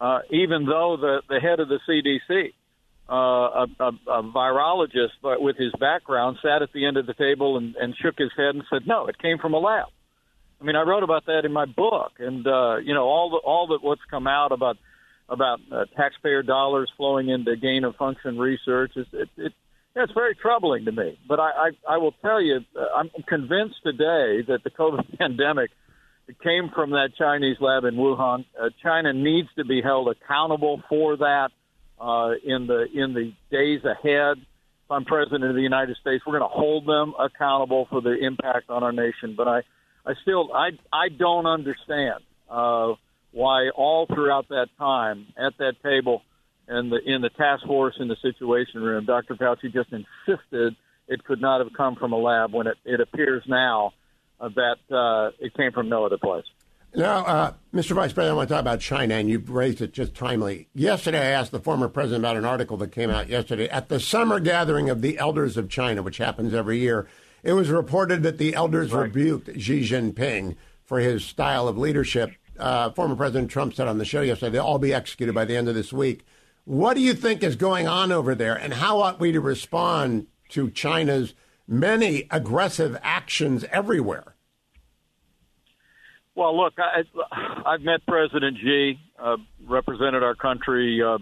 uh, 0.01 0.21
even 0.31 0.65
though 0.65 0.97
the, 0.99 1.23
the 1.29 1.41
head 1.41 1.61
of 1.61 1.69
the 1.69 1.79
CDC, 1.87 2.53
uh, 3.09 3.15
a, 3.15 3.67
a, 3.81 4.21
a 4.21 4.23
virologist 4.23 5.13
but 5.23 5.43
with 5.43 5.57
his 5.57 5.73
background, 5.79 6.39
sat 6.43 6.63
at 6.63 6.73
the 6.73 6.87
end 6.87 6.97
of 6.97 7.07
the 7.07 7.15
table 7.15 7.59
and, 7.59 7.77
and 7.77 7.95
shook 8.01 8.17
his 8.17 8.31
head 8.37 8.55
and 8.55 8.65
said, 8.71 8.87
"No, 8.87 9.07
it 9.09 9.19
came 9.19 9.39
from 9.39 9.53
a 9.53 9.59
lab." 9.59 9.89
I 10.61 10.65
mean, 10.65 10.77
I 10.77 10.83
wrote 10.83 11.03
about 11.03 11.27
that 11.27 11.45
in 11.45 11.53
my 11.53 11.65
book, 11.65 12.13
and 12.19 12.47
uh, 12.47 12.77
you 12.77 12.95
know, 12.95 13.05
all 13.05 13.31
the 13.31 13.39
all 13.39 13.69
that 13.69 13.83
what's 13.83 14.03
come 14.11 14.27
out 14.27 14.53
about 14.53 14.77
about 15.29 15.61
uh, 15.73 15.85
taxpayer 15.97 16.43
dollars 16.43 16.91
flowing 16.97 17.29
into 17.29 17.57
gain 17.57 17.85
of 17.85 17.97
function 17.97 18.39
research 18.39 18.93
is 18.97 19.07
it, 19.13 19.29
it 19.37 19.53
it's 19.97 20.13
very 20.13 20.35
troubling 20.35 20.85
to 20.85 20.93
me. 20.93 21.19
But 21.29 21.41
I, 21.41 21.51
I, 21.51 21.95
I 21.95 21.97
will 21.99 22.13
tell 22.23 22.41
you, 22.41 22.61
uh, 22.77 22.85
I'm 22.97 23.11
convinced 23.27 23.77
today 23.83 24.43
that 24.49 24.61
the 24.63 24.71
COVID 24.71 25.19
pandemic 25.19 25.71
came 26.43 26.71
from 26.75 26.91
that 26.91 27.11
Chinese 27.19 27.57
lab 27.61 27.85
in 27.85 27.97
Wuhan. 27.97 28.45
Uh, 28.61 28.69
China 28.83 29.13
needs 29.13 29.49
to 29.57 29.65
be 29.65 29.83
held 29.83 30.09
accountable 30.09 30.83
for 30.89 31.17
that 31.17 31.51
uh, 32.01 32.33
in 32.45 32.67
the 32.67 32.87
in 32.95 33.15
the 33.15 33.33
days 33.51 33.81
ahead. 33.85 34.39
If 34.39 34.91
I'm 34.91 35.05
president 35.05 35.45
of 35.45 35.55
the 35.55 35.63
United 35.63 35.97
States, 36.01 36.25
we're 36.27 36.39
going 36.39 36.49
to 36.51 36.57
hold 36.57 36.87
them 36.87 37.15
accountable 37.19 37.87
for 37.91 38.01
the 38.01 38.15
impact 38.15 38.71
on 38.71 38.83
our 38.83 38.93
nation. 38.93 39.35
But 39.37 39.49
I, 39.49 39.63
I 40.11 40.15
still 40.23 40.53
I 40.53 40.71
I 40.93 41.09
don't 41.09 41.47
understand 41.47 42.21
uh, 42.49 42.95
why 43.31 43.71
all 43.71 44.07
throughout 44.07 44.49
that 44.49 44.69
time 44.77 45.27
at 45.37 45.57
that 45.59 45.75
table 45.83 46.23
and 46.67 46.91
the 46.91 46.99
in 47.05 47.23
the 47.23 47.31
task 47.31 47.65
force 47.65 47.95
in 48.01 48.09
the 48.09 48.17
Situation 48.21 48.83
Room, 48.83 49.05
Dr. 49.05 49.37
Fauci 49.37 49.73
just 49.73 49.91
insisted 49.93 50.75
it 51.07 51.25
could 51.25 51.41
not 51.41 51.61
have 51.61 51.73
come 51.77 51.97
from 51.97 52.13
a 52.13 52.17
lab 52.17 52.53
when 52.53 52.67
it, 52.67 52.77
it 52.85 53.01
appears 53.01 53.43
now 53.47 53.93
that 54.41 54.79
uh, 54.91 55.31
it 55.39 55.55
came 55.55 55.71
from 55.73 55.89
no 55.89 56.05
other 56.07 56.19
place. 56.19 56.45
Now, 56.95 57.25
uh, 57.25 57.53
Mr. 57.73 57.93
Vice 57.93 58.13
President, 58.13 58.33
I 58.33 58.37
want 58.37 58.49
to 58.49 58.55
talk 58.55 58.61
about 58.61 58.81
China, 58.81 59.15
and 59.15 59.29
you've 59.29 59.49
raised 59.49 59.81
it 59.81 59.93
just 59.93 60.15
timely. 60.15 60.69
Yesterday, 60.75 61.21
I 61.21 61.31
asked 61.31 61.53
the 61.53 61.61
former 61.61 61.89
president 61.89 62.23
about 62.23 62.37
an 62.37 62.45
article 62.45 62.77
that 62.79 62.91
came 62.91 63.11
out 63.11 63.29
yesterday. 63.29 63.69
At 63.69 63.89
the 63.89 64.01
summer 64.01 64.41
gathering 64.41 64.91
of 64.91 65.01
the 65.01 65.19
elders 65.19 65.57
of 65.57 65.69
China, 65.69 66.03
which 66.03 66.19
happens 66.19 66.53
every 66.53 66.79
year, 66.79 67.07
it 67.43 67.53
was 67.53 67.71
reported 67.71 68.23
that 68.23 68.39
the 68.39 68.55
elders 68.55 68.93
right. 68.93 69.05
rebuked 69.05 69.61
Xi 69.61 69.81
Jinping 69.81 70.57
for 70.85 71.01
his 71.01 71.25
style 71.25 71.69
of 71.69 71.79
leadership. 71.79 72.31
Uh, 72.59 72.91
former 72.91 73.17
President 73.17 73.51
Trump 73.51 73.75
said 73.75 73.89
on 73.89 73.99
the 73.99 74.05
show 74.05 74.21
yesterday 74.21 74.53
they'll 74.53 74.65
all 74.65 74.79
be 74.79 74.93
executed 74.93 75.35
by 75.35 75.45
the 75.45 75.57
end 75.57 75.69
of 75.69 75.75
this 75.75 75.93
week. 75.93 76.25
What 76.65 76.95
do 76.95 77.01
you 77.01 77.15
think 77.15 77.43
is 77.43 77.57
going 77.57 77.89
on 77.89 78.13
over 78.13 78.35
there, 78.35 78.55
and 78.55 78.75
how 78.75 79.01
ought 79.01 79.19
we 79.19 79.33
to 79.33 79.41
respond 79.41 80.27
to 80.51 80.71
China's 80.71 81.35
many 81.67 82.27
aggressive 82.31 82.99
actions 83.03 83.65
everywhere? 83.71 84.35
Well, 86.35 86.57
look, 86.57 86.75
I, 86.79 87.03
I've 87.67 87.83
met 87.83 88.07
President 88.07 88.59
Xi, 88.59 88.99
uh, 89.19 89.37
represented 89.67 90.23
our 90.23 90.35
country 90.35 91.03
uh, 91.03 91.19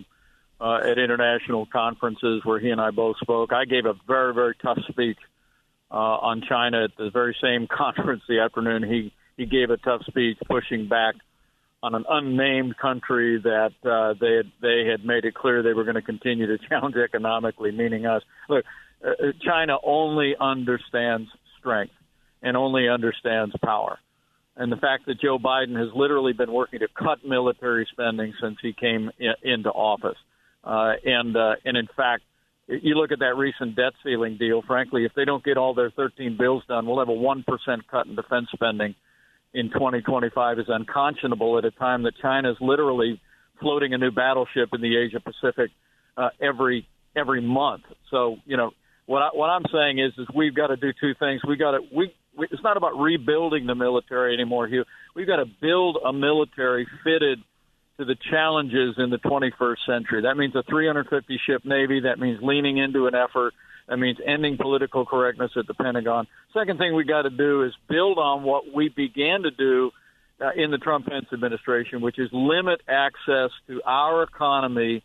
uh, 0.61 0.81
at 0.85 0.99
international 0.99 1.67
conferences 1.67 2.45
where 2.45 2.59
he 2.59 2.71
and 2.71 2.81
I 2.81 2.91
both 2.91 3.17
spoke. 3.19 3.53
I 3.53 3.65
gave 3.65 3.87
a 3.87 3.95
very, 4.07 4.35
very 4.35 4.55
tough 4.63 4.79
speech 4.89 5.19
uh, 5.91 5.95
on 5.95 6.43
China 6.49 6.85
at 6.85 6.91
the 6.97 7.11
very 7.11 7.37
same 7.43 7.67
conference 7.71 8.23
the 8.29 8.41
afternoon. 8.41 8.83
He 8.83 9.13
he 9.37 9.47
gave 9.47 9.71
a 9.71 9.77
tough 9.77 10.03
speech 10.07 10.39
pushing 10.49 10.89
back 10.89 11.15
on 11.81 11.95
an 11.95 12.05
unnamed 12.09 12.77
country 12.77 13.41
that 13.41 13.73
uh, 13.85 14.15
they 14.21 14.37
had 14.37 14.53
they 14.61 14.85
had 14.91 15.05
made 15.05 15.25
it 15.25 15.35
clear 15.35 15.63
they 15.63 15.75
were 15.75 15.85
going 15.85 15.95
to 15.95 16.03
continue 16.03 16.47
to 16.47 16.59
challenge 16.69 16.97
economically, 17.05 17.71
meaning 17.71 18.07
us. 18.07 18.23
Look, 18.49 18.65
uh, 19.07 19.11
China 19.45 19.77
only 19.85 20.35
understands 20.39 21.29
strength 21.59 21.95
and 22.43 22.57
only 22.57 22.89
understands 22.89 23.55
power 23.65 23.99
and 24.59 24.73
the 24.73 24.77
fact 24.77 25.07
that 25.07 25.21
Joe 25.21 25.39
Biden 25.39 25.79
has 25.79 25.89
literally 25.95 26.33
been 26.33 26.53
working 26.53 26.81
to 26.81 26.89
cut 26.89 27.25
military 27.25 27.87
spending 27.93 28.35
since 28.43 28.57
he 28.61 28.73
came 28.73 29.11
in, 29.19 29.35
into 29.43 29.71
office. 29.71 30.19
Uh, 30.65 30.95
and 31.05 31.37
uh, 31.37 31.55
and 31.65 31.77
in 31.77 31.87
fact, 31.97 32.25
you 32.69 32.95
look 32.95 33.13
at 33.13 33.21
that 33.21 33.37
recent 33.37 33.77
debt 33.77 33.95
ceiling 34.05 34.37
deal. 34.39 34.63
Frankly, 34.67 35.05
if 35.05 35.13
they 35.15 35.25
don't 35.25 35.43
get 35.43 35.57
all 35.57 35.75
their 35.75 35.91
13 35.91 36.37
bills 36.39 36.63
done, 36.69 36.87
we'll 36.87 36.99
have 36.99 37.09
a 37.09 37.13
one 37.13 37.43
percent 37.43 37.89
cut 37.91 38.07
in 38.07 38.15
defense 38.15 38.49
spending 38.53 38.95
in 39.55 39.71
2025. 39.71 40.59
Is 40.59 40.67
unconscionable 40.69 41.59
at 41.59 41.65
a 41.65 41.71
time 41.71 42.03
that 42.03 42.13
China 42.21 42.51
is 42.51 42.57
literally 42.61 43.21
floating 43.61 43.95
a 43.95 43.99
new 43.99 44.11
battleship 44.11 44.69
in 44.73 44.81
the 44.81 44.97
Asia 44.97 45.21
Pacific 45.21 45.71
uh, 46.17 46.29
every 46.41 46.87
every 47.17 47.41
month. 47.41 47.85
So 48.11 48.37
you 48.45 48.57
know 48.57 48.71
what 49.07 49.23
I, 49.23 49.29
what 49.33 49.47
I'm 49.47 49.65
saying 49.73 49.99
is 49.99 50.13
is 50.19 50.27
we've 50.35 50.55
got 50.55 50.69
to 50.69 50.77
do 50.77 50.93
two 51.01 51.15
things. 51.19 51.41
We 51.49 51.57
got 51.57 51.73
to 51.73 51.81
we 51.95 52.13
it's 52.39 52.63
not 52.63 52.77
about 52.77 52.99
rebuilding 52.99 53.67
the 53.67 53.75
military 53.75 54.35
anymore, 54.35 54.69
Hugh. 54.69 54.85
We've 55.17 55.27
got 55.27 55.37
to 55.37 55.47
build 55.61 55.99
a 56.05 56.13
military 56.13 56.87
fitted 57.03 57.39
to 57.99 58.05
the 58.05 58.17
challenges 58.31 58.95
in 58.97 59.11
the 59.11 59.19
21st 59.19 59.77
century. 59.87 60.23
That 60.23 60.37
means 60.37 60.55
a 60.55 60.63
350 60.63 61.41
ship 61.47 61.65
Navy. 61.65 62.01
That 62.01 62.19
means 62.19 62.39
leaning 62.43 62.79
into 62.79 63.07
an 63.07 63.15
effort. 63.15 63.55
That 63.89 63.97
means 63.99 64.19
ending 64.25 64.57
political 64.57 65.05
correctness 65.05 65.53
at 65.57 65.67
the 65.67 65.75
Pentagon. 65.75 66.27
Second 66.55 66.79
thing 66.79 66.95
we 66.95 67.05
got 67.05 67.23
to 67.23 67.31
do 67.31 67.65
is 67.65 67.73
build 67.89 68.19
on 68.19 68.43
what 68.43 68.73
we 68.73 68.89
began 68.89 69.43
to 69.43 69.51
do 69.51 69.91
uh, 70.41 70.51
in 70.57 70.71
the 70.71 70.79
Trump 70.79 71.07
Pence 71.07 71.27
administration, 71.33 72.01
which 72.01 72.19
is 72.19 72.29
limit 72.33 72.81
access 72.87 73.51
to 73.67 73.83
our 73.85 74.23
economy 74.23 75.03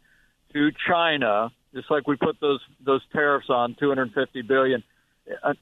to 0.54 0.70
China, 0.88 1.52
just 1.74 1.90
like 1.90 2.08
we 2.08 2.16
put 2.16 2.40
those 2.40 2.60
those 2.86 3.02
tariffs 3.12 3.50
on 3.50 3.76
250 3.80 4.42
billion 4.44 4.84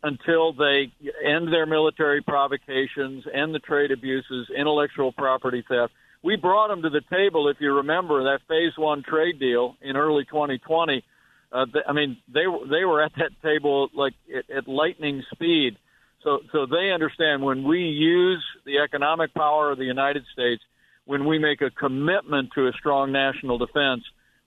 until 0.03 0.53
they 0.53 0.91
end 1.23 1.53
their 1.53 1.65
military 1.65 2.21
provocations, 2.21 3.23
end 3.33 3.53
the 3.53 3.59
trade 3.59 3.91
abuses, 3.91 4.49
intellectual 4.55 5.11
property 5.11 5.63
theft. 5.69 5.93
We 6.23 6.35
brought 6.35 6.67
them 6.67 6.83
to 6.83 6.89
the 6.89 7.01
table, 7.09 7.49
if 7.49 7.57
you 7.59 7.73
remember, 7.73 8.23
that 8.25 8.41
phase 8.47 8.73
one 8.77 9.03
trade 9.03 9.39
deal 9.39 9.75
in 9.81 9.97
early 9.97 10.23
2020. 10.25 11.03
Uh, 11.51 11.65
I 11.87 11.93
mean, 11.93 12.17
they 12.33 12.45
they 12.69 12.85
were 12.85 13.03
at 13.03 13.11
that 13.17 13.31
table 13.43 13.89
like 13.93 14.13
at, 14.33 14.49
at 14.55 14.67
lightning 14.67 15.23
speed. 15.33 15.77
So, 16.23 16.39
so 16.51 16.65
they 16.65 16.91
understand 16.91 17.41
when 17.41 17.63
we 17.63 17.79
use 17.79 18.43
the 18.65 18.79
economic 18.79 19.33
power 19.33 19.71
of 19.71 19.77
the 19.77 19.85
United 19.85 20.23
States, 20.31 20.61
when 21.05 21.25
we 21.25 21.39
make 21.39 21.61
a 21.61 21.71
commitment 21.71 22.51
to 22.55 22.67
a 22.67 22.71
strong 22.73 23.11
national 23.11 23.57
defense, 23.57 24.03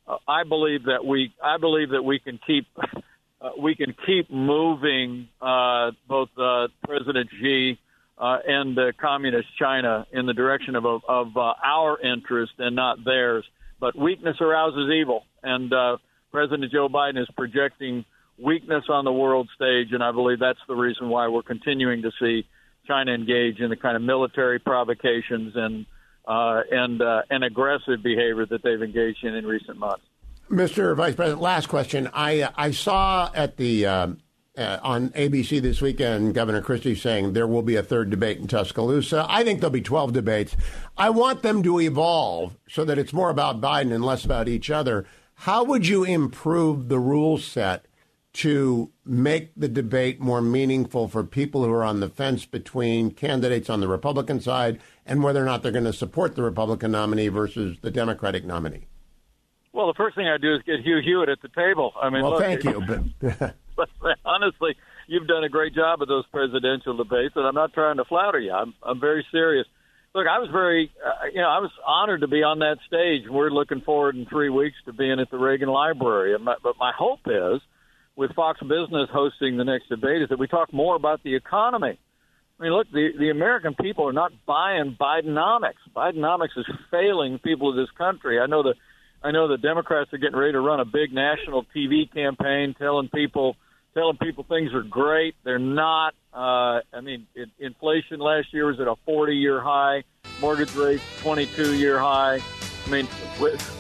uh, 0.06 0.18
I 0.28 0.44
believe 0.44 0.84
that 0.84 1.04
we, 1.04 1.34
I 1.42 1.58
believe 1.58 1.90
that 1.90 2.02
we 2.02 2.20
can 2.20 2.38
keep, 2.46 2.66
uh, 3.40 3.50
we 3.58 3.74
can 3.74 3.94
keep 4.06 4.30
moving 4.30 5.28
uh, 5.40 5.90
both 6.08 6.28
uh, 6.38 6.68
President 6.86 7.28
Xi 7.40 7.78
uh, 8.18 8.38
and 8.46 8.78
uh, 8.78 8.92
communist 9.00 9.48
China 9.58 10.06
in 10.12 10.26
the 10.26 10.34
direction 10.34 10.76
of 10.76 10.84
of 10.84 11.36
uh, 11.36 11.54
our 11.64 12.00
interest 12.00 12.52
and 12.58 12.76
not 12.76 13.04
theirs. 13.04 13.44
But 13.80 13.98
weakness 13.98 14.36
arouses 14.40 14.90
evil, 14.90 15.24
and 15.42 15.72
uh, 15.72 15.98
President 16.32 16.70
Joe 16.72 16.88
Biden 16.88 17.20
is 17.20 17.28
projecting 17.36 18.04
weakness 18.38 18.84
on 18.88 19.04
the 19.04 19.12
world 19.12 19.48
stage, 19.54 19.88
and 19.92 20.02
I 20.02 20.12
believe 20.12 20.38
that's 20.38 20.58
the 20.68 20.74
reason 20.74 21.08
why 21.08 21.28
we're 21.28 21.42
continuing 21.42 22.02
to 22.02 22.10
see 22.20 22.46
China 22.86 23.12
engage 23.12 23.60
in 23.60 23.70
the 23.70 23.76
kind 23.76 23.96
of 23.96 24.02
military 24.02 24.58
provocations 24.58 25.52
and 25.54 25.86
uh, 26.26 26.62
and 26.70 27.02
uh, 27.02 27.22
and 27.30 27.44
aggressive 27.44 28.02
behavior 28.02 28.46
that 28.46 28.62
they've 28.62 28.82
engaged 28.82 29.24
in 29.24 29.34
in 29.34 29.46
recent 29.46 29.78
months. 29.78 30.04
Mr. 30.50 30.94
Vice 30.94 31.14
President, 31.14 31.40
last 31.40 31.68
question. 31.68 32.08
I 32.12 32.50
I 32.56 32.70
saw 32.70 33.30
at 33.34 33.56
the 33.56 33.86
um, 33.86 34.18
uh, 34.56 34.78
on 34.82 35.10
ABC 35.10 35.60
this 35.60 35.80
weekend, 35.80 36.34
Governor 36.34 36.60
Christie 36.60 36.94
saying 36.94 37.32
there 37.32 37.46
will 37.46 37.62
be 37.62 37.76
a 37.76 37.82
third 37.82 38.10
debate 38.10 38.38
in 38.38 38.46
Tuscaloosa. 38.46 39.26
I 39.28 39.42
think 39.42 39.60
there'll 39.60 39.72
be 39.72 39.80
12 39.80 40.12
debates. 40.12 40.56
I 40.96 41.10
want 41.10 41.42
them 41.42 41.62
to 41.64 41.80
evolve 41.80 42.56
so 42.68 42.84
that 42.84 42.98
it's 42.98 43.12
more 43.12 43.30
about 43.30 43.60
Biden 43.60 43.92
and 43.92 44.04
less 44.04 44.24
about 44.24 44.48
each 44.48 44.70
other. 44.70 45.06
How 45.34 45.64
would 45.64 45.86
you 45.86 46.04
improve 46.04 46.88
the 46.88 47.00
rule 47.00 47.38
set 47.38 47.86
to 48.34 48.90
make 49.04 49.52
the 49.56 49.68
debate 49.68 50.20
more 50.20 50.40
meaningful 50.40 51.06
for 51.08 51.22
people 51.22 51.64
who 51.64 51.70
are 51.72 51.84
on 51.84 52.00
the 52.00 52.08
fence 52.08 52.44
between 52.46 53.10
candidates 53.10 53.70
on 53.70 53.80
the 53.80 53.86
Republican 53.86 54.40
side 54.40 54.80
and 55.06 55.22
whether 55.22 55.40
or 55.40 55.44
not 55.44 55.62
they're 55.62 55.72
going 55.72 55.84
to 55.84 55.92
support 55.92 56.34
the 56.34 56.42
Republican 56.42 56.90
nominee 56.90 57.28
versus 57.28 57.78
the 57.80 57.92
Democratic 57.92 58.44
nominee? 58.44 58.86
Well, 59.72 59.86
the 59.88 59.94
first 59.94 60.16
thing 60.16 60.28
I 60.28 60.38
do 60.38 60.54
is 60.54 60.62
get 60.62 60.80
Hugh 60.80 61.00
Hewitt 61.04 61.28
at 61.28 61.42
the 61.42 61.48
table. 61.48 61.92
I 62.00 62.10
mean, 62.10 62.22
well, 62.22 62.32
look, 62.32 62.40
thank 62.40 62.64
you. 62.64 62.82
But 63.20 63.54
honestly, 64.24 64.76
you've 65.06 65.26
done 65.26 65.44
a 65.44 65.48
great 65.48 65.74
job 65.74 66.02
of 66.02 66.08
those 66.08 66.26
presidential 66.32 66.96
debates, 66.96 67.34
and 67.36 67.46
I'm 67.46 67.54
not 67.54 67.72
trying 67.72 67.96
to 67.96 68.04
flatter 68.04 68.40
you. 68.40 68.52
I'm 68.52 68.74
I'm 68.82 69.00
very 69.00 69.26
serious. 69.30 69.66
Look, 70.14 70.26
I 70.28 70.38
was 70.38 70.48
very, 70.52 70.92
uh, 71.04 71.26
you 71.32 71.40
know, 71.40 71.48
I 71.48 71.58
was 71.58 71.72
honored 71.84 72.20
to 72.20 72.28
be 72.28 72.44
on 72.44 72.60
that 72.60 72.76
stage. 72.86 73.22
We're 73.28 73.50
looking 73.50 73.80
forward 73.80 74.14
in 74.14 74.26
three 74.26 74.48
weeks 74.48 74.76
to 74.86 74.92
being 74.92 75.18
at 75.18 75.28
the 75.28 75.38
Reagan 75.38 75.68
Library. 75.68 76.36
But 76.38 76.76
my 76.78 76.92
hope 76.96 77.20
is, 77.26 77.60
with 78.14 78.32
Fox 78.34 78.60
Business 78.60 79.10
hosting 79.12 79.56
the 79.56 79.64
next 79.64 79.88
debate, 79.88 80.22
is 80.22 80.28
that 80.28 80.38
we 80.38 80.46
talk 80.46 80.72
more 80.72 80.94
about 80.94 81.24
the 81.24 81.34
economy. 81.34 81.98
I 82.58 82.62
mean, 82.62 82.72
look, 82.72 82.86
the 82.92 83.08
the 83.18 83.30
American 83.30 83.74
people 83.74 84.08
are 84.08 84.12
not 84.12 84.30
buying 84.46 84.96
Bidenomics. 84.98 85.82
Bidenomics 85.94 86.56
is 86.56 86.66
failing 86.92 87.40
people 87.40 87.70
of 87.70 87.76
this 87.76 87.90
country. 87.98 88.38
I 88.38 88.46
know 88.46 88.62
the 88.62 88.74
I 89.24 89.32
know 89.32 89.48
the 89.48 89.58
Democrats 89.58 90.12
are 90.12 90.18
getting 90.18 90.36
ready 90.36 90.52
to 90.52 90.60
run 90.60 90.80
a 90.80 90.84
big 90.84 91.12
national 91.12 91.64
TV 91.74 92.12
campaign 92.12 92.74
telling 92.78 93.08
people 93.08 93.56
telling 93.94 94.18
people 94.18 94.44
things 94.44 94.74
are 94.74 94.82
great. 94.82 95.34
They're 95.44 95.58
not. 95.58 96.14
Uh, 96.32 96.80
I 96.92 97.00
mean, 97.00 97.26
it, 97.34 97.48
inflation 97.58 98.20
last 98.20 98.52
year 98.52 98.66
was 98.66 98.78
at 98.80 98.88
a 98.88 98.96
40 99.06 99.36
year 99.36 99.60
high, 99.60 100.02
mortgage 100.40 100.74
rates 100.74 101.04
22 101.20 101.76
year 101.76 101.98
high. 101.98 102.40
I 102.86 102.90
mean, 102.90 103.08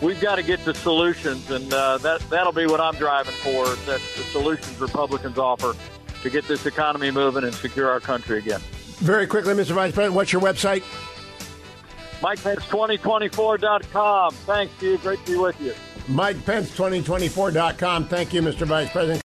we, 0.00 0.14
have 0.14 0.22
got 0.22 0.36
to 0.36 0.42
get 0.42 0.64
to 0.64 0.72
solutions, 0.74 1.50
and 1.50 1.70
uh, 1.74 1.98
that 1.98 2.22
that'll 2.30 2.52
be 2.52 2.66
what 2.66 2.80
I'm 2.80 2.94
driving 2.94 3.34
for. 3.34 3.66
That 3.66 4.00
the 4.16 4.22
solutions 4.32 4.80
Republicans 4.80 5.36
offer 5.36 5.74
to 6.22 6.30
get 6.30 6.48
this 6.48 6.64
economy 6.64 7.10
moving 7.10 7.44
and 7.44 7.54
secure 7.54 7.90
our 7.90 8.00
country 8.00 8.38
again. 8.38 8.60
Very 9.00 9.26
quickly, 9.26 9.52
Mr. 9.52 9.72
Vice 9.72 9.92
President, 9.92 10.14
what's 10.14 10.32
your 10.32 10.40
website? 10.40 10.82
MikePence2024.com. 12.22 14.32
Thanks, 14.32 14.72
Steve. 14.76 15.02
Great 15.02 15.18
to 15.26 15.32
be 15.32 15.36
with 15.36 15.60
you. 15.60 15.74
MikePence2024.com. 16.06 18.06
Thank 18.06 18.32
you, 18.32 18.40
Mr. 18.40 18.66
Vice 18.66 18.90
President. 18.90 19.22